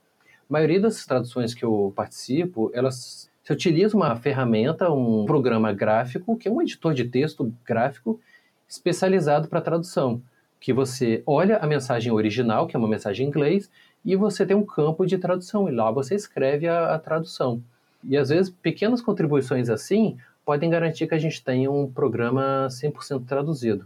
A 0.49 0.53
maioria 0.53 0.81
das 0.81 1.05
traduções 1.05 1.53
que 1.53 1.65
eu 1.65 1.93
participo, 1.95 2.71
elas 2.73 3.29
se 3.43 3.53
utiliza 3.53 3.97
uma 3.97 4.15
ferramenta, 4.17 4.91
um 4.93 5.25
programa 5.25 5.73
gráfico, 5.73 6.37
que 6.37 6.49
é 6.49 6.51
um 6.51 6.61
editor 6.61 6.93
de 6.93 7.05
texto 7.05 7.53
gráfico 7.65 8.21
especializado 8.69 9.49
para 9.49 9.61
tradução, 9.61 10.21
que 10.61 10.73
você 10.73 11.23
olha 11.27 11.57
a 11.59 11.67
mensagem 11.67 12.13
original, 12.13 12.67
que 12.67 12.77
é 12.77 12.79
uma 12.79 12.89
mensagem 12.89 13.27
em 13.27 13.29
inglês, 13.29 13.71
e 14.05 14.15
você 14.15 14.45
tem 14.45 14.57
um 14.57 14.67
campo 14.67 15.07
de 15.07 15.19
tradução, 15.19 15.69
e 15.69 15.73
lá 15.73 15.91
você 15.91 16.15
escreve 16.15 16.69
a, 16.69 16.95
a 16.95 16.99
tradução. 16.99 17.63
E 18.05 18.17
às 18.17 18.29
vezes 18.29 18.51
pequenas 18.51 19.01
contribuições 19.01 19.69
assim 19.69 20.17
podem 20.45 20.71
garantir 20.71 21.07
que 21.07 21.15
a 21.15 21.19
gente 21.19 21.43
tenha 21.43 21.71
um 21.71 21.91
programa 21.91 22.69
100% 22.71 23.27
traduzido. 23.27 23.85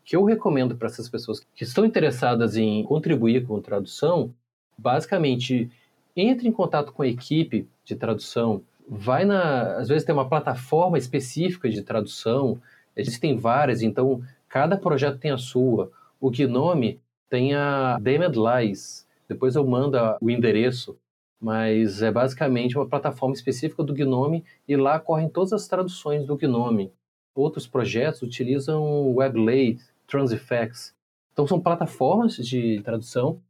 O 0.00 0.04
que 0.04 0.16
eu 0.16 0.24
recomendo 0.24 0.76
para 0.76 0.88
essas 0.88 1.08
pessoas 1.08 1.40
que 1.54 1.64
estão 1.64 1.84
interessadas 1.84 2.56
em 2.56 2.82
contribuir 2.84 3.46
com 3.46 3.60
tradução, 3.60 4.34
basicamente 4.76 5.70
entre 6.16 6.48
em 6.48 6.52
contato 6.52 6.92
com 6.92 7.02
a 7.02 7.06
equipe 7.06 7.68
de 7.84 7.94
tradução, 7.94 8.62
vai 8.88 9.24
na, 9.24 9.76
às 9.76 9.88
vezes 9.88 10.04
tem 10.04 10.14
uma 10.14 10.28
plataforma 10.28 10.98
específica 10.98 11.68
de 11.68 11.82
tradução, 11.82 12.60
existem 12.96 13.36
várias, 13.36 13.82
então 13.82 14.22
cada 14.48 14.76
projeto 14.76 15.18
tem 15.18 15.30
a 15.30 15.38
sua. 15.38 15.90
O 16.20 16.30
Gnome 16.30 17.00
tem 17.28 17.54
a 17.54 17.98
Damned 17.98 18.36
Lies, 18.36 19.06
Depois 19.28 19.56
eu 19.56 19.66
mando 19.66 19.96
o 20.20 20.30
endereço, 20.30 20.98
mas 21.40 22.02
é 22.02 22.12
basicamente 22.12 22.76
uma 22.76 22.86
plataforma 22.86 23.34
específica 23.34 23.82
do 23.82 23.94
Gnome 23.94 24.44
e 24.68 24.76
lá 24.76 25.00
correm 25.00 25.28
todas 25.28 25.52
as 25.52 25.66
traduções 25.66 26.26
do 26.26 26.36
Gnome. 26.36 26.92
Outros 27.34 27.66
projetos 27.66 28.22
utilizam 28.22 29.14
WebLay, 29.14 29.78
Transifex. 30.06 30.94
Então 31.32 31.46
são 31.46 31.58
plataformas 31.58 32.36
de 32.36 32.82
tradução 32.82 33.40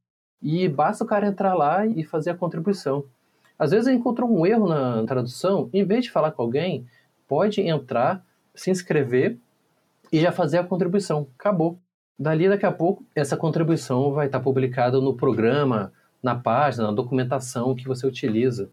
e 0.41 0.69
basta 0.69 1.05
o 1.05 1.07
cara 1.07 1.27
entrar 1.27 1.55
lá 1.55 1.85
e 1.87 2.05
fazer 2.05 2.31
a 2.31 2.37
contribuição. 2.37 3.05
Às 3.59 3.73
vezes 3.73 3.89
encontrou 3.89 4.31
um 4.31 4.47
erro 4.47 4.69
na 4.69 5.05
tradução, 5.05 5.69
em 5.73 5.85
vez 5.85 6.05
de 6.05 6.11
falar 6.11 6.33
com 6.33 6.43
alguém, 6.43 6.87
pode 7.29 7.61
entrar, 7.61 8.25
se 8.55 8.71
inscrever 8.71 9.39
e 10.13 10.21
já 10.21 10.31
fazer 10.31 10.59
a 10.59 10.65
contribuição. 10.65 11.27
Acabou. 11.39 11.79
Dali, 12.19 12.49
daqui 12.49 12.67
a 12.67 12.73
pouco, 12.73 13.05
essa 13.15 13.37
contribuição 13.37 14.13
vai 14.13 14.27
estar 14.27 14.41
publicada 14.41 15.01
no 15.01 15.15
programa, 15.15 15.93
na 16.23 16.35
página, 16.35 16.87
na 16.87 16.93
documentação 16.93 17.75
que 17.75 17.89
você 17.89 18.07
utiliza. 18.07 18.71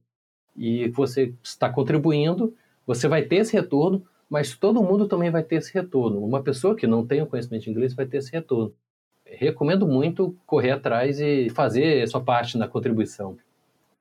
E 0.56 0.90
você 0.90 1.34
está 1.42 1.70
contribuindo, 1.70 2.54
você 2.86 3.08
vai 3.08 3.24
ter 3.24 3.38
esse 3.38 3.54
retorno, 3.54 4.06
mas 4.30 4.56
todo 4.56 4.84
mundo 4.84 5.08
também 5.08 5.32
vai 5.32 5.42
ter 5.42 5.56
esse 5.56 5.74
retorno. 5.74 6.24
Uma 6.24 6.44
pessoa 6.44 6.76
que 6.76 6.86
não 6.86 7.06
tem 7.06 7.22
o 7.22 7.26
conhecimento 7.26 7.64
de 7.64 7.70
inglês 7.72 7.94
vai 7.94 8.06
ter 8.06 8.18
esse 8.18 8.32
retorno. 8.32 8.74
Recomendo 9.26 9.88
muito 9.88 10.36
correr 10.46 10.72
atrás 10.72 11.20
e 11.20 11.50
fazer 11.50 12.04
a 12.04 12.08
sua 12.08 12.22
parte 12.22 12.58
na 12.58 12.68
contribuição. 12.68 13.38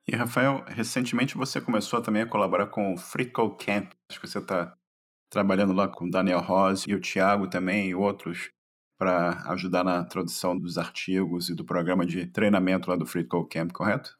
E, 0.07 0.16
Rafael, 0.16 0.64
recentemente 0.66 1.37
você 1.37 1.61
começou 1.61 2.01
também 2.01 2.22
a 2.22 2.26
colaborar 2.26 2.66
com 2.66 2.95
o 2.95 2.97
Free 2.97 3.26
Camp. 3.31 3.93
Acho 4.09 4.20
que 4.20 4.26
você 4.26 4.39
está 4.39 4.74
trabalhando 5.31 5.72
lá 5.72 5.89
com 5.89 6.07
o 6.07 6.11
Daniel 6.11 6.41
Rose 6.41 6.85
e 6.89 6.95
o 6.95 7.01
Thiago 7.01 7.49
também 7.49 7.91
e 7.91 7.95
outros 7.95 8.51
para 8.99 9.45
ajudar 9.53 9.85
na 9.85 10.03
tradução 10.05 10.59
dos 10.59 10.76
artigos 10.76 11.49
e 11.49 11.55
do 11.55 11.64
programa 11.64 12.05
de 12.05 12.26
treinamento 12.26 12.91
lá 12.91 12.97
do 12.97 13.07
Free 13.07 13.24
Code 13.24 13.49
Camp, 13.49 13.70
correto? 13.72 14.18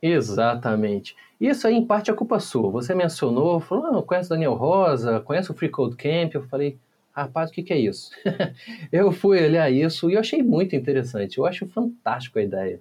Exatamente. 0.00 1.14
Isso 1.40 1.66
aí, 1.66 1.74
em 1.74 1.86
parte, 1.86 2.10
é 2.10 2.14
culpa 2.14 2.40
sua. 2.40 2.70
Você 2.70 2.94
mencionou, 2.94 3.60
falou, 3.60 3.98
ah, 3.98 4.02
conhece 4.02 4.28
o 4.28 4.30
Daniel 4.30 4.54
Rosa, 4.54 5.20
conhece 5.20 5.50
o 5.50 5.54
Free 5.54 5.68
Code 5.68 5.96
Camp? 5.96 6.34
Eu 6.34 6.42
falei, 6.42 6.78
rapaz, 7.12 7.50
o 7.50 7.52
que, 7.52 7.62
que 7.62 7.72
é 7.72 7.78
isso? 7.78 8.10
eu 8.90 9.12
fui 9.12 9.42
olhar 9.42 9.70
isso 9.70 10.10
e 10.10 10.14
eu 10.14 10.20
achei 10.20 10.42
muito 10.42 10.74
interessante. 10.74 11.38
Eu 11.38 11.46
acho 11.46 11.66
fantástico 11.66 12.38
a 12.38 12.42
ideia. 12.42 12.80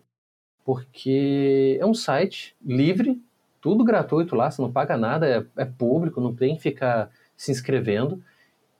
Porque 0.65 1.77
é 1.79 1.85
um 1.85 1.93
site 1.93 2.55
livre, 2.63 3.21
tudo 3.59 3.83
gratuito 3.83 4.35
lá, 4.35 4.49
você 4.49 4.61
não 4.61 4.71
paga 4.71 4.97
nada, 4.97 5.27
é, 5.27 5.61
é 5.61 5.65
público, 5.65 6.21
não 6.21 6.33
tem 6.33 6.55
que 6.55 6.61
ficar 6.61 7.09
se 7.43 7.51
inscrevendo. 7.51 8.21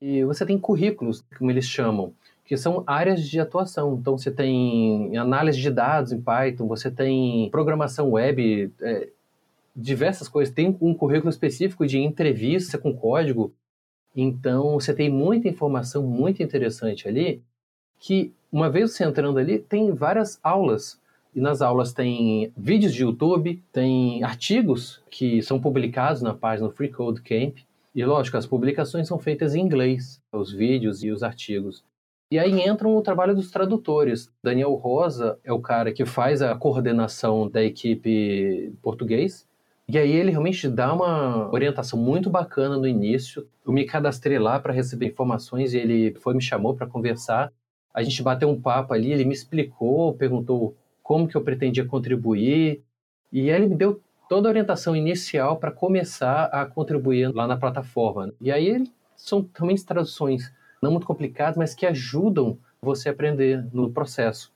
E 0.02 0.24
você 0.24 0.46
tem 0.46 0.58
currículos, 0.58 1.24
como 1.38 1.50
eles 1.50 1.66
chamam 1.66 2.14
que 2.46 2.58
são 2.58 2.84
áreas 2.86 3.28
de 3.28 3.40
atuação. 3.40 3.98
Então, 4.00 4.18
você 4.18 4.30
tem 4.30 5.18
análise 5.18 5.60
de 5.60 5.72
dados 5.72 6.12
em 6.12 6.22
Python, 6.22 6.68
você 6.68 6.92
tem 6.92 7.50
programação 7.50 8.12
web, 8.12 8.72
é, 8.82 9.10
diversas 9.76 10.28
coisas. 10.28 10.54
Tem 10.54 10.78
um 10.82 10.94
currículo 10.94 11.30
específico 11.30 11.88
de 11.88 12.00
entrevista 12.00 12.78
com 12.78 12.96
código. 12.96 13.54
Então, 14.16 14.74
você 14.74 14.94
tem 14.94 15.10
muita 15.10 15.48
informação 15.48 16.04
muito 16.04 16.44
interessante 16.44 17.08
ali, 17.08 17.42
que 18.00 18.34
uma 18.52 18.70
vez 18.70 18.92
você 18.92 19.04
entrando 19.04 19.40
ali, 19.40 19.58
tem 19.58 19.92
várias 19.94 20.40
aulas. 20.44 21.02
E 21.36 21.40
nas 21.40 21.62
aulas 21.62 21.94
tem 21.94 22.54
vídeos 22.56 22.94
de 22.94 23.02
YouTube, 23.02 23.64
tem 23.72 24.24
artigos 24.24 25.02
que 25.10 25.42
são 25.42 25.60
publicados 25.60 26.22
na 26.22 26.34
página 26.34 26.70
Free 26.70 26.90
Code 26.90 27.22
Camp. 27.22 27.58
E 27.96 28.04
lógico, 28.04 28.38
as 28.38 28.48
publicações 28.48 29.08
são 29.08 29.20
feitas 29.20 29.54
em 29.54 29.62
inglês, 29.62 30.22
os 30.32 30.52
vídeos 30.52 31.04
e 31.04 31.12
os 31.12 31.22
artigos. 31.22 31.84
E 32.32 32.40
aí 32.40 32.62
entra 32.62 32.88
o 32.88 33.02
trabalho 33.02 33.36
dos 33.36 33.52
tradutores. 33.52 34.32
Daniel 34.42 34.74
Rosa 34.74 35.38
é 35.44 35.54
o 35.54 35.62
cara 35.62 35.94
que 35.94 36.04
faz 36.04 36.42
a 36.42 36.56
coordenação 36.56 37.48
da 37.48 37.64
equipe 37.64 38.74
português. 38.82 39.48
E 39.88 40.00
aí 40.00 40.12
ele 40.12 40.32
realmente 40.32 40.68
dá 40.68 40.92
uma 40.94 41.54
orientação 41.54 42.00
muito 42.00 42.32
bacana 42.32 42.76
no 42.76 42.88
início. 42.88 43.48
Eu 43.64 43.72
me 43.72 43.86
cadastrei 43.86 44.40
lá 44.40 44.60
para 44.60 44.74
receber 44.74 45.06
informações 45.06 45.74
e 45.74 45.78
ele 45.78 46.16
foi 46.22 46.34
me 46.34 46.42
chamou 46.42 46.74
para 46.74 46.88
conversar. 46.88 47.54
A 47.94 48.02
gente 48.02 48.24
bateu 48.24 48.50
um 48.50 48.60
papo 48.60 48.94
ali, 48.94 49.12
ele 49.12 49.26
me 49.26 49.34
explicou, 49.34 50.16
perguntou 50.16 50.76
como 51.04 51.28
que 51.28 51.38
eu 51.38 51.44
pretendia 51.44 51.86
contribuir. 51.86 52.82
E 53.32 53.52
aí 53.52 53.62
ele 53.62 53.68
me 53.68 53.76
deu 53.76 54.02
toda 54.34 54.50
a 54.50 54.52
orientação 54.52 54.96
inicial 54.96 55.58
para 55.58 55.70
começar 55.70 56.46
a 56.46 56.66
contribuir 56.66 57.32
lá 57.32 57.46
na 57.46 57.56
plataforma. 57.56 58.34
E 58.42 58.52
aí 58.52 58.84
são 59.16 59.44
também 59.44 59.76
traduções 59.76 60.52
não 60.82 60.90
muito 60.90 61.06
complicados, 61.06 61.56
mas 61.56 61.76
que 61.76 61.86
ajudam 61.86 62.58
você 62.82 63.10
a 63.10 63.12
aprender 63.12 63.64
no 63.72 63.92
processo. 63.92 64.52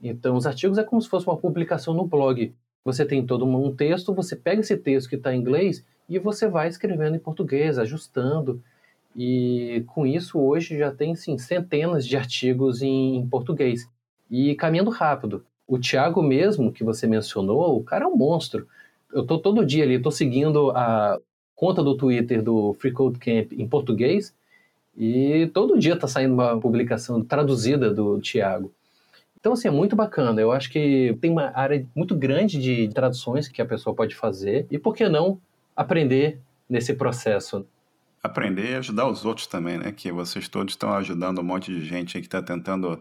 Então, 0.00 0.36
os 0.36 0.46
artigos 0.46 0.78
é 0.78 0.84
como 0.84 1.02
se 1.02 1.08
fosse 1.08 1.26
uma 1.26 1.36
publicação 1.36 1.92
no 1.92 2.06
blog. 2.06 2.54
Você 2.84 3.04
tem 3.04 3.26
todo 3.26 3.44
um 3.44 3.74
texto, 3.74 4.14
você 4.14 4.36
pega 4.36 4.60
esse 4.60 4.76
texto 4.76 5.08
que 5.08 5.16
está 5.16 5.34
em 5.34 5.40
inglês 5.40 5.84
e 6.08 6.16
você 6.20 6.46
vai 6.46 6.68
escrevendo 6.68 7.16
em 7.16 7.18
português, 7.18 7.76
ajustando. 7.76 8.62
E 9.16 9.82
com 9.88 10.06
isso, 10.06 10.38
hoje 10.38 10.78
já 10.78 10.92
tem 10.92 11.16
sim, 11.16 11.36
centenas 11.38 12.06
de 12.06 12.16
artigos 12.16 12.82
em 12.82 13.26
português. 13.28 13.90
E 14.30 14.54
caminhando 14.54 14.90
rápido. 14.90 15.44
O 15.66 15.76
Thiago 15.76 16.22
mesmo, 16.22 16.72
que 16.72 16.84
você 16.84 17.08
mencionou, 17.08 17.76
o 17.76 17.82
cara 17.82 18.04
é 18.04 18.08
um 18.08 18.16
monstro. 18.16 18.68
Eu 19.12 19.22
estou 19.22 19.38
todo 19.38 19.64
dia 19.64 19.84
ali, 19.84 19.94
estou 19.94 20.12
seguindo 20.12 20.70
a 20.70 21.18
conta 21.54 21.82
do 21.82 21.96
Twitter 21.96 22.42
do 22.42 22.74
Free 22.74 22.92
Code 22.92 23.18
Camp 23.18 23.52
em 23.52 23.66
português 23.66 24.34
e 24.96 25.50
todo 25.54 25.78
dia 25.78 25.94
está 25.94 26.06
saindo 26.06 26.34
uma 26.34 26.58
publicação 26.58 27.22
traduzida 27.22 27.92
do 27.92 28.20
Tiago. 28.20 28.72
Então, 29.40 29.52
assim, 29.52 29.68
é 29.68 29.70
muito 29.70 29.94
bacana. 29.94 30.40
Eu 30.40 30.50
acho 30.50 30.70
que 30.70 31.16
tem 31.20 31.30
uma 31.30 31.52
área 31.54 31.86
muito 31.94 32.16
grande 32.16 32.60
de 32.60 32.88
traduções 32.88 33.46
que 33.48 33.62
a 33.62 33.66
pessoa 33.66 33.94
pode 33.94 34.14
fazer. 34.14 34.66
E 34.70 34.78
por 34.78 34.94
que 34.94 35.08
não 35.08 35.40
aprender 35.76 36.40
nesse 36.68 36.92
processo? 36.94 37.64
Aprender 38.20 38.72
e 38.72 38.74
ajudar 38.74 39.08
os 39.08 39.24
outros 39.24 39.46
também, 39.46 39.78
né? 39.78 39.92
Que 39.92 40.10
vocês 40.10 40.48
todos 40.48 40.72
estão 40.72 40.92
ajudando 40.92 41.38
um 41.38 41.44
monte 41.44 41.72
de 41.72 41.84
gente 41.84 42.18
que 42.18 42.26
está 42.26 42.42
tentando 42.42 43.00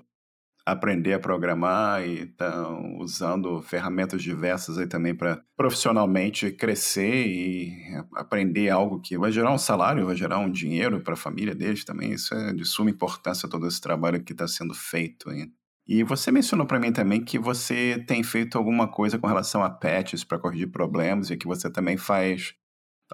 aprender 0.68 1.14
a 1.14 1.20
programar 1.20 2.06
e 2.06 2.24
estão 2.24 2.98
usando 2.98 3.62
ferramentas 3.62 4.22
diversas 4.22 4.78
aí 4.78 4.86
também 4.86 5.16
para 5.16 5.42
profissionalmente 5.56 6.52
crescer 6.52 7.26
e 7.26 7.72
aprender 8.14 8.70
algo 8.70 9.00
que 9.00 9.18
vai 9.18 9.32
gerar 9.32 9.54
um 9.54 9.58
salário, 9.58 10.06
vai 10.06 10.16
gerar 10.16 10.40
um 10.40 10.52
dinheiro 10.52 11.00
para 11.00 11.14
a 11.14 11.18
família 11.18 11.56
deles 11.56 11.86
também. 11.86 12.12
Isso 12.12 12.34
é 12.34 12.52
de 12.52 12.66
suma 12.66 12.90
importância 12.90 13.48
todo 13.48 13.66
esse 13.66 13.80
trabalho 13.80 14.22
que 14.22 14.34
está 14.34 14.46
sendo 14.46 14.74
feito. 14.74 15.32
Hein? 15.32 15.54
E 15.88 16.04
você 16.04 16.34
mencionou 16.34 16.68
para 16.68 16.82
mim 16.82 16.92
também 16.92 17.24
que 17.24 17.40
você 17.40 18.04
tem 18.06 18.22
feito 18.22 18.58
alguma 18.58 18.90
coisa 18.90 19.18
com 19.18 19.26
relação 19.26 19.64
a 19.64 19.70
patches 19.70 20.26
para 20.26 20.38
corrigir 20.38 20.70
problemas 20.70 21.30
e 21.30 21.38
que 21.38 21.48
você 21.48 21.72
também 21.72 21.96
faz 21.96 22.54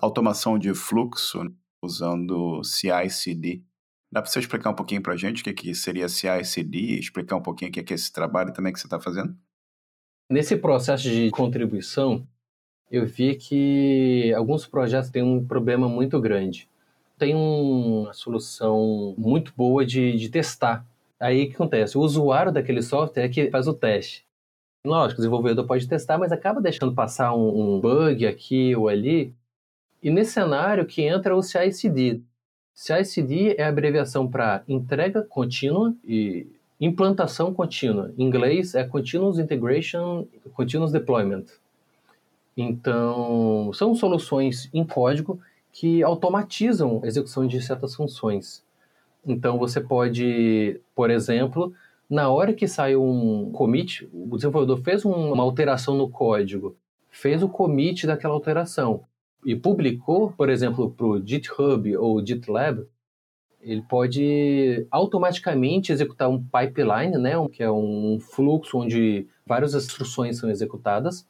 automação 0.02 0.58
de 0.58 0.74
fluxo 0.74 1.40
usando 1.84 2.64
CI/CD. 2.64 3.64
Dá 4.14 4.22
para 4.22 4.30
você 4.30 4.38
explicar 4.38 4.70
um 4.70 4.76
pouquinho 4.76 5.02
para 5.02 5.14
a 5.14 5.18
gente 5.18 5.42
o 5.42 5.44
que, 5.44 5.52
que 5.52 5.74
seria 5.74 6.08
CI/CD, 6.08 7.00
explicar 7.00 7.36
um 7.36 7.42
pouquinho 7.42 7.72
o 7.72 7.74
que 7.74 7.80
é 7.80 7.96
esse 7.96 8.14
trabalho 8.14 8.54
também 8.54 8.72
que 8.72 8.80
você 8.80 8.86
está 8.86 9.00
fazendo? 9.00 9.36
Nesse 10.30 10.56
processo 10.56 11.02
de 11.10 11.32
contribuição, 11.32 12.24
eu 12.92 13.08
vi 13.08 13.34
que 13.34 14.32
alguns 14.36 14.68
projetos 14.68 15.10
têm 15.10 15.24
um 15.24 15.44
problema 15.44 15.90
muito 15.90 16.22
grande. 16.22 16.70
Tem 17.18 17.34
uma 17.34 18.14
solução 18.14 19.16
muito 19.18 19.52
boa 19.58 19.84
de, 19.84 20.16
de 20.16 20.30
testar. 20.30 20.86
Aí 21.20 21.46
o 21.46 21.50
que 21.50 21.56
acontece? 21.56 21.98
O 21.98 22.02
usuário 22.02 22.52
daquele 22.52 22.84
software 22.84 23.24
é 23.24 23.30
que 23.30 23.50
faz 23.50 23.68
o 23.68 23.74
teste. 23.74 24.28
Lógico, 24.86 25.22
o 25.22 25.24
desenvolvedor 25.24 25.66
pode 25.66 25.88
testar, 25.88 26.20
mas 26.20 26.32
acaba 26.32 26.62
deixando 26.62 26.94
passar 26.94 27.34
um, 27.34 27.78
um 27.78 27.82
bug 27.82 28.28
aqui 28.28 28.76
ou 28.76 28.88
ali. 28.88 29.34
E 30.04 30.12
nesse 30.12 30.34
cenário 30.34 30.86
que 30.86 31.02
entra 31.02 31.36
o 31.36 31.42
CI/CD. 31.42 32.22
CI/CD 32.74 33.56
é 33.58 33.64
a 33.64 33.70
abreviação 33.70 34.28
para 34.28 34.64
entrega 34.68 35.22
contínua 35.22 35.94
e 36.04 36.48
implantação 36.82 37.54
contínua. 37.54 38.12
Em 38.18 38.24
inglês 38.24 38.74
é 38.74 38.84
Continuous 38.84 39.38
Integration, 39.38 40.28
Continuous 40.54 40.92
Deployment. 40.92 41.46
Então, 42.58 43.72
são 43.74 43.96
soluções 43.96 44.70
em 44.74 44.84
código 44.84 45.40
que 45.72 46.04
automatizam 46.04 47.00
a 47.04 47.08
execução 47.08 47.48
de 47.48 47.62
certas 47.62 47.96
funções. 47.96 48.64
Então, 49.26 49.58
você 49.58 49.80
pode, 49.80 50.80
por 50.96 51.10
exemplo, 51.10 51.74
na 52.10 52.30
hora 52.30 52.54
que 52.54 52.68
sai 52.68 52.96
um 52.96 53.52
commit, 53.52 54.10
o 54.14 54.36
desenvolvedor 54.36 54.82
fez 54.84 55.06
uma 55.06 55.42
alteração 55.42 55.96
no 55.96 56.10
código, 56.10 56.76
fez 57.10 57.42
o 57.42 57.50
commit 57.50 58.06
daquela 58.06 58.34
alteração 58.34 59.04
e 59.46 59.56
publicou, 59.56 60.32
por 60.32 60.50
exemplo, 60.50 60.92
para 60.92 61.06
o 61.06 61.26
GitHub 61.26 61.96
ou 61.98 62.26
GitLab, 62.26 62.86
ele 63.62 63.82
pode 63.82 64.86
automaticamente 64.92 65.92
executar 65.92 66.30
um 66.30 66.44
pipeline, 66.44 67.18
né, 67.18 67.34
que 67.52 67.64
é 67.64 67.72
um 67.72 68.20
fluxo 68.20 68.78
onde 68.78 69.28
várias 69.46 69.74
instruções 69.74 70.38
são 70.38 70.50
executadas, 70.50 71.26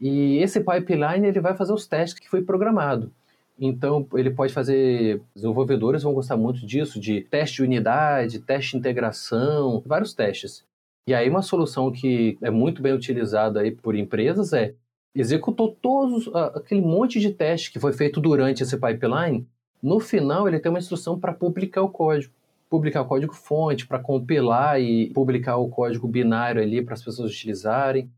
e 0.00 0.38
esse 0.38 0.60
pipeline 0.60 1.26
ele 1.26 1.40
vai 1.40 1.56
fazer 1.56 1.72
os 1.72 1.86
testes 1.86 2.18
que 2.18 2.28
foi 2.28 2.42
programado. 2.42 3.10
Então, 3.58 4.06
ele 4.14 4.30
pode 4.30 4.52
fazer. 4.52 5.22
Desenvolvedores 5.34 6.02
vão 6.02 6.12
gostar 6.12 6.36
muito 6.36 6.66
disso, 6.66 6.98
de 6.98 7.20
teste 7.20 7.56
de 7.56 7.62
unidade, 7.62 8.40
teste 8.40 8.72
de 8.72 8.78
integração, 8.78 9.82
vários 9.86 10.12
testes. 10.12 10.64
E 11.06 11.14
aí 11.14 11.28
uma 11.28 11.42
solução 11.42 11.92
que 11.92 12.36
é 12.42 12.50
muito 12.50 12.82
bem 12.82 12.92
utilizada 12.92 13.60
aí 13.60 13.70
por 13.70 13.94
empresas 13.94 14.52
é 14.52 14.74
executou 15.14 15.70
todos 15.80 16.28
aquele 16.34 16.80
monte 16.80 17.20
de 17.20 17.30
teste 17.30 17.70
que 17.70 17.78
foi 17.78 17.92
feito 17.92 18.20
durante 18.20 18.62
esse 18.62 18.76
pipeline. 18.76 19.46
No 19.82 20.00
final 20.00 20.48
ele 20.48 20.58
tem 20.58 20.70
uma 20.70 20.78
instrução 20.78 21.18
para 21.18 21.32
publicar 21.32 21.82
o 21.82 21.88
código, 21.88 22.32
publicar 22.68 23.02
o 23.02 23.06
código 23.06 23.34
fonte, 23.34 23.86
para 23.86 23.98
compilar 23.98 24.80
e 24.80 25.10
publicar 25.10 25.56
o 25.56 25.68
código 25.68 26.08
binário 26.08 26.60
ali 26.60 26.82
para 26.82 26.94
as 26.94 27.02
pessoas 27.02 27.30
utilizarem. 27.30 28.10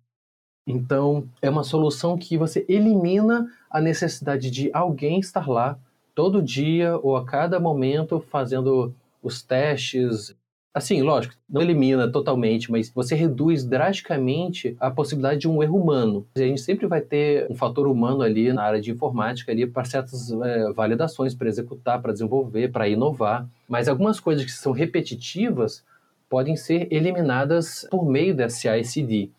Então 0.66 1.28
é 1.42 1.50
uma 1.50 1.62
solução 1.62 2.16
que 2.16 2.38
você 2.38 2.64
elimina 2.68 3.50
a 3.70 3.80
necessidade 3.80 4.50
de 4.50 4.70
alguém 4.72 5.20
estar 5.20 5.48
lá 5.48 5.78
todo 6.14 6.42
dia 6.42 6.96
ou 7.02 7.16
a 7.16 7.24
cada 7.24 7.60
momento 7.60 8.18
fazendo 8.18 8.94
os 9.22 9.42
testes. 9.42 10.34
Assim, 10.76 11.00
lógico, 11.00 11.34
não 11.48 11.62
elimina 11.62 12.06
totalmente, 12.06 12.70
mas 12.70 12.90
você 12.90 13.14
reduz 13.14 13.64
drasticamente 13.64 14.76
a 14.78 14.90
possibilidade 14.90 15.40
de 15.40 15.48
um 15.48 15.62
erro 15.62 15.80
humano. 15.80 16.26
A 16.36 16.40
gente 16.40 16.60
sempre 16.60 16.86
vai 16.86 17.00
ter 17.00 17.50
um 17.50 17.54
fator 17.54 17.86
humano 17.86 18.20
ali 18.20 18.52
na 18.52 18.62
área 18.62 18.78
de 18.78 18.90
informática 18.90 19.50
ali 19.50 19.66
para 19.66 19.86
certas 19.86 20.30
é, 20.30 20.70
validações, 20.74 21.34
para 21.34 21.48
executar, 21.48 22.02
para 22.02 22.12
desenvolver, 22.12 22.70
para 22.70 22.86
inovar. 22.86 23.48
Mas 23.66 23.88
algumas 23.88 24.20
coisas 24.20 24.44
que 24.44 24.52
são 24.52 24.70
repetitivas 24.70 25.82
podem 26.28 26.56
ser 26.56 26.88
eliminadas 26.90 27.88
por 27.90 28.04
meio 28.04 28.36
da 28.36 28.50
CI/CD. 28.50 29.30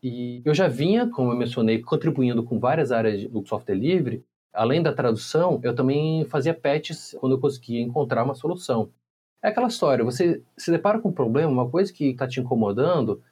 E 0.00 0.40
eu 0.44 0.54
já 0.54 0.68
vinha, 0.68 1.08
como 1.08 1.32
eu 1.32 1.36
mencionei, 1.36 1.80
contribuindo 1.80 2.44
com 2.44 2.60
várias 2.60 2.92
áreas 2.92 3.24
do 3.24 3.44
software 3.44 3.74
livre, 3.74 4.22
Além 4.52 4.82
da 4.82 4.92
tradução, 4.92 5.60
eu 5.62 5.74
também 5.74 6.24
fazia 6.24 6.52
patches 6.52 7.16
quando 7.20 7.36
eu 7.36 7.40
conseguia 7.40 7.80
encontrar 7.80 8.24
uma 8.24 8.34
solução. 8.34 8.90
É 9.42 9.48
aquela 9.48 9.68
história, 9.68 10.04
você 10.04 10.42
se 10.56 10.70
depara 10.70 10.98
com 10.98 11.08
um 11.08 11.12
problema, 11.12 11.50
uma 11.50 11.68
coisa 11.68 11.92
que 11.92 12.10
está 12.10 12.28
te 12.28 12.40
incomodando, 12.40 13.22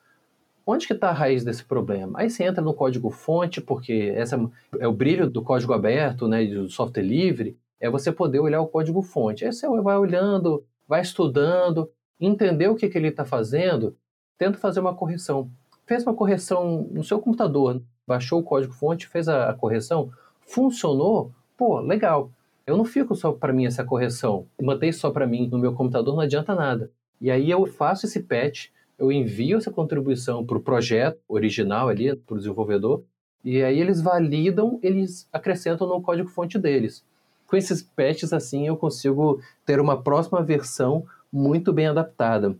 onde 0.66 0.86
que 0.86 0.94
está 0.94 1.10
a 1.10 1.12
raiz 1.12 1.44
desse 1.44 1.64
problema? 1.64 2.18
Aí 2.18 2.30
você 2.30 2.44
entra 2.44 2.62
no 2.62 2.72
código 2.72 3.10
fonte, 3.10 3.60
porque 3.60 4.12
essa 4.14 4.40
é 4.78 4.86
o 4.88 4.92
brilho 4.92 5.28
do 5.28 5.42
código 5.42 5.72
aberto, 5.72 6.26
né, 6.26 6.44
do 6.46 6.68
software 6.68 7.02
livre, 7.02 7.58
é 7.80 7.90
você 7.90 8.10
poder 8.10 8.40
olhar 8.40 8.60
o 8.60 8.66
código 8.66 9.02
fonte. 9.02 9.44
Aí 9.44 9.52
você 9.52 9.68
vai 9.68 9.96
olhando, 9.96 10.64
vai 10.86 11.00
estudando, 11.00 11.90
entender 12.20 12.68
o 12.68 12.74
que, 12.74 12.88
que 12.88 12.98
ele 12.98 13.08
está 13.08 13.24
fazendo, 13.24 13.96
tenta 14.36 14.58
fazer 14.58 14.80
uma 14.80 14.94
correção. 14.94 15.50
Fez 15.86 16.02
uma 16.04 16.14
correção 16.14 16.88
no 16.90 17.04
seu 17.04 17.20
computador, 17.20 17.82
baixou 18.06 18.40
o 18.40 18.44
código 18.44 18.72
fonte, 18.72 19.06
fez 19.06 19.28
a, 19.28 19.50
a 19.50 19.54
correção, 19.54 20.10
funcionou, 20.40 21.32
pô, 21.56 21.80
legal. 21.80 22.30
Eu 22.68 22.76
não 22.76 22.84
fico 22.84 23.14
só 23.14 23.32
para 23.32 23.50
mim 23.50 23.64
essa 23.64 23.82
correção. 23.82 24.46
Manter 24.60 24.92
só 24.92 25.10
para 25.10 25.26
mim 25.26 25.48
no 25.50 25.58
meu 25.58 25.72
computador 25.72 26.14
não 26.14 26.20
adianta 26.20 26.54
nada. 26.54 26.90
E 27.18 27.30
aí 27.30 27.50
eu 27.50 27.64
faço 27.64 28.04
esse 28.04 28.20
patch, 28.20 28.66
eu 28.98 29.10
envio 29.10 29.56
essa 29.56 29.70
contribuição 29.70 30.44
para 30.44 30.58
o 30.58 30.60
projeto 30.60 31.18
original 31.26 31.88
ali, 31.88 32.14
para 32.14 32.34
o 32.34 32.36
desenvolvedor, 32.36 33.02
e 33.42 33.62
aí 33.62 33.80
eles 33.80 34.02
validam, 34.02 34.78
eles 34.82 35.26
acrescentam 35.32 35.88
no 35.88 36.02
código-fonte 36.02 36.58
deles. 36.58 37.02
Com 37.46 37.56
esses 37.56 37.80
patches 37.80 38.34
assim, 38.34 38.66
eu 38.66 38.76
consigo 38.76 39.40
ter 39.64 39.80
uma 39.80 40.02
próxima 40.02 40.42
versão 40.42 41.06
muito 41.32 41.72
bem 41.72 41.86
adaptada. 41.86 42.54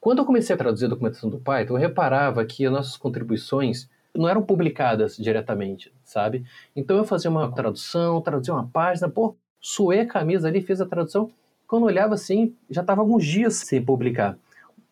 Quando 0.00 0.20
eu 0.20 0.24
comecei 0.24 0.54
a 0.54 0.58
traduzir 0.58 0.84
a 0.84 0.90
documentação 0.90 1.28
do 1.28 1.40
Python, 1.40 1.74
eu 1.74 1.80
reparava 1.80 2.44
que 2.44 2.64
as 2.64 2.72
nossas 2.72 2.96
contribuições 2.96 3.90
não 4.14 4.28
eram 4.28 4.42
publicadas 4.42 5.16
diretamente, 5.16 5.92
sabe? 6.04 6.44
Então 6.74 6.96
eu 6.96 7.04
fazia 7.04 7.30
uma 7.30 7.50
tradução, 7.52 8.20
traduzia 8.20 8.54
uma 8.54 8.68
página, 8.68 9.08
pô, 9.08 9.36
suei 9.60 10.00
a 10.00 10.06
camisa 10.06 10.48
ali, 10.48 10.60
fiz 10.60 10.80
a 10.80 10.86
tradução. 10.86 11.30
Quando 11.66 11.84
olhava 11.84 12.14
assim, 12.14 12.54
já 12.70 12.82
estava 12.82 13.00
alguns 13.00 13.24
dias 13.24 13.54
sem 13.54 13.82
publicar. 13.84 14.38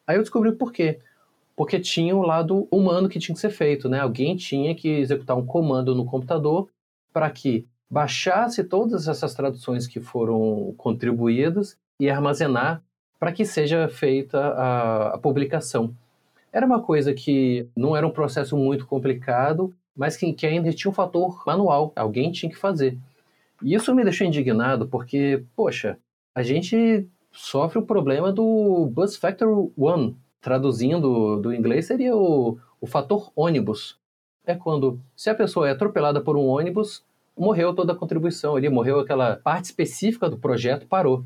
Aí 0.07 0.16
eu 0.16 0.23
descobri 0.23 0.53
por 0.53 0.73
quê. 0.73 0.99
Porque 1.55 1.79
tinha 1.79 2.16
o 2.16 2.23
lado 2.23 2.66
humano 2.70 3.09
que 3.09 3.18
tinha 3.18 3.35
que 3.35 3.41
ser 3.41 3.51
feito, 3.51 3.89
né? 3.89 4.01
Alguém 4.01 4.35
tinha 4.35 4.75
que 4.75 4.89
executar 4.89 5.37
um 5.37 5.45
comando 5.45 5.95
no 5.95 6.05
computador 6.05 6.68
para 7.12 7.31
que 7.31 7.66
baixasse 7.91 8.64
todas 8.64 9.07
essas 9.07 9.35
traduções 9.35 9.87
que 9.87 10.01
foram 10.01 10.75
contribuídas 10.79 11.77
e 12.01 12.09
armazenar 12.09 12.83
para 13.20 13.33
que 13.33 13.45
seja 13.45 13.87
feita 13.87 14.39
a, 14.39 15.14
a 15.14 15.18
publicação. 15.18 15.95
Era 16.53 16.67
uma 16.67 16.83
coisa 16.83 17.15
que 17.15 17.67
não 17.75 17.97
era 17.97 18.07
um 18.07 18.11
processo 18.11 18.57
muito 18.57 18.87
complicado, 18.87 19.75
mas 19.97 20.17
que, 20.17 20.33
que 20.33 20.47
ainda 20.47 20.73
tinha 20.73 20.91
um 20.91 20.95
fator 20.95 21.43
manual, 21.47 21.93
alguém 21.97 22.31
tinha 22.31 22.51
que 22.51 22.59
fazer. 22.59 22.99
E 23.63 23.75
isso 23.75 23.95
me 23.95 24.05
deixou 24.05 24.27
indignado 24.27 24.87
porque, 24.87 25.45
poxa, 25.57 25.99
a 26.35 26.43
gente 26.43 27.07
sofre 27.31 27.79
o 27.79 27.87
problema 27.87 28.33
do 28.33 28.87
bus 28.93 29.17
factor 29.17 29.71
one. 29.77 30.17
Traduzindo 30.41 31.37
do 31.41 31.55
inglês 31.55 31.87
seria 31.87 32.17
o, 32.17 32.59
o 32.81 32.87
fator 32.87 33.31
ônibus. 33.37 33.97
É 34.45 34.55
quando, 34.55 35.01
se 35.15 35.31
a 35.31 35.35
pessoa 35.35 35.69
é 35.69 35.73
atropelada 35.73 36.21
por 36.21 36.37
um 36.37 36.47
ônibus, 36.47 37.05
morreu 37.37 37.73
toda 37.73 37.93
a 37.93 37.97
contribuição 37.97 38.57
ali, 38.57 38.69
morreu 38.69 38.99
aquela 38.99 39.37
parte 39.37 39.67
específica 39.67 40.29
do 40.29 40.37
projeto, 40.37 40.87
parou. 40.87 41.25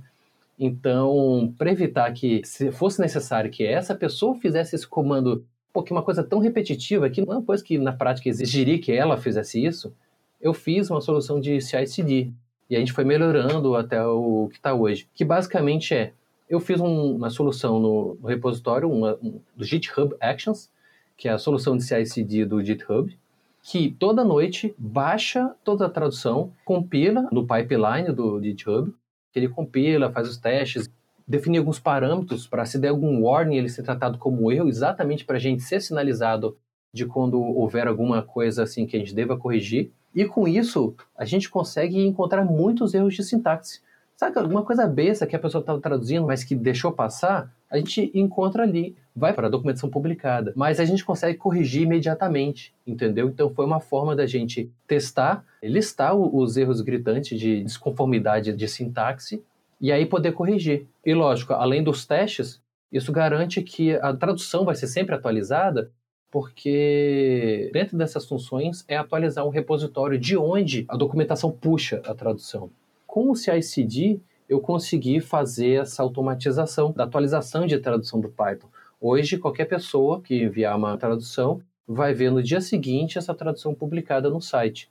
Então, 0.58 1.52
para 1.58 1.70
evitar 1.70 2.10
que, 2.12 2.40
se 2.44 2.72
fosse 2.72 3.00
necessário 3.00 3.50
que 3.50 3.64
essa 3.64 3.94
pessoa 3.94 4.34
fizesse 4.34 4.74
esse 4.74 4.86
comando, 4.86 5.44
porque 5.72 5.92
uma 5.92 6.02
coisa 6.02 6.24
tão 6.24 6.38
repetitiva 6.38 7.10
que 7.10 7.20
não 7.20 7.34
é 7.34 7.36
uma 7.36 7.44
coisa 7.44 7.62
que 7.62 7.76
na 7.76 7.92
prática 7.92 8.28
exigiria 8.28 8.78
que 8.78 8.92
ela 8.92 9.18
fizesse 9.18 9.62
isso, 9.62 9.92
eu 10.40 10.54
fiz 10.54 10.90
uma 10.90 11.00
solução 11.00 11.38
de 11.38 11.60
CI/CD 11.60 12.30
e 12.70 12.76
a 12.76 12.78
gente 12.78 12.92
foi 12.92 13.04
melhorando 13.04 13.76
até 13.76 14.04
o 14.04 14.48
que 14.50 14.56
está 14.56 14.72
hoje, 14.72 15.06
que 15.14 15.24
basicamente 15.24 15.94
é 15.94 16.12
eu 16.48 16.60
fiz 16.60 16.80
um, 16.80 17.16
uma 17.16 17.28
solução 17.28 17.80
no, 17.80 18.18
repositório 18.24 18.90
uma, 18.90 19.18
um, 19.22 19.40
do 19.54 19.64
GitHub 19.64 20.14
Actions, 20.20 20.70
que 21.16 21.28
é 21.28 21.32
a 21.32 21.38
solução 21.38 21.76
de 21.76 21.82
CI/CD 21.82 22.46
do 22.46 22.62
GitHub, 22.64 23.14
que 23.62 23.90
toda 23.98 24.24
noite 24.24 24.74
baixa 24.78 25.54
toda 25.64 25.86
a 25.86 25.90
tradução, 25.90 26.52
compila 26.64 27.28
no 27.32 27.46
pipeline 27.46 28.12
do 28.12 28.40
GitHub 28.40 28.94
ele 29.38 29.48
compila, 29.48 30.10
faz 30.10 30.28
os 30.28 30.36
testes, 30.36 30.88
define 31.26 31.58
alguns 31.58 31.78
parâmetros 31.78 32.46
para 32.46 32.64
se 32.64 32.78
der 32.78 32.88
algum 32.88 33.22
warning 33.22 33.56
ele 33.56 33.68
ser 33.68 33.82
tratado 33.82 34.18
como 34.18 34.50
erro, 34.52 34.68
exatamente 34.68 35.24
para 35.24 35.36
a 35.36 35.40
gente 35.40 35.62
ser 35.62 35.80
sinalizado 35.80 36.56
de 36.92 37.04
quando 37.04 37.40
houver 37.40 37.88
alguma 37.88 38.22
coisa 38.22 38.62
assim 38.62 38.86
que 38.86 38.96
a 38.96 38.98
gente 38.98 39.14
deva 39.14 39.36
corrigir. 39.36 39.90
E 40.14 40.24
com 40.24 40.48
isso, 40.48 40.94
a 41.16 41.24
gente 41.24 41.50
consegue 41.50 42.00
encontrar 42.00 42.44
muitos 42.44 42.94
erros 42.94 43.14
de 43.14 43.22
sintaxe. 43.22 43.80
Sabe 44.16 44.38
alguma 44.38 44.62
coisa 44.62 44.86
besta 44.86 45.26
que 45.26 45.36
a 45.36 45.38
pessoa 45.38 45.60
estava 45.60 45.78
traduzindo, 45.78 46.26
mas 46.26 46.42
que 46.42 46.54
deixou 46.54 46.90
passar, 46.90 47.52
a 47.70 47.78
gente 47.78 48.10
encontra 48.14 48.62
ali, 48.62 48.96
vai 49.14 49.32
para 49.32 49.46
a 49.46 49.50
documentação 49.50 49.88
publicada, 49.88 50.52
mas 50.54 50.78
a 50.78 50.84
gente 50.84 51.04
consegue 51.04 51.38
corrigir 51.38 51.82
imediatamente, 51.82 52.72
entendeu? 52.86 53.28
Então 53.28 53.50
foi 53.50 53.64
uma 53.64 53.80
forma 53.80 54.14
da 54.14 54.26
gente 54.26 54.70
testar, 54.86 55.44
listar 55.62 56.14
os 56.14 56.56
erros 56.56 56.80
gritantes 56.80 57.38
de 57.38 57.62
desconformidade 57.62 58.52
de 58.52 58.68
sintaxe 58.68 59.42
e 59.80 59.90
aí 59.90 60.06
poder 60.06 60.32
corrigir. 60.32 60.86
E 61.04 61.14
lógico, 61.14 61.52
além 61.54 61.82
dos 61.82 62.06
testes, 62.06 62.60
isso 62.92 63.10
garante 63.10 63.62
que 63.62 63.94
a 63.94 64.14
tradução 64.14 64.64
vai 64.64 64.74
ser 64.74 64.86
sempre 64.86 65.14
atualizada, 65.14 65.90
porque 66.30 67.70
dentro 67.72 67.96
dessas 67.96 68.26
funções 68.26 68.84
é 68.86 68.96
atualizar 68.96 69.46
um 69.46 69.50
repositório 69.50 70.18
de 70.18 70.36
onde 70.36 70.84
a 70.88 70.96
documentação 70.96 71.50
puxa 71.50 72.02
a 72.04 72.14
tradução 72.14 72.70
com 73.06 73.30
o 73.30 73.34
CI/CD 73.34 74.20
eu 74.48 74.60
consegui 74.60 75.20
fazer 75.20 75.82
essa 75.82 76.02
automatização 76.02 76.92
da 76.92 77.04
atualização 77.04 77.66
de 77.66 77.78
tradução 77.78 78.20
do 78.20 78.28
Python. 78.28 78.68
Hoje, 79.00 79.38
qualquer 79.38 79.66
pessoa 79.66 80.20
que 80.20 80.44
enviar 80.44 80.76
uma 80.76 80.96
tradução 80.96 81.60
vai 81.86 82.14
ver 82.14 82.30
no 82.30 82.42
dia 82.42 82.60
seguinte 82.60 83.18
essa 83.18 83.34
tradução 83.34 83.74
publicada 83.74 84.30
no 84.30 84.40
site. 84.40 84.90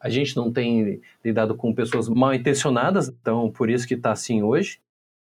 A 0.00 0.08
gente 0.08 0.36
não 0.36 0.52
tem 0.52 1.00
lidado 1.24 1.54
com 1.54 1.72
pessoas 1.72 2.08
mal 2.08 2.34
intencionadas, 2.34 3.08
então 3.08 3.50
por 3.50 3.70
isso 3.70 3.86
que 3.86 3.94
está 3.94 4.12
assim 4.12 4.42
hoje, 4.42 4.78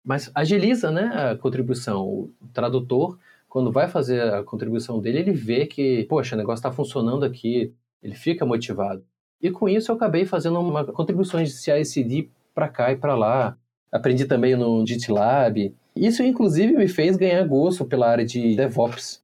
mas 0.03 0.31
agiliza 0.33 0.91
né, 0.91 1.31
a 1.31 1.35
contribuição. 1.35 2.05
O 2.07 2.31
tradutor, 2.53 3.17
quando 3.49 3.71
vai 3.71 3.87
fazer 3.87 4.21
a 4.21 4.43
contribuição 4.43 4.99
dele, 4.99 5.19
ele 5.19 5.31
vê 5.31 5.65
que, 5.65 6.05
poxa, 6.05 6.35
o 6.35 6.37
negócio 6.37 6.59
está 6.59 6.71
funcionando 6.71 7.25
aqui, 7.25 7.73
ele 8.03 8.15
fica 8.15 8.45
motivado. 8.45 9.03
E 9.41 9.51
com 9.51 9.67
isso 9.69 9.91
eu 9.91 9.95
acabei 9.95 10.25
fazendo 10.25 10.59
uma 10.59 10.83
contribuições 10.85 11.49
de 11.49 11.55
CI/CD 11.55 12.29
para 12.57 12.67
cá 12.67 12.91
e 12.91 12.95
para 12.95 13.13
lá. 13.13 13.55
Aprendi 13.91 14.25
também 14.25 14.55
no 14.55 14.83
GitLab. 14.85 15.75
Isso 15.95 16.23
inclusive 16.23 16.75
me 16.75 16.87
fez 16.87 17.15
ganhar 17.15 17.43
gosto 17.47 17.85
pela 17.85 18.09
área 18.09 18.25
de 18.25 18.55
DevOps. 18.55 19.23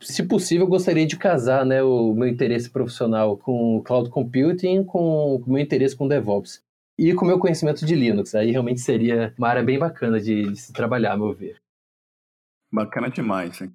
Se 0.00 0.24
possível, 0.24 0.66
eu 0.66 0.70
gostaria 0.70 1.06
de 1.06 1.16
casar 1.16 1.64
né, 1.64 1.82
o 1.84 2.12
meu 2.14 2.26
interesse 2.26 2.68
profissional 2.68 3.36
com 3.36 3.80
Cloud 3.84 4.10
Computing 4.10 4.82
com 4.82 5.36
o 5.36 5.44
meu 5.46 5.58
interesse 5.58 5.94
com 5.94 6.08
DevOps. 6.08 6.60
E 6.98 7.14
com 7.14 7.24
o 7.24 7.28
meu 7.28 7.38
conhecimento 7.38 7.86
de 7.86 7.94
Linux. 7.94 8.34
Aí 8.34 8.50
realmente 8.50 8.80
seria 8.80 9.32
uma 9.38 9.48
área 9.48 9.62
bem 9.62 9.78
bacana 9.78 10.20
de, 10.20 10.50
de 10.50 10.56
se 10.56 10.72
trabalhar, 10.72 11.12
a 11.12 11.16
meu 11.16 11.32
ver. 11.32 11.60
Bacana 12.72 13.08
demais, 13.08 13.60
hein? 13.60 13.72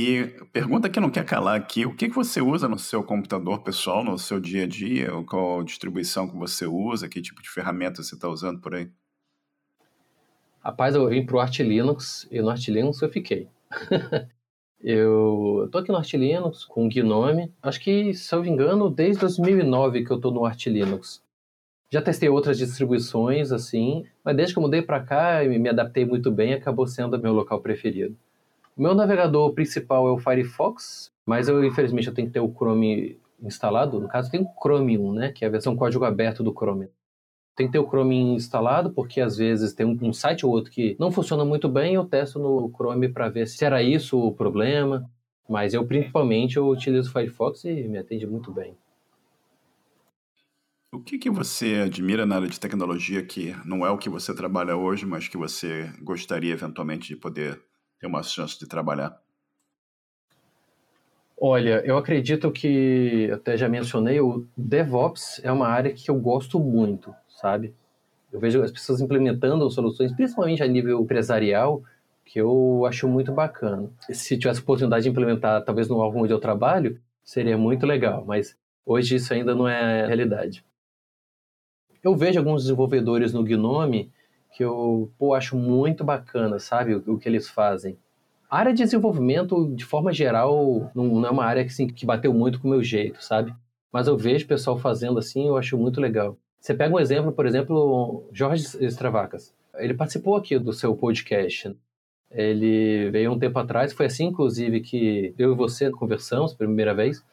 E 0.00 0.28
pergunta 0.52 0.88
que 0.88 1.00
não 1.00 1.10
quer 1.10 1.24
calar 1.24 1.56
aqui, 1.56 1.84
o 1.84 1.92
que, 1.92 2.06
você 2.06 2.40
usa 2.40 2.68
no 2.68 2.78
seu 2.78 3.02
computador 3.02 3.64
pessoal, 3.64 4.04
no 4.04 4.16
seu 4.16 4.38
dia 4.38 4.62
a 4.62 4.66
dia? 4.68 5.10
Qual 5.26 5.64
distribuição 5.64 6.28
que 6.28 6.36
você 6.36 6.66
usa? 6.66 7.08
Que 7.08 7.20
tipo 7.20 7.42
de 7.42 7.50
ferramenta 7.50 8.00
você 8.00 8.14
está 8.14 8.28
usando 8.28 8.60
por 8.60 8.76
aí? 8.76 8.88
Rapaz, 10.60 10.94
eu 10.94 11.08
vim 11.08 11.26
pro 11.26 11.40
Arch 11.40 11.58
Linux 11.58 12.28
e 12.30 12.40
no 12.40 12.48
Arch 12.48 12.68
Linux 12.68 13.02
eu 13.02 13.08
fiquei. 13.08 13.48
Eu 14.80 15.64
estou 15.66 15.80
aqui 15.80 15.90
no 15.90 15.98
Arch 15.98 16.14
Linux 16.14 16.64
com 16.64 16.86
o 16.86 16.88
Gnome. 16.88 17.52
Acho 17.60 17.80
que, 17.80 18.14
se 18.14 18.32
eu 18.32 18.42
me 18.42 18.48
engano, 18.48 18.88
desde 18.88 19.22
2009 19.22 20.04
que 20.04 20.12
eu 20.12 20.18
estou 20.18 20.30
no 20.30 20.44
Arch 20.44 20.66
Linux. 20.66 21.20
Já 21.92 22.00
testei 22.00 22.28
outras 22.28 22.56
distribuições, 22.56 23.50
assim, 23.50 24.04
mas 24.24 24.36
desde 24.36 24.54
que 24.54 24.60
eu 24.60 24.62
mudei 24.62 24.80
para 24.80 25.02
cá 25.02 25.42
e 25.42 25.58
me 25.58 25.68
adaptei 25.68 26.04
muito 26.04 26.30
bem, 26.30 26.54
acabou 26.54 26.86
sendo 26.86 27.20
meu 27.20 27.32
local 27.32 27.60
preferido. 27.60 28.16
Meu 28.78 28.94
navegador 28.94 29.52
principal 29.54 30.06
é 30.06 30.12
o 30.12 30.20
Firefox, 30.20 31.10
mas 31.26 31.48
eu, 31.48 31.64
infelizmente, 31.64 32.06
eu 32.06 32.14
tenho 32.14 32.28
que 32.28 32.34
ter 32.34 32.38
o 32.38 32.54
Chrome 32.54 33.18
instalado. 33.42 33.98
No 33.98 34.06
caso, 34.06 34.30
tem 34.30 34.40
o 34.40 34.48
Chromium, 34.62 35.12
né, 35.12 35.32
que 35.32 35.44
é 35.44 35.48
a 35.48 35.50
versão 35.50 35.74
código 35.74 36.04
aberto 36.04 36.44
do 36.44 36.52
Chrome. 36.52 36.88
Tem 37.56 37.66
que 37.66 37.72
ter 37.72 37.80
o 37.80 37.88
Chrome 37.88 38.14
instalado, 38.16 38.92
porque 38.92 39.20
às 39.20 39.36
vezes 39.36 39.72
tem 39.72 39.84
um, 39.84 39.98
um 40.00 40.12
site 40.12 40.46
ou 40.46 40.52
outro 40.52 40.70
que 40.70 40.94
não 40.96 41.10
funciona 41.10 41.44
muito 41.44 41.68
bem, 41.68 41.94
eu 41.94 42.04
testo 42.04 42.38
no 42.38 42.70
Chrome 42.72 43.08
para 43.08 43.28
ver 43.28 43.48
se 43.48 43.64
era 43.64 43.82
isso 43.82 44.16
o 44.16 44.32
problema. 44.32 45.10
Mas 45.48 45.74
eu, 45.74 45.84
principalmente, 45.84 46.56
eu 46.56 46.68
utilizo 46.68 47.08
o 47.08 47.12
Firefox 47.12 47.64
e 47.64 47.88
me 47.88 47.98
atende 47.98 48.28
muito 48.28 48.52
bem. 48.52 48.76
O 50.92 51.00
que, 51.00 51.18
que 51.18 51.28
você 51.28 51.82
admira 51.84 52.24
na 52.24 52.36
área 52.36 52.48
de 52.48 52.60
tecnologia 52.60 53.24
que 53.24 53.56
não 53.64 53.84
é 53.84 53.90
o 53.90 53.98
que 53.98 54.08
você 54.08 54.32
trabalha 54.32 54.76
hoje, 54.76 55.04
mas 55.04 55.26
que 55.26 55.36
você 55.36 55.92
gostaria 56.00 56.52
eventualmente 56.52 57.08
de 57.08 57.16
poder 57.16 57.60
ter 57.98 58.06
uma 58.06 58.22
chance 58.22 58.58
de 58.58 58.66
trabalhar? 58.66 59.20
Olha, 61.40 61.82
eu 61.84 61.96
acredito 61.96 62.50
que, 62.50 63.30
até 63.32 63.56
já 63.56 63.68
mencionei, 63.68 64.20
o 64.20 64.46
DevOps 64.56 65.40
é 65.44 65.52
uma 65.52 65.68
área 65.68 65.92
que 65.92 66.10
eu 66.10 66.18
gosto 66.18 66.58
muito 66.58 67.14
sabe? 67.38 67.74
Eu 68.32 68.40
vejo 68.40 68.62
as 68.62 68.70
pessoas 68.70 69.00
implementando 69.00 69.70
soluções, 69.70 70.12
principalmente 70.12 70.62
a 70.62 70.66
nível 70.66 71.00
empresarial, 71.00 71.82
que 72.24 72.38
eu 72.38 72.84
acho 72.86 73.08
muito 73.08 73.32
bacana. 73.32 73.88
Se 74.10 74.36
tivesse 74.36 74.60
oportunidade 74.60 75.04
de 75.04 75.08
implementar, 75.08 75.64
talvez 75.64 75.88
no 75.88 76.02
algo 76.02 76.22
onde 76.22 76.32
eu 76.32 76.38
trabalho, 76.38 77.00
seria 77.24 77.56
muito 77.56 77.86
legal, 77.86 78.24
mas 78.26 78.56
hoje 78.84 79.16
isso 79.16 79.32
ainda 79.32 79.54
não 79.54 79.66
é 79.66 80.06
realidade. 80.06 80.64
Eu 82.02 82.14
vejo 82.14 82.38
alguns 82.38 82.62
desenvolvedores 82.62 83.32
no 83.32 83.42
Gnome 83.42 84.12
que 84.58 84.64
eu 84.64 85.08
pô, 85.16 85.34
acho 85.34 85.56
muito 85.56 86.02
bacana, 86.02 86.58
sabe, 86.58 86.92
o, 86.92 87.14
o, 87.14 87.16
que 87.16 87.28
eles 87.28 87.48
fazem. 87.48 87.96
A 88.50 88.58
área 88.58 88.74
de 88.74 88.82
desenvolvimento, 88.82 89.72
de 89.72 89.84
forma 89.84 90.12
geral, 90.12 90.90
não, 90.92 91.04
não 91.04 91.28
é 91.28 91.30
uma 91.30 91.44
área 91.44 91.62
que, 91.62 91.70
assim, 91.70 91.86
que 91.86 92.04
bateu 92.04 92.34
muito 92.34 92.58
com 92.58 92.66
o 92.66 92.70
meu 92.72 92.82
jeito, 92.82 93.22
sabe? 93.22 93.54
Mas 93.92 94.08
eu 94.08 94.16
vejo 94.16 94.44
o 94.44 94.48
pessoal 94.48 94.76
fazendo 94.76 95.16
assim, 95.16 95.46
eu 95.46 95.56
acho 95.56 95.78
muito 95.78 96.00
legal. 96.00 96.36
Você 96.58 96.74
pega 96.74 96.92
um 96.92 96.98
exemplo, 96.98 97.30
por 97.30 97.46
exemplo, 97.46 98.28
Jorge 98.32 98.84
Estravacas. 98.84 99.54
Ele 99.76 99.94
participou 99.94 100.34
aqui 100.34 100.58
do 100.58 100.72
seu 100.72 100.92
podcast. 100.96 101.72
Ele 102.28 103.10
veio 103.12 103.30
um 103.30 103.38
tempo 103.38 103.60
atrás, 103.60 103.92
foi 103.92 104.06
assim, 104.06 104.24
inclusive, 104.24 104.80
que 104.80 105.32
eu 105.38 105.52
e 105.52 105.56
você 105.56 105.88
conversamos 105.92 106.52
pela 106.52 106.66
primeira 106.66 106.92
vez. 106.92 107.24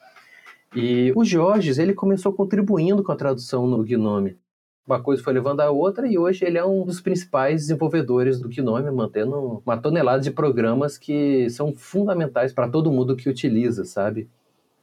E 0.76 1.12
o 1.16 1.24
Jorge, 1.24 1.72
ele 1.82 1.92
começou 1.92 2.32
contribuindo 2.32 3.02
com 3.02 3.10
a 3.10 3.16
tradução 3.16 3.66
no 3.66 3.82
Gnome. 3.82 4.36
Uma 4.86 5.02
coisa 5.02 5.22
foi 5.22 5.32
levando 5.32 5.60
a 5.60 5.70
outra 5.70 6.06
e 6.06 6.16
hoje 6.16 6.44
ele 6.44 6.58
é 6.58 6.64
um 6.64 6.84
dos 6.84 7.00
principais 7.00 7.62
desenvolvedores 7.62 8.40
do 8.40 8.48
Gnome, 8.48 8.90
mantendo 8.90 9.60
uma 9.64 9.76
tonelada 9.76 10.22
de 10.22 10.30
programas 10.30 10.96
que 10.96 11.50
são 11.50 11.74
fundamentais 11.74 12.52
para 12.52 12.68
todo 12.68 12.92
mundo 12.92 13.16
que 13.16 13.28
utiliza, 13.28 13.84
sabe? 13.84 14.28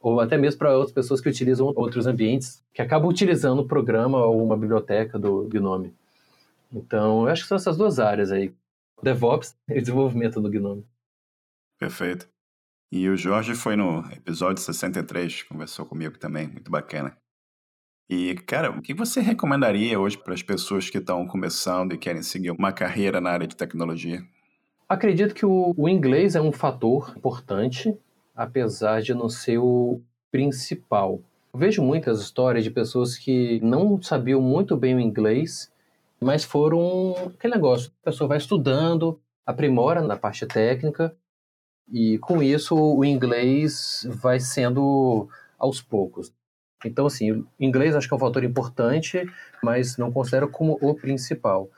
ou 0.04 0.20
até 0.20 0.36
mesmo 0.36 0.58
para 0.58 0.76
outras 0.76 0.92
pessoas 0.92 1.18
que 1.18 1.30
utilizam 1.30 1.72
outros 1.74 2.06
ambientes, 2.06 2.62
que 2.74 2.82
acabam 2.82 3.08
utilizando 3.08 3.60
o 3.60 3.66
programa 3.66 4.22
ou 4.22 4.44
uma 4.44 4.54
biblioteca 4.54 5.18
do 5.18 5.48
Gnome. 5.48 5.94
Então, 6.70 7.22
eu 7.22 7.28
acho 7.28 7.42
que 7.42 7.48
são 7.48 7.56
essas 7.56 7.78
duas 7.78 7.98
áreas 7.98 8.30
aí, 8.30 8.54
DevOps 9.02 9.56
e 9.66 9.80
desenvolvimento 9.80 10.42
do 10.42 10.50
Gnome. 10.50 10.86
Perfeito. 11.80 12.28
E 12.92 13.08
o 13.08 13.16
Jorge 13.16 13.54
foi 13.54 13.76
no 13.76 14.00
episódio 14.12 14.62
63, 14.62 15.44
conversou 15.44 15.86
comigo 15.86 16.18
também, 16.18 16.48
muito 16.48 16.70
bacana. 16.70 17.16
E, 18.08 18.34
cara, 18.46 18.70
o 18.70 18.82
que 18.82 18.92
você 18.92 19.20
recomendaria 19.20 19.98
hoje 19.98 20.18
para 20.18 20.34
as 20.34 20.42
pessoas 20.42 20.90
que 20.90 20.98
estão 20.98 21.26
começando 21.26 21.94
e 21.94 21.98
querem 21.98 22.22
seguir 22.22 22.50
uma 22.50 22.72
carreira 22.72 23.20
na 23.20 23.30
área 23.30 23.46
de 23.46 23.56
tecnologia? 23.56 24.22
Acredito 24.88 25.34
que 25.34 25.46
o, 25.46 25.74
o 25.76 25.88
inglês 25.88 26.34
é 26.36 26.40
um 26.40 26.52
fator 26.52 27.14
importante 27.16 27.96
apesar 28.34 29.00
de 29.00 29.14
não 29.14 29.28
ser 29.28 29.58
o 29.58 30.00
principal. 30.30 31.20
Eu 31.52 31.60
vejo 31.60 31.82
muitas 31.82 32.20
histórias 32.20 32.64
de 32.64 32.70
pessoas 32.70 33.16
que 33.16 33.60
não 33.62 34.02
sabiam 34.02 34.40
muito 34.40 34.76
bem 34.76 34.94
o 34.94 35.00
inglês, 35.00 35.72
mas 36.20 36.44
foram 36.44 37.14
aquele 37.34 37.54
negócio: 37.54 37.92
a 38.02 38.10
pessoa 38.10 38.26
vai 38.26 38.38
estudando, 38.38 39.20
aprimora 39.46 40.02
na 40.02 40.16
parte 40.16 40.44
técnica, 40.46 41.16
e 41.88 42.18
com 42.18 42.42
isso 42.42 42.74
o 42.74 43.04
inglês 43.04 44.06
vai 44.20 44.40
sendo 44.40 45.28
aos 45.58 45.80
poucos. 45.80 46.32
Então, 46.88 47.06
assim, 47.06 47.44
inglês 47.58 47.94
acho 47.94 48.08
que 48.08 48.14
é 48.14 48.16
um 48.16 48.20
fator 48.20 48.44
importante, 48.44 49.26
mas 49.62 49.96
não 49.96 50.12
considero 50.12 50.48
como 50.48 50.78
o 50.80 50.94
principal. 50.94 51.68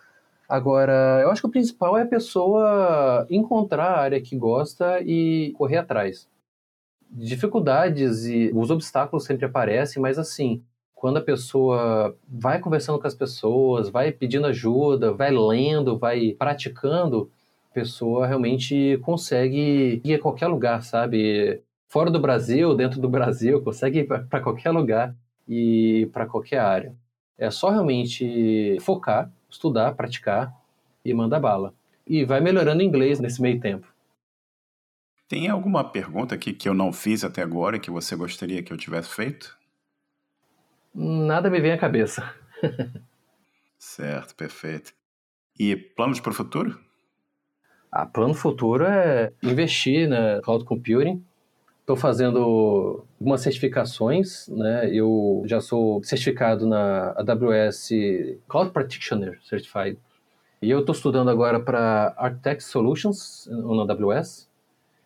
Agora, 0.48 1.20
eu 1.22 1.30
acho 1.30 1.40
que 1.42 1.48
o 1.48 1.50
principal 1.50 1.96
é 1.96 2.02
a 2.02 2.06
pessoa 2.06 3.26
encontrar 3.28 3.86
a 3.86 4.00
área 4.00 4.20
que 4.20 4.36
gosta 4.36 5.00
e 5.00 5.52
correr 5.56 5.78
atrás 5.78 6.28
dificuldades 7.10 8.24
e 8.26 8.50
os 8.54 8.70
obstáculos 8.70 9.24
sempre 9.24 9.46
aparecem, 9.46 10.00
mas 10.00 10.18
assim, 10.18 10.62
quando 10.94 11.18
a 11.18 11.22
pessoa 11.22 12.16
vai 12.28 12.60
conversando 12.60 12.98
com 12.98 13.06
as 13.06 13.14
pessoas, 13.14 13.88
vai 13.88 14.12
pedindo 14.12 14.46
ajuda, 14.46 15.12
vai 15.12 15.30
lendo, 15.30 15.98
vai 15.98 16.34
praticando, 16.38 17.30
a 17.70 17.74
pessoa 17.74 18.26
realmente 18.26 18.98
consegue 19.02 20.00
ir 20.04 20.14
a 20.14 20.18
qualquer 20.18 20.48
lugar, 20.48 20.82
sabe? 20.82 21.62
Fora 21.88 22.10
do 22.10 22.20
Brasil, 22.20 22.74
dentro 22.74 23.00
do 23.00 23.08
Brasil, 23.08 23.62
consegue 23.62 24.00
ir 24.00 24.04
para 24.06 24.40
qualquer 24.40 24.70
lugar 24.70 25.14
e 25.48 26.08
para 26.12 26.26
qualquer 26.26 26.58
área. 26.58 26.94
É 27.38 27.50
só 27.50 27.70
realmente 27.70 28.76
focar, 28.80 29.30
estudar, 29.48 29.94
praticar 29.94 30.52
e 31.04 31.14
mandar 31.14 31.40
bala. 31.40 31.74
E 32.06 32.24
vai 32.24 32.40
melhorando 32.40 32.80
o 32.80 32.84
inglês 32.84 33.20
nesse 33.20 33.40
meio 33.40 33.60
tempo. 33.60 33.86
Tem 35.28 35.48
alguma 35.48 35.82
pergunta 35.82 36.34
aqui 36.34 36.52
que 36.52 36.68
eu 36.68 36.74
não 36.74 36.92
fiz 36.92 37.24
até 37.24 37.42
agora 37.42 37.78
que 37.78 37.90
você 37.90 38.14
gostaria 38.14 38.62
que 38.62 38.72
eu 38.72 38.76
tivesse 38.76 39.08
feito? 39.08 39.56
Nada 40.94 41.50
me 41.50 41.60
vem 41.60 41.72
à 41.72 41.78
cabeça. 41.78 42.34
certo, 43.78 44.34
perfeito. 44.34 44.92
E 45.58 45.76
planos 45.76 46.20
para 46.20 46.30
o 46.30 46.34
futuro? 46.34 46.78
Ah, 47.90 48.06
plano 48.06 48.34
futuro 48.34 48.84
é 48.84 49.32
investir 49.42 50.08
na 50.08 50.40
cloud 50.42 50.64
computing. 50.64 51.24
Estou 51.86 51.96
fazendo 51.96 53.04
algumas 53.20 53.42
certificações, 53.42 54.48
né? 54.48 54.90
Eu 54.92 55.44
já 55.46 55.60
sou 55.60 56.02
certificado 56.02 56.66
na 56.66 57.14
AWS 57.16 57.90
Cloud 58.48 58.72
Practitioner 58.72 59.38
Certified. 59.44 59.96
E 60.60 60.68
eu 60.68 60.80
estou 60.80 60.92
estudando 60.92 61.30
agora 61.30 61.60
para 61.60 62.12
Architect 62.16 62.64
Solutions 62.64 63.48
na 63.48 63.84
AWS. 63.84 64.50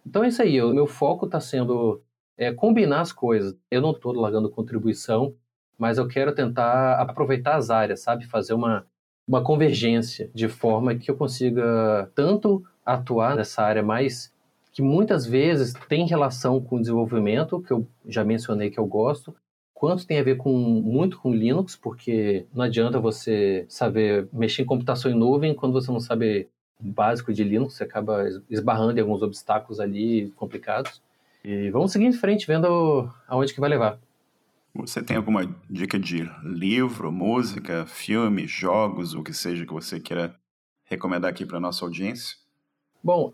Então 0.06 0.24
é 0.24 0.28
isso 0.28 0.40
aí, 0.40 0.62
o 0.62 0.72
meu 0.72 0.86
foco 0.86 1.26
está 1.26 1.38
sendo 1.38 2.00
é, 2.38 2.50
combinar 2.50 3.02
as 3.02 3.12
coisas. 3.12 3.54
Eu 3.70 3.82
não 3.82 3.90
estou 3.90 4.14
largando 4.14 4.48
contribuição, 4.48 5.34
mas 5.76 5.98
eu 5.98 6.08
quero 6.08 6.34
tentar 6.34 6.94
aproveitar 6.94 7.56
as 7.56 7.68
áreas, 7.68 8.00
sabe? 8.00 8.24
Fazer 8.24 8.54
uma, 8.54 8.86
uma 9.28 9.44
convergência 9.44 10.30
de 10.34 10.48
forma 10.48 10.94
que 10.94 11.10
eu 11.10 11.14
consiga 11.14 12.10
tanto 12.14 12.64
atuar 12.86 13.36
nessa 13.36 13.62
área 13.62 13.82
mais 13.82 14.32
que 14.72 14.82
muitas 14.82 15.26
vezes 15.26 15.74
tem 15.88 16.06
relação 16.06 16.60
com 16.60 16.76
o 16.76 16.80
desenvolvimento, 16.80 17.60
que 17.60 17.72
eu 17.72 17.86
já 18.06 18.24
mencionei 18.24 18.70
que 18.70 18.78
eu 18.78 18.86
gosto, 18.86 19.34
quanto 19.74 20.06
tem 20.06 20.18
a 20.18 20.22
ver 20.22 20.36
com 20.36 20.52
muito 20.52 21.18
com 21.18 21.32
Linux, 21.32 21.74
porque 21.74 22.46
não 22.54 22.64
adianta 22.64 23.00
você 23.00 23.64
saber 23.68 24.28
mexer 24.32 24.62
em 24.62 24.66
computação 24.66 25.10
em 25.10 25.14
nuvem 25.14 25.54
quando 25.54 25.72
você 25.72 25.90
não 25.90 26.00
sabe 26.00 26.48
básico 26.78 27.32
de 27.32 27.42
Linux, 27.42 27.74
você 27.74 27.84
acaba 27.84 28.24
esbarrando 28.48 28.98
em 28.98 29.00
alguns 29.02 29.22
obstáculos 29.22 29.80
ali 29.80 30.30
complicados. 30.36 31.02
E 31.44 31.70
vamos 31.70 31.92
seguir 31.92 32.06
em 32.06 32.12
frente, 32.12 32.46
vendo 32.46 33.10
aonde 33.26 33.54
que 33.54 33.60
vai 33.60 33.70
levar. 33.70 33.98
Você 34.74 35.02
tem 35.02 35.16
alguma 35.16 35.46
dica 35.68 35.98
de 35.98 36.30
livro, 36.44 37.10
música, 37.10 37.86
filme, 37.86 38.46
jogos, 38.46 39.14
o 39.14 39.22
que 39.22 39.32
seja 39.32 39.66
que 39.66 39.72
você 39.72 39.98
queira 39.98 40.34
recomendar 40.84 41.30
aqui 41.30 41.44
para 41.44 41.58
nossa 41.58 41.84
audiência? 41.84 42.36
Bom, 43.02 43.32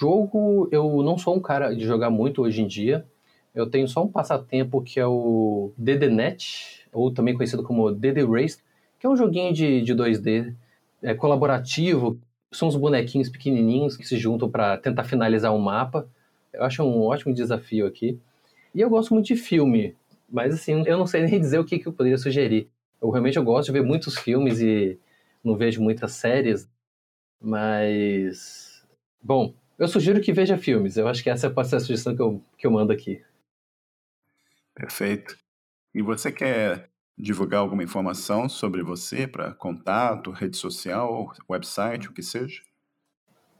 jogo, 0.00 0.68
eu 0.72 1.02
não 1.02 1.16
sou 1.16 1.36
um 1.36 1.40
cara 1.40 1.74
de 1.74 1.84
jogar 1.84 2.10
muito 2.10 2.42
hoje 2.42 2.60
em 2.60 2.66
dia. 2.66 3.06
Eu 3.54 3.70
tenho 3.70 3.86
só 3.86 4.02
um 4.02 4.08
passatempo 4.08 4.82
que 4.82 4.98
é 4.98 5.06
o 5.06 5.72
DDNet, 5.78 6.86
ou 6.92 7.12
também 7.12 7.34
conhecido 7.34 7.62
como 7.62 7.92
DD 7.92 8.24
Race, 8.24 8.58
que 8.98 9.06
é 9.06 9.10
um 9.10 9.16
joguinho 9.16 9.52
de, 9.52 9.80
de 9.82 9.94
2D 9.94 10.52
é, 11.02 11.14
colaborativo, 11.14 12.18
são 12.50 12.66
os 12.66 12.74
bonequinhos 12.74 13.28
pequenininhos 13.28 13.96
que 13.96 14.06
se 14.06 14.16
juntam 14.16 14.50
para 14.50 14.76
tentar 14.76 15.04
finalizar 15.04 15.54
um 15.54 15.58
mapa. 15.58 16.08
Eu 16.52 16.64
acho 16.64 16.82
um 16.82 17.02
ótimo 17.02 17.32
desafio 17.32 17.86
aqui. 17.86 18.18
E 18.74 18.80
eu 18.80 18.90
gosto 18.90 19.14
muito 19.14 19.26
de 19.26 19.36
filme, 19.36 19.94
mas 20.28 20.52
assim, 20.52 20.82
eu 20.84 20.98
não 20.98 21.06
sei 21.06 21.22
nem 21.22 21.38
dizer 21.38 21.60
o 21.60 21.64
que, 21.64 21.78
que 21.78 21.86
eu 21.86 21.92
poderia 21.92 22.18
sugerir. 22.18 22.68
Eu 23.00 23.10
realmente 23.10 23.36
eu 23.36 23.44
gosto 23.44 23.66
de 23.66 23.72
ver 23.72 23.84
muitos 23.84 24.18
filmes 24.18 24.60
e 24.60 24.98
não 25.44 25.56
vejo 25.56 25.80
muitas 25.80 26.12
séries, 26.12 26.68
mas 27.40 28.65
bom, 29.22 29.54
Eu 29.78 29.88
sugiro 29.88 30.20
que 30.20 30.32
veja 30.32 30.56
filmes. 30.56 30.96
Eu 30.96 31.06
acho 31.06 31.22
que 31.22 31.28
essa 31.28 31.50
pode 31.50 31.68
ser 31.68 31.76
a 31.76 31.80
sugestão 31.80 32.16
que 32.16 32.22
eu, 32.22 32.42
que 32.56 32.66
eu 32.66 32.70
mando 32.70 32.92
aqui. 32.92 33.22
Perfeito. 34.74 35.36
E 35.94 36.00
você 36.00 36.32
quer 36.32 36.88
divulgar 37.18 37.60
alguma 37.60 37.82
informação 37.82 38.48
sobre 38.48 38.82
você 38.82 39.26
para 39.26 39.52
contato, 39.52 40.30
rede 40.30 40.56
social, 40.56 41.32
website, 41.48 42.08
o 42.08 42.12
que 42.12 42.22
seja? 42.22 42.62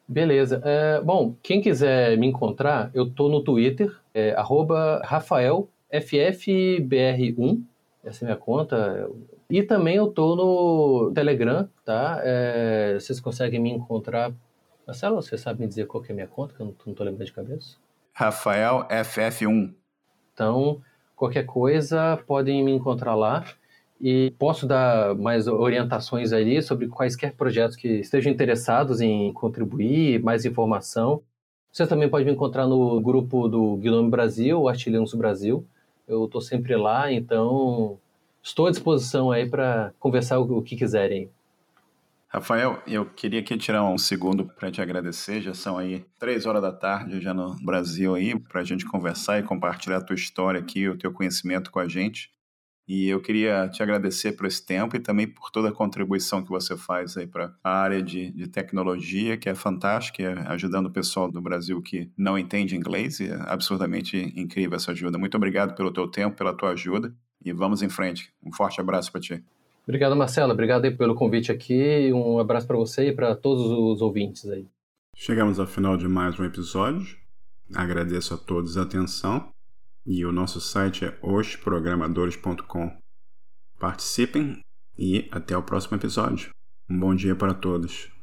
Beleza. 0.09 0.63
É, 0.65 1.01
bom, 1.01 1.35
quem 1.43 1.61
quiser 1.61 2.17
me 2.17 2.27
encontrar, 2.27 2.91
eu 2.95 3.11
tô 3.11 3.29
no 3.29 3.43
Twitter, 3.43 3.95
é, 4.15 4.37
RafaelFFBR1, 5.05 7.63
essa 8.05 8.25
é 8.25 8.25
a 8.25 8.29
minha 8.29 8.37
conta. 8.37 9.11
E 9.51 9.63
também 9.63 9.97
eu 9.97 10.09
tô 10.09 10.37
no 10.37 11.13
Telegram, 11.13 11.69
tá? 11.85 12.21
É, 12.23 12.97
vocês 13.01 13.19
conseguem 13.19 13.59
me 13.59 13.71
encontrar. 13.71 14.33
Marcelo, 14.87 15.20
você 15.20 15.37
sabe 15.37 15.61
me 15.61 15.66
dizer 15.66 15.87
qual 15.87 16.01
que 16.01 16.11
é 16.11 16.12
a 16.12 16.14
minha 16.14 16.28
conta, 16.28 16.55
que 16.55 16.61
eu 16.61 16.66
não, 16.66 16.74
não 16.87 16.95
tô 16.95 17.03
lembrando 17.03 17.26
de 17.26 17.32
cabeça? 17.32 17.76
Rafael 18.12 18.87
FF1. 18.89 19.74
Então, 20.32 20.80
qualquer 21.16 21.45
coisa, 21.45 22.16
podem 22.24 22.62
me 22.62 22.70
encontrar 22.70 23.16
lá 23.16 23.45
e 24.01 24.32
posso 24.39 24.66
dar 24.66 25.14
mais 25.16 25.49
orientações 25.49 26.32
ali 26.32 26.62
sobre 26.62 26.87
quaisquer 26.87 27.32
projetos 27.34 27.76
que 27.76 27.89
estejam 27.89 28.32
interessados 28.32 29.01
em 29.01 29.32
contribuir, 29.32 30.22
mais 30.22 30.45
informação. 30.45 31.20
Você 31.72 31.84
também 31.87 32.09
pode 32.09 32.24
me 32.24 32.32
encontrar 32.32 32.66
no 32.66 33.01
grupo 33.01 33.49
do 33.49 33.76
Gnome 33.78 34.09
Brasil, 34.09 34.68
Artilhanos 34.68 35.14
Brasil. 35.14 35.66
Eu 36.07 36.26
estou 36.26 36.41
sempre 36.41 36.76
lá, 36.76 37.11
então 37.11 37.99
estou 38.41 38.66
à 38.66 38.70
disposição 38.70 39.32
aí 39.32 39.49
para 39.49 39.93
conversar 39.99 40.39
o 40.39 40.62
que 40.62 40.76
quiserem. 40.76 41.28
Rafael, 42.29 42.83
eu 42.87 43.07
queria 43.07 43.41
aqui 43.41 43.57
tirar 43.57 43.85
um 43.85 43.97
segundo 43.97 44.45
para 44.45 44.70
te 44.70 44.81
agradecer. 44.81 45.41
Já 45.41 45.55
são 45.55 45.79
aí 45.79 46.05
três 46.18 46.45
horas 46.45 46.61
da 46.61 46.72
tarde 46.72 47.20
já 47.20 47.33
no 47.33 47.55
Brasil 47.64 48.14
aí 48.14 48.39
para 48.39 48.61
a 48.61 48.64
gente 48.64 48.85
conversar 48.85 49.39
e 49.39 49.45
compartilhar 49.45 49.99
a 49.99 50.05
tua 50.05 50.16
história 50.16 50.61
aqui, 50.61 50.89
o 50.89 50.99
teu 50.99 51.12
conhecimento 51.12 51.70
com 51.70 51.79
a 51.79 51.87
gente. 51.87 52.31
E 52.89 53.09
eu 53.09 53.20
queria 53.20 53.68
te 53.68 53.83
agradecer 53.83 54.33
por 54.33 54.47
esse 54.47 54.64
tempo 54.64 54.97
e 54.97 55.01
também 55.01 55.27
por 55.27 55.51
toda 55.51 55.70
a 55.70 55.72
contribuição 55.72 56.43
que 56.43 56.51
você 56.51 56.77
faz 56.77 57.16
aí 57.16 57.27
para 57.27 57.53
a 57.62 57.70
área 57.81 58.01
de, 58.01 58.31
de, 58.31 58.47
tecnologia, 58.47 59.37
que 59.37 59.49
é 59.49 59.55
fantástica, 59.57 60.22
é 60.22 60.53
ajudando 60.53 60.87
o 60.87 60.93
pessoal 60.93 61.31
do 61.31 61.41
Brasil 61.41 61.83
que 61.83 62.11
não 62.16 62.39
entende 62.39 62.77
inglês. 62.77 63.18
E 63.18 63.29
é 63.29 63.35
absurdamente 63.47 64.33
incrível 64.37 64.77
essa 64.77 64.93
ajuda. 64.93 65.18
Muito 65.18 65.37
obrigado 65.37 65.74
pelo 65.74 65.93
teu 65.93 66.09
tempo, 66.09 66.37
pela 66.37 66.57
tua 66.57 66.70
ajuda 66.70 67.14
e 67.45 67.53
vamos 67.53 67.83
em 67.83 67.89
frente. 67.89 68.33
Um 68.43 68.53
forte 68.53 68.81
abraço 68.81 69.11
para 69.11 69.20
ti. 69.20 69.45
Obrigado, 69.87 70.16
Marcelo. 70.16 70.53
Obrigado 70.53 70.84
aí 70.84 70.91
pelo 70.91 71.14
convite 71.14 71.53
aqui. 71.53 72.12
Um 72.12 72.39
abraço 72.41 72.66
para 72.66 72.76
você 72.76 73.09
e 73.09 73.12
para 73.14 73.37
todos 73.37 73.64
os 73.64 74.03
ouvintes 74.03 74.45
aí. 74.47 74.66
Chegamos 75.14 75.61
ao 75.61 75.66
final 75.66 75.97
de 75.97 76.09
mais 76.09 76.39
um 76.39 76.45
episódio. 76.45 77.16
Agradeço 77.74 78.34
a 78.34 78.37
todos 78.37 78.76
a 78.76 78.82
atenção 78.82 79.49
e 80.05 80.24
o 80.24 80.32
nosso 80.32 80.61
site 80.61 81.05
é 81.05 81.16
osprogramadores.com. 81.22 82.97
Participem 83.78 84.61
e 84.99 85.28
até 85.30 85.57
o 85.57 85.62
próximo 85.62 85.97
episódio. 85.97 86.51
Um 86.89 86.99
bom 86.99 87.14
dia 87.14 87.34
para 87.34 87.55
todos. 87.55 88.16